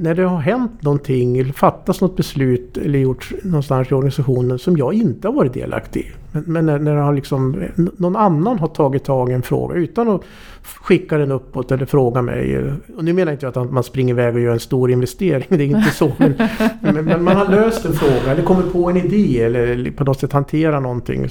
när 0.00 0.14
det 0.14 0.22
har 0.22 0.38
hänt 0.38 0.82
någonting 0.82 1.38
eller 1.38 1.52
fattats 1.52 2.00
något 2.00 2.16
beslut 2.16 2.76
eller 2.76 2.98
gjorts 2.98 3.34
någonstans 3.42 3.90
i 3.90 3.94
organisationen 3.94 4.58
som 4.58 4.76
jag 4.76 4.94
inte 4.94 5.28
har 5.28 5.34
varit 5.34 5.52
delaktig 5.52 6.00
i. 6.00 6.12
Men, 6.32 6.44
men 6.46 6.66
när, 6.66 6.78
när 6.78 6.94
har 6.94 7.12
liksom, 7.12 7.64
någon 7.96 8.16
annan 8.16 8.58
har 8.58 8.68
tagit 8.68 9.04
tag 9.04 9.30
i 9.30 9.32
en 9.32 9.42
fråga 9.42 9.74
utan 9.74 10.08
att 10.08 10.20
skicka 10.62 11.18
den 11.18 11.32
uppåt 11.32 11.72
eller 11.72 11.86
fråga 11.86 12.22
mig. 12.22 12.72
Och 12.96 13.04
nu 13.04 13.12
menar 13.12 13.32
inte 13.32 13.46
jag 13.46 13.58
att 13.58 13.72
man 13.72 13.82
springer 13.82 14.14
iväg 14.14 14.34
och 14.34 14.40
gör 14.40 14.52
en 14.52 14.60
stor 14.60 14.90
investering, 14.90 15.46
det 15.48 15.64
är 15.64 15.66
inte 15.66 15.90
så. 15.90 16.12
Men, 16.18 16.34
men, 16.80 17.04
men 17.04 17.24
man 17.24 17.36
har 17.36 17.48
löst 17.48 17.84
en 17.84 17.92
fråga 17.92 18.32
eller 18.32 18.42
kommit 18.42 18.72
på 18.72 18.90
en 18.90 18.96
idé 18.96 19.42
eller 19.42 19.90
på 19.90 20.04
något 20.04 20.20
sätt 20.20 20.32
hanterat 20.32 20.82
någonting 20.82 21.28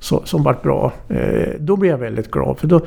så, 0.00 0.22
som 0.24 0.42
varit 0.42 0.62
bra. 0.62 0.92
Eh, 1.08 1.54
då 1.58 1.76
blir 1.76 1.90
jag 1.90 1.98
väldigt 1.98 2.30
glad. 2.30 2.58
För 2.58 2.66
då, 2.66 2.80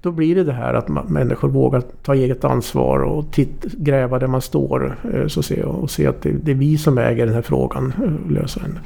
då 0.00 0.12
blir 0.12 0.34
det 0.34 0.44
det 0.44 0.52
här 0.52 0.74
att 0.74 1.10
människor 1.10 1.48
vågar 1.48 1.82
ta 2.02 2.14
eget 2.14 2.44
ansvar 2.44 2.98
och 2.98 3.32
titt, 3.32 3.64
gräva 3.64 4.18
där 4.18 4.26
man 4.26 4.42
står 4.42 4.96
eh, 5.14 5.26
så 5.26 5.42
se, 5.42 5.62
och 5.62 5.90
se 5.90 6.06
att 6.06 6.22
det, 6.22 6.30
det, 6.30 6.50
är 6.50 6.54
vi 6.54 6.78
som 6.78 6.98
äger 6.98 7.26
den 7.26 7.34
här 7.34 7.42
frågan 7.42 7.92
och 7.98 8.04
eh, 8.04 8.30
löser 8.32 8.60
den. 8.60 8.78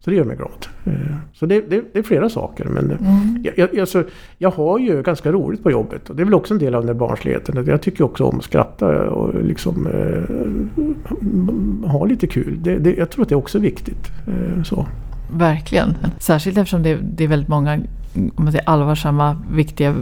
Så 0.00 0.10
det 0.10 0.16
gör 0.16 0.24
mig 0.24 0.36
glad. 0.36 0.66
Eh, 0.84 1.16
så 1.32 1.46
det, 1.46 1.60
det, 1.60 1.84
det 1.92 1.98
är 1.98 2.02
flera 2.02 2.28
saker. 2.28 2.64
Men 2.64 2.90
mm. 2.90 3.44
jag, 3.44 3.54
jag, 3.56 3.78
alltså, 3.78 4.04
jag 4.38 4.50
har 4.50 4.78
ju 4.78 5.02
ganska 5.02 5.32
roligt 5.32 5.62
på 5.62 5.70
jobbet 5.70 6.10
och 6.10 6.16
det 6.16 6.22
är 6.22 6.24
väl 6.24 6.34
också 6.34 6.54
en 6.54 6.58
del 6.58 6.74
av 6.74 6.80
den 6.80 6.86
där 6.86 7.06
barnsligheten. 7.06 7.66
Jag 7.66 7.82
tycker 7.82 8.04
också 8.04 8.24
om 8.24 8.38
att 8.38 8.44
skratta 8.44 9.10
och 9.10 9.44
liksom 9.44 9.86
eh, 9.86 10.22
ha 11.90 12.04
lite 12.04 12.26
kul. 12.26 12.58
Det, 12.62 12.78
det, 12.78 12.94
jag 12.94 13.10
tror 13.10 13.22
att 13.22 13.28
det 13.28 13.34
är 13.34 13.38
också 13.38 13.58
viktigt. 13.58 14.10
Eh, 14.26 14.62
så. 14.62 14.86
Verkligen. 15.32 15.94
Särskilt 16.18 16.58
eftersom 16.58 16.82
det, 16.82 16.98
det 17.02 17.24
är 17.24 17.28
väldigt 17.28 17.48
många 17.48 17.78
om 18.14 18.32
man 18.36 18.52
säger, 18.52 18.68
allvarsamma, 18.68 19.36
viktiga 19.50 19.94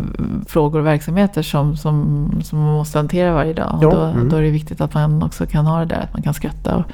frågor 0.46 0.78
och 0.78 0.86
verksamheter 0.86 1.42
som, 1.42 1.76
som, 1.76 2.28
som 2.44 2.58
man 2.58 2.74
måste 2.74 2.98
hantera 2.98 3.34
varje 3.34 3.52
dag. 3.52 3.78
Ja, 3.82 3.90
då, 3.90 4.00
mm. 4.00 4.28
då, 4.28 4.36
är 4.36 4.42
det 4.42 4.50
viktigt 4.50 4.80
att 4.80 4.94
man 4.94 5.22
också 5.22 5.46
kan 5.46 5.66
ha 5.66 5.78
det 5.78 5.84
där, 5.84 6.00
att 6.00 6.12
man 6.12 6.22
kan 6.22 6.34
skratta 6.34 6.76
och 6.76 6.84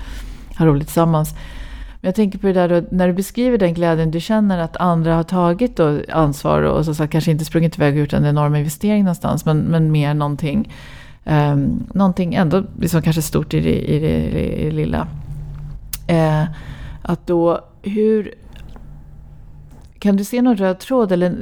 ha 0.59 0.67
roligt 0.67 0.87
tillsammans. 0.87 1.35
Men 2.01 2.09
jag 2.09 2.15
tänker 2.15 2.39
på 2.39 2.47
det 2.47 2.53
där 2.53 2.69
då, 2.69 2.87
när 2.91 3.09
du 3.09 3.15
beskriver 3.15 3.59
den 3.59 3.75
glädjen 3.75 4.11
du 4.11 4.21
känner 4.21 4.59
att 4.59 4.77
andra 4.77 5.15
har 5.15 5.23
tagit 5.23 5.77
då 5.77 6.01
ansvar 6.13 6.63
och 6.63 6.85
så 6.85 6.95
sagt, 6.95 7.13
kanske 7.13 7.31
inte 7.31 7.45
sprungit 7.45 7.77
iväg 7.77 7.95
och 7.95 8.01
gjort 8.01 8.13
en 8.13 8.27
enorm 8.27 8.57
investering 8.57 9.05
någonstans, 9.05 9.45
men, 9.45 9.59
men 9.59 9.93
mer 9.93 10.15
någonting, 10.15 10.73
um, 11.25 11.87
någonting 11.95 12.35
ändå 12.35 12.65
liksom 12.81 13.03
kanske 13.03 13.23
stort 13.23 13.55
i 13.55 13.61
det, 13.61 13.91
i 13.91 13.99
det, 13.99 14.27
i 14.61 14.65
det 14.65 14.71
lilla. 14.71 15.07
Uh, 16.11 16.45
att 17.03 17.27
då, 17.27 17.61
hur 17.83 18.35
kan 19.99 20.17
du 20.17 20.25
se 20.25 20.43
någon 20.43 20.57
röd 20.57 20.79
tråd 20.79 21.13
eller 21.13 21.37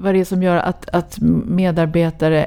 vad 0.00 0.14
det 0.14 0.20
är 0.20 0.24
som 0.24 0.42
gör 0.42 0.56
att, 0.56 0.88
att 0.88 1.18
medarbetare 1.46 2.46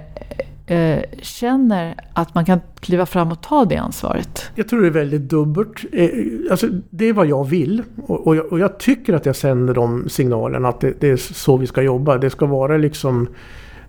eh, 0.67 0.99
känner 1.21 1.95
att 2.13 2.35
man 2.35 2.45
kan 2.45 2.59
kliva 2.79 3.05
fram 3.05 3.31
och 3.31 3.41
ta 3.41 3.65
det 3.65 3.77
ansvaret? 3.77 4.51
Jag 4.55 4.67
tror 4.67 4.81
det 4.81 4.87
är 4.87 4.91
väldigt 4.91 5.21
dubbelt. 5.21 5.85
Eh, 5.91 6.09
alltså, 6.51 6.67
det 6.89 7.05
är 7.05 7.13
vad 7.13 7.27
jag 7.27 7.49
vill 7.49 7.83
och, 8.07 8.27
och, 8.27 8.35
jag, 8.35 8.51
och 8.51 8.59
jag 8.59 8.79
tycker 8.79 9.13
att 9.13 9.25
jag 9.25 9.35
sänder 9.35 9.73
de 9.73 10.09
signalerna 10.09 10.67
att 10.67 10.81
det, 10.81 10.93
det, 10.99 11.09
är 11.09 11.17
så 11.17 11.57
vi 11.57 11.67
ska 11.67 11.81
jobba. 11.81 12.17
Det 12.17 12.29
ska 12.29 12.45
vara 12.45 12.77
liksom 12.77 13.27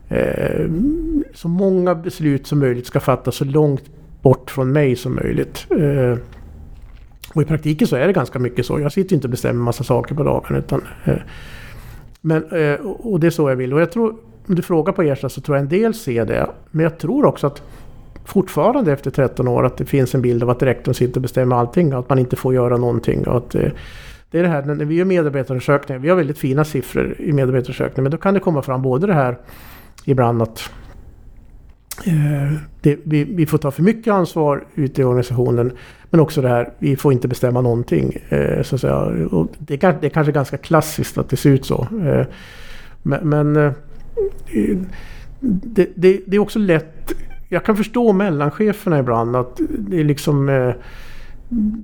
eh, 0.08 0.70
så 1.34 1.48
många 1.48 1.94
beslut 1.94 2.46
som 2.46 2.58
möjligt 2.58 2.86
ska 2.86 3.00
fattas 3.00 3.36
så 3.36 3.44
långt 3.44 3.84
bort 4.22 4.50
från 4.50 4.72
mig 4.72 4.96
som 4.96 5.14
möjligt. 5.14 5.66
Eh, 5.70 6.18
och 7.34 7.42
i 7.42 7.44
praktiken 7.44 7.88
så 7.88 7.96
är 7.96 8.06
det 8.06 8.12
ganska 8.12 8.38
mycket 8.38 8.66
så. 8.66 8.80
Jag 8.80 8.92
sitter 8.92 9.14
inte 9.14 9.26
och 9.26 9.30
bestämmer 9.30 9.62
massa 9.62 9.84
saker 9.84 10.14
på 10.14 10.22
dagen. 10.22 10.56
Utan, 10.56 10.82
eh, 11.04 11.16
men, 12.24 12.44
eh, 12.44 12.80
och 12.84 13.20
det 13.20 13.26
är 13.26 13.30
så 13.30 13.48
jag 13.48 13.56
vill. 13.56 13.74
Och 13.74 13.80
jag 13.80 13.92
tror, 13.92 14.14
om 14.46 14.54
du 14.54 14.62
frågar 14.62 14.92
på 14.92 15.02
Ersta 15.02 15.28
så 15.28 15.40
tror 15.40 15.56
jag 15.56 15.62
en 15.62 15.68
del 15.68 15.94
ser 15.94 16.24
det. 16.24 16.50
Men 16.70 16.82
jag 16.82 16.98
tror 16.98 17.24
också 17.24 17.46
att 17.46 17.62
fortfarande 18.24 18.92
efter 18.92 19.10
13 19.10 19.48
år 19.48 19.66
att 19.66 19.76
det 19.76 19.84
finns 19.84 20.14
en 20.14 20.22
bild 20.22 20.42
av 20.42 20.50
att 20.50 20.62
rektorn 20.62 20.94
sitter 20.94 21.16
och 21.16 21.22
bestämmer 21.22 21.56
allting. 21.56 21.94
Och 21.94 22.00
att 22.00 22.08
man 22.08 22.18
inte 22.18 22.36
får 22.36 22.54
göra 22.54 22.76
någonting. 22.76 23.26
Och 23.26 23.36
att, 23.36 23.54
eh, 23.54 23.70
det 24.30 24.38
är 24.38 24.42
det 24.42 24.48
här 24.48 24.62
när 24.62 24.84
vi 24.84 24.94
gör 24.94 25.04
medarbetarundersökningar. 25.04 26.00
Vi 26.00 26.08
har 26.08 26.16
väldigt 26.16 26.38
fina 26.38 26.64
siffror 26.64 27.14
i 27.18 27.32
medarbetarundersökningar. 27.32 28.02
Men 28.02 28.10
då 28.10 28.18
kan 28.18 28.34
det 28.34 28.40
komma 28.40 28.62
fram 28.62 28.82
både 28.82 29.06
det 29.06 29.14
här 29.14 29.38
ibland 30.04 30.42
att 30.42 30.70
Eh, 32.06 32.52
det, 32.80 32.98
vi, 33.04 33.24
vi, 33.24 33.46
får 33.46 33.58
ta 33.58 33.70
för 33.70 33.82
mycket 33.82 34.12
ansvar 34.12 34.64
ute 34.74 35.00
i 35.00 35.04
organisationen. 35.04 35.72
Men 36.10 36.20
också 36.20 36.42
det 36.42 36.48
här, 36.48 36.72
vi 36.78 36.96
får 36.96 37.12
inte 37.12 37.28
bestämma 37.28 37.60
någonting. 37.60 38.16
Eh, 38.28 38.62
så 38.62 38.74
att 38.74 38.80
säga. 38.80 38.96
Och 39.30 39.48
det, 39.58 39.84
är, 39.84 39.98
det 40.00 40.06
är 40.06 40.10
kanske 40.10 40.32
ganska 40.32 40.56
klassiskt 40.56 41.18
att 41.18 41.28
det 41.28 41.36
ser 41.36 41.50
ut 41.50 41.64
så. 41.64 41.86
Eh, 42.04 42.26
men, 43.02 43.28
men 43.28 43.56
eh, 43.56 43.72
det, 45.40 45.88
det, 45.94 46.20
det, 46.26 46.36
är 46.36 46.38
också 46.38 46.58
lätt. 46.58 47.12
Jag 47.48 47.64
kan 47.64 47.76
förstå 47.76 48.12
mellancheferna 48.12 48.98
ibland 48.98 49.36
att 49.36 49.60
det 49.78 50.00
är 50.00 50.04
liksom 50.04 50.48
eh, 50.48 50.74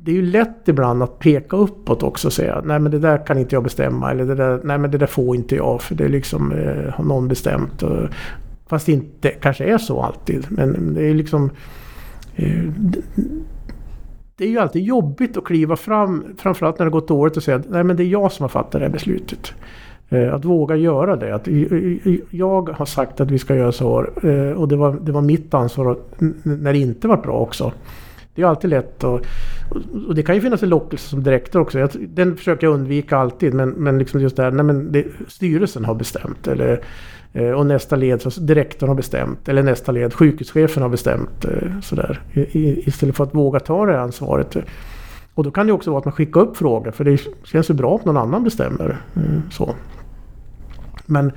det 0.02 0.10
är 0.10 0.14
ju 0.14 0.22
lätt 0.22 0.68
ibland 0.68 1.02
att 1.02 1.18
peka 1.18 1.56
uppåt 1.56 2.02
också 2.02 2.28
och 2.28 2.32
säga 2.32 2.62
nej 2.64 2.78
men 2.78 2.92
det 2.92 2.98
där 2.98 3.26
kan 3.26 3.38
inte 3.38 3.54
jag 3.56 3.62
bestämma 3.62 4.10
eller 4.10 4.24
det 4.24 4.34
där, 4.34 4.60
nej 4.64 4.78
men 4.78 4.90
det 4.90 4.98
där 4.98 5.06
får 5.06 5.36
inte 5.36 5.56
jag 5.56 5.82
för 5.82 5.94
det 5.94 6.04
är 6.04 6.08
liksom 6.08 6.52
eh, 6.52 6.94
har 6.94 7.04
någon 7.04 7.28
bestämt. 7.28 7.82
Och, 7.82 8.08
Fast 8.68 8.86
det 8.86 8.92
inte 8.92 9.28
kanske 9.28 9.64
är 9.64 9.78
så 9.78 10.02
alltid. 10.02 10.46
Men 10.50 10.94
det 10.94 11.04
är 11.04 11.14
liksom... 11.14 11.50
Eh, 12.36 12.64
det 14.36 14.44
är 14.44 14.48
ju 14.48 14.58
alltid 14.58 14.82
jobbigt 14.82 15.36
att 15.36 15.44
kliva 15.44 15.76
fram, 15.76 16.24
framförallt 16.38 16.78
när 16.78 16.86
det 16.86 16.92
gått 16.92 17.10
året 17.10 17.36
och 17.36 17.42
säga 17.42 17.56
att 17.56 17.70
nej 17.70 17.84
men 17.84 17.96
det 17.96 18.02
är 18.02 18.08
jag 18.08 18.32
som 18.32 18.44
har 18.44 18.48
fattat 18.48 18.72
det 18.72 18.78
här 18.78 18.88
beslutet. 18.88 19.52
Eh, 20.08 20.34
att 20.34 20.44
våga 20.44 20.76
göra 20.76 21.16
det. 21.16 21.34
Att 21.34 21.48
jag 22.30 22.68
har 22.68 22.84
sagt 22.84 23.20
att 23.20 23.30
vi 23.30 23.38
ska 23.38 23.54
göra 23.54 23.72
så 23.72 24.00
här. 24.00 24.28
Eh, 24.30 24.52
och 24.52 24.68
det 24.68 24.76
var, 24.76 24.98
det 25.02 25.12
var 25.12 25.22
mitt 25.22 25.54
ansvar 25.54 25.98
när 26.42 26.72
det 26.72 26.78
inte 26.78 27.08
var 27.08 27.16
bra 27.16 27.38
också. 27.38 27.72
Det 28.34 28.42
är 28.42 28.46
alltid 28.46 28.70
lätt 28.70 29.04
och, 29.04 29.20
och 30.08 30.14
det 30.14 30.22
kan 30.22 30.34
ju 30.34 30.40
finnas 30.40 30.62
en 30.62 30.68
lockelse 30.68 31.08
som 31.08 31.22
direktor 31.22 31.60
också. 31.60 31.78
Jag, 31.78 31.90
den 32.08 32.36
försöker 32.36 32.66
jag 32.66 32.74
undvika 32.74 33.16
alltid 33.16 33.54
men, 33.54 33.70
men 33.70 33.98
liksom 33.98 34.20
just 34.20 34.36
det 34.36 34.42
här, 34.42 34.50
nej 34.50 34.64
men 34.64 34.92
det, 34.92 35.06
styrelsen 35.28 35.84
har 35.84 35.94
bestämt. 35.94 36.46
Eller 36.46 36.80
Eh, 37.32 37.50
och 37.50 37.66
nästa 37.66 37.96
led 37.96 38.22
som 38.22 38.46
direktorn 38.46 38.88
har 38.88 38.96
bestämt. 38.96 39.48
Eller 39.48 39.62
nästa 39.62 39.92
led 39.92 40.14
sjukhuschefen 40.14 40.82
har 40.82 40.90
bestämt. 40.90 41.44
Eh, 41.44 41.80
sådär, 41.82 42.20
istället 42.54 43.16
för 43.16 43.24
att 43.24 43.34
våga 43.34 43.60
ta 43.60 43.86
det 43.86 44.00
ansvaret. 44.00 44.56
Och 45.34 45.44
då 45.44 45.50
kan 45.50 45.66
det 45.66 45.72
också 45.72 45.90
vara 45.90 45.98
att 45.98 46.04
man 46.04 46.12
skickar 46.12 46.40
upp 46.40 46.56
frågor. 46.56 46.90
För 46.90 47.04
det 47.04 47.20
känns 47.44 47.70
ju 47.70 47.74
bra 47.74 47.94
att 47.94 48.04
någon 48.04 48.16
annan 48.16 48.44
bestämmer. 48.44 49.00
Eh, 49.16 49.50
så. 49.50 49.74
Men, 51.06 51.32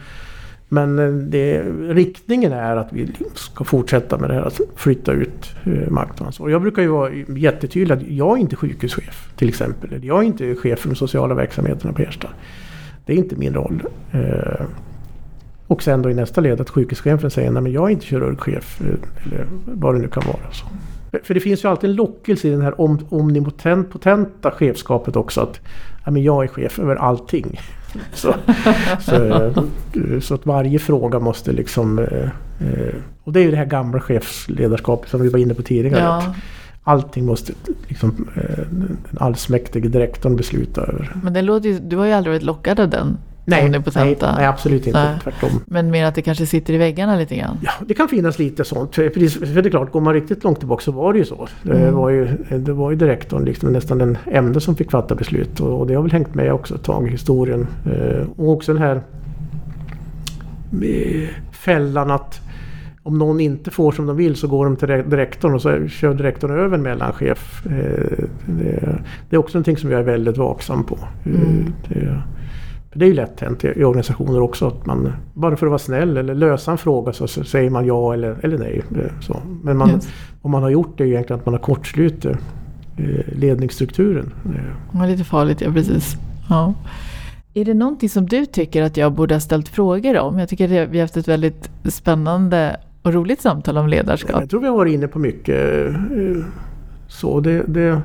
men 0.70 0.96
det, 1.30 1.64
riktningen 1.89 2.52
är 2.52 2.76
att 2.76 2.94
vi 2.94 3.14
ska 3.34 3.64
fortsätta 3.64 4.18
med 4.18 4.30
det 4.30 4.34
här 4.34 4.42
att 4.42 4.60
flytta 4.76 5.12
ut 5.12 5.56
makt 5.89 6.22
och 6.22 6.26
ansvar. 6.26 6.50
Jag 6.50 6.62
brukar 6.62 6.82
ju 6.82 6.88
vara 6.88 7.12
jättetydlig 7.28 7.96
att 7.96 8.08
jag 8.08 8.38
är 8.38 8.42
inte 8.42 8.56
sjukhuschef 8.56 9.32
till 9.36 9.50
exempel. 9.50 10.04
Jag 10.04 10.20
är 10.20 10.24
inte 10.24 10.56
chef 10.56 10.80
för 10.80 10.89
de 10.89 10.96
sociala 10.96 11.36
verksamheterna 11.36 11.94
på 11.94 12.02
Ersta. 12.02 12.30
Det 13.06 13.14
är 13.14 13.18
inte 13.18 13.36
min 13.36 13.54
roll. 13.54 13.84
Och 15.72 15.84
sen 15.84 16.01
då 16.01 16.09
i 16.09 16.13
nästa 16.13 16.41
led 16.41 16.61
att 16.61 16.69
sjukhuschefen 16.69 17.32
säger 17.32 17.51
nej 17.51 17.61
men 17.61 17.72
jag 17.72 17.88
är 17.88 17.89
inte 17.89 18.05
kirurgchef. 18.05 18.82
Eller 18.82 19.47
vad 19.65 19.95
det 19.95 19.99
nu 19.99 20.07
kan 20.07 20.24
vara. 20.28 20.51
Så. 20.51 20.65
För 21.24 21.34
det 21.34 21.39
finns 21.39 21.63
ju 21.63 21.69
alltid 21.69 21.89
en 21.89 21.95
lockelse 21.95 22.47
i 22.47 22.51
den 22.51 22.61
här 22.61 22.82
om, 22.82 22.99
omnipotenta 23.09 24.51
chefskapet 24.51 25.15
också. 25.15 25.41
Att 25.41 25.59
ja, 26.05 26.11
men 26.11 26.24
jag 26.24 26.43
är 26.43 26.47
chef 26.47 26.80
över 26.80 26.95
allting. 26.95 27.59
Så, 28.13 28.34
så, 28.99 29.53
så, 30.22 30.34
att 30.34 30.45
varje 30.45 30.80
fråga 30.80 31.19
måste 31.19 31.51
liksom... 31.51 31.99
Eh, 31.99 32.95
och 33.24 33.34
det 33.34 33.39
är 33.39 33.43
ju 33.43 33.51
det 33.51 33.57
här 33.57 33.65
gamla 33.65 33.99
chefsledarskapet 33.99 35.09
som 35.09 35.22
vi 35.22 35.30
var 35.30 35.39
inne 35.39 35.53
på 35.53 35.61
tidigare. 35.61 36.03
Ja. 36.03 36.36
allting 36.84 37.26
måste 37.26 37.53
liksom, 37.88 38.28
eh, 38.36 38.65
den 38.69 38.97
allsmäktige 39.19 39.88
direktorn 39.89 40.36
besluta 40.36 40.82
över. 40.82 41.15
Men 41.24 41.34
det 41.34 41.41
låter 41.41 41.69
ju, 41.69 41.80
du 41.80 41.97
har 41.97 42.05
ju 42.05 42.11
aldrig 42.11 42.34
varit 42.34 42.43
lockad 42.43 42.80
av 42.80 42.89
den 42.89 43.17
Nej, 43.46 43.70
nej, 43.70 44.18
nej, 44.22 44.46
absolut 44.46 44.88
inte. 44.88 45.04
Nej. 45.04 45.20
Tvärtom. 45.24 45.50
Men 45.66 45.92
mer 45.92 46.06
att 46.06 46.16
det 46.16 46.22
kanske 46.22 46.46
sitter 46.46 46.74
i 46.74 46.78
väggarna 46.78 47.16
lite 47.16 47.36
grann? 47.36 47.58
Ja, 47.62 47.72
det 47.88 47.94
kan 47.94 48.08
finnas 48.08 48.39
lite 48.39 48.64
sånt. 48.64 48.96
För 48.96 49.04
det 49.62 49.68
är 49.68 49.70
klart, 49.70 49.92
går 49.92 50.02
man 50.02 50.14
riktigt 50.14 50.44
långt 50.44 50.60
tillbaka 50.60 50.84
så 50.84 50.92
var 50.92 51.14
det 51.14 51.20
ju 51.20 51.26
så. 51.26 51.48
Det, 51.64 51.74
mm. 51.74 51.96
var, 51.96 52.10
ju, 52.10 52.38
det 52.50 52.74
var 52.74 52.92
ju 52.92 52.98
direktorn, 52.98 53.46
liksom 53.46 53.72
nästan 53.72 53.98
den 53.98 54.18
enda 54.26 54.60
som 54.60 54.76
fick 54.76 54.92
fatta 54.92 55.16
beslut. 55.16 55.60
Och, 55.60 55.80
och 55.80 55.88
det 55.88 55.94
har 55.94 56.02
väl 56.02 56.12
hängt 56.12 56.36
med 56.36 56.54
också 56.54 56.76
ett 56.76 56.84
tag 56.84 57.08
i 57.08 57.12
historien. 57.12 57.68
Eh, 57.86 58.28
och 58.38 58.52
också 58.52 58.74
den 58.74 58.82
här 58.82 59.02
eh, 60.84 61.30
fällan 61.52 62.12
att 62.12 62.42
om 63.04 63.18
någon 63.18 63.39
inte 63.39 63.72
får 63.72 63.92
som 63.92 64.06
de 64.06 64.18
vill 64.18 64.36
så 64.36 64.48
går 64.48 64.66
de 64.66 64.76
till 64.76 64.88
direktorn 64.88 65.54
och 65.54 65.62
så 65.62 65.88
kör 65.88 66.14
direktorn 66.14 66.52
över 66.52 66.78
en 66.78 66.84
mellanchef. 66.84 67.66
Eh, 67.66 68.26
det, 68.46 69.02
det 69.30 69.36
är 69.36 69.38
också 69.38 69.58
någonting 69.58 69.78
som 69.78 69.92
jag 69.92 70.00
är 70.00 70.06
väldigt 70.06 70.38
vaksam 70.38 70.84
på. 70.84 70.98
Mm. 71.26 71.74
Det, 72.94 73.00
det 73.00 73.06
är 73.06 73.08
ju 73.08 73.14
lätt 73.14 73.39
hänt 73.39 73.64
i 73.64 73.84
organisationer 73.84 74.42
också 74.42 74.68
att 74.68 74.86
man 74.86 75.14
bara 75.34 75.56
för 75.56 75.66
att 75.66 75.70
vara 75.70 75.80
snäll 75.80 76.18
eller 76.18 76.36
lösa 76.36 76.72
en 76.72 76.78
fråga 76.78 77.14
så 77.14 77.28
säger 77.28 77.70
man 77.70 77.86
ja 77.86 78.14
eller, 78.14 78.38
eller 78.44 78.58
nej. 78.58 78.82
Så. 79.22 79.42
Men 79.64 79.78
man, 79.78 79.89
yes. 79.89 80.10
om 80.42 80.52
man 80.52 80.64
har 80.64 80.70
gjort 80.70 80.98
det 80.98 81.04
är 81.04 81.08
egentligen 81.08 81.39
att 81.39 81.46
man 81.46 81.54
har 81.54 81.62
kortslutit 81.62 82.26
eh, 82.26 82.36
ledningsstrukturen. 83.36 84.34
Det 84.92 85.04
är 85.04 85.08
lite 85.08 85.24
farligt, 85.24 85.62
ja 85.62 85.72
precis. 85.72 86.16
Ja. 86.50 86.74
Är 87.54 87.66
det 87.66 87.74
någonting 87.74 88.10
som 88.10 88.26
du 88.26 88.46
tycker 88.46 88.82
att 88.82 88.98
jag 88.98 89.14
borde 89.14 89.36
ha 89.36 89.39
ställt 89.39 89.68
frågor 89.68 90.18
om? 90.20 90.39
Jag 90.39 90.50
tycker 90.50 90.66
att 90.66 90.89
vi 90.89 90.98
har 90.98 91.04
haft 91.04 91.18
ett 91.18 91.28
väldigt 91.28 91.70
spännande 91.84 92.78
och 93.02 93.14
roligt 93.14 93.42
samtal 93.42 93.78
om 93.78 93.88
ledarskap. 93.88 94.42
Jag 94.42 94.50
tror 94.50 94.62
vi 94.62 94.68
har 94.68 94.76
varit 94.76 94.94
inne 94.94 95.08
på 95.08 95.20
mycket 95.20 95.89
eh, 95.89 96.44
så. 97.08 97.39
Det, 97.39 97.64
det, 97.68 98.02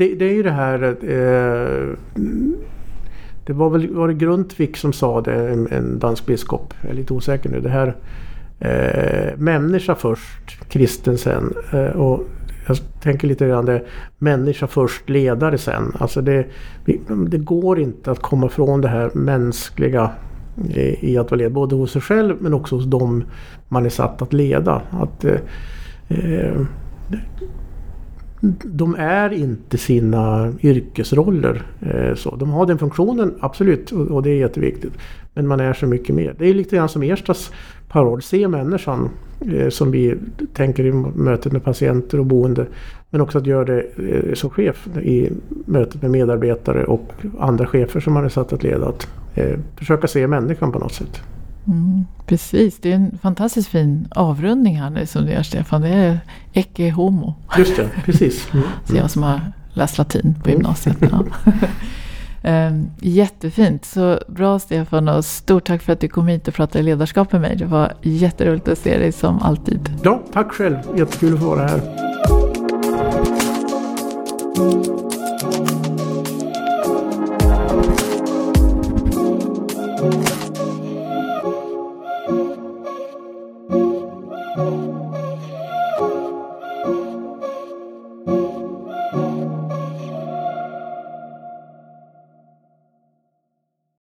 det, 0.00 0.14
det 0.14 0.24
är 0.24 0.32
ju 0.32 0.42
det 0.42 0.50
här... 0.50 0.82
Eh, 0.82 1.96
det 3.46 3.52
var 3.52 3.70
väl 3.70 3.94
var 3.94 4.08
det 4.08 4.14
Grundtvig 4.14 4.76
som 4.76 4.92
sa 4.92 5.20
det, 5.20 5.50
en, 5.50 5.68
en 5.70 5.98
dansk 5.98 6.26
biskop. 6.26 6.74
Jag 6.82 6.90
är 6.90 6.94
lite 6.94 7.14
osäker 7.14 7.50
nu. 7.50 7.60
Det 7.60 7.68
här 7.68 7.96
eh, 8.60 9.38
människa 9.38 9.94
först, 9.94 10.68
kristen 10.68 11.18
sen. 11.18 11.54
Eh, 11.72 11.84
och 11.84 12.24
jag 12.66 12.76
tänker 13.02 13.28
lite 13.28 13.48
grann 13.48 13.64
det, 13.64 13.84
människa 14.18 14.66
först, 14.66 15.08
ledare 15.10 15.58
sen. 15.58 15.92
Alltså 15.98 16.20
det, 16.20 16.46
det 17.28 17.38
går 17.38 17.80
inte 17.80 18.10
att 18.10 18.22
komma 18.22 18.48
från 18.48 18.80
det 18.80 18.88
här 18.88 19.10
mänskliga 19.14 20.10
i 21.00 21.18
att 21.18 21.30
vara 21.30 21.38
ledare. 21.38 21.54
Både 21.54 21.74
hos 21.76 21.92
sig 21.92 22.02
själv 22.02 22.36
men 22.40 22.54
också 22.54 22.74
hos 22.74 22.84
dem 22.84 23.24
man 23.68 23.86
är 23.86 23.90
satt 23.90 24.22
att 24.22 24.32
leda. 24.32 24.82
Att, 24.90 25.24
eh, 25.24 25.40
eh 26.08 26.60
de 28.64 28.94
är 28.98 29.32
inte 29.32 29.78
sina 29.78 30.52
yrkesroller. 30.62 31.62
Eh, 31.80 32.14
så. 32.14 32.36
De 32.36 32.50
har 32.50 32.66
den 32.66 32.78
funktionen, 32.78 33.34
absolut, 33.40 33.92
och 33.92 34.22
det 34.22 34.30
är 34.30 34.36
jätteviktigt. 34.36 34.92
Men 35.34 35.46
man 35.46 35.60
är 35.60 35.72
så 35.72 35.86
mycket 35.86 36.14
mer. 36.14 36.34
Det 36.38 36.46
är 36.46 36.54
lite 36.54 36.76
grann 36.76 36.88
som 36.88 37.02
Erstas 37.02 37.50
paroll, 37.88 38.22
se 38.22 38.48
människan 38.48 39.08
eh, 39.52 39.68
som 39.68 39.90
vi 39.90 40.14
tänker 40.54 40.84
i 40.84 40.92
mötet 40.92 41.52
med 41.52 41.64
patienter 41.64 42.20
och 42.20 42.26
boende. 42.26 42.66
Men 43.10 43.20
också 43.20 43.38
att 43.38 43.46
göra 43.46 43.64
det 43.64 43.80
eh, 43.80 44.34
som 44.34 44.50
chef 44.50 44.88
i 45.02 45.30
mötet 45.66 46.02
med 46.02 46.10
medarbetare 46.10 46.84
och 46.84 47.12
andra 47.38 47.66
chefer 47.66 48.00
som 48.00 48.12
man 48.12 48.24
är 48.24 48.28
satt 48.28 48.52
att 48.52 48.62
leda. 48.62 48.88
Att 48.88 49.08
försöka 49.76 50.06
se 50.06 50.26
människan 50.26 50.72
på 50.72 50.78
något 50.78 50.92
sätt. 50.92 51.22
Mm. 51.70 52.06
Precis, 52.26 52.78
det 52.80 52.92
är 52.92 52.96
en 52.96 53.18
fantastiskt 53.22 53.68
fin 53.68 54.08
avrundning 54.10 54.80
här 54.80 54.90
nu 54.90 55.06
som 55.06 55.26
du 55.26 55.32
gör 55.32 55.42
Stefan. 55.42 55.80
Det 55.80 55.88
är 55.88 56.20
ecce 56.52 56.90
homo. 56.90 57.34
Just 57.58 57.76
det, 57.76 57.88
precis. 58.04 58.48
Mm. 58.52 58.64
Så 58.84 58.96
jag 58.96 59.10
som 59.10 59.22
har 59.22 59.40
läst 59.72 59.98
latin 59.98 60.34
på 60.42 60.48
mm. 60.48 60.60
gymnasiet. 60.60 60.96
Ja. 61.00 61.24
Ehm, 62.42 62.90
jättefint, 63.00 63.84
så 63.84 64.20
bra 64.28 64.58
Stefan 64.58 65.08
och 65.08 65.24
stort 65.24 65.66
tack 65.66 65.82
för 65.82 65.92
att 65.92 66.00
du 66.00 66.08
kom 66.08 66.28
hit 66.28 66.48
och 66.48 66.54
pratade 66.54 66.84
ledarskap 66.84 67.32
med 67.32 67.40
mig. 67.40 67.56
Det 67.56 67.64
var 67.66 67.92
jätteroligt 68.02 68.68
att 68.68 68.78
se 68.78 68.98
dig 68.98 69.12
som 69.12 69.42
alltid. 69.42 69.92
Ja, 70.02 70.22
tack 70.32 70.52
själv. 70.52 70.76
Jättekul 70.96 71.34
att 71.34 71.40
få 71.40 71.46
vara 71.46 71.66
här. 71.66 71.80
Mm. 80.02 80.39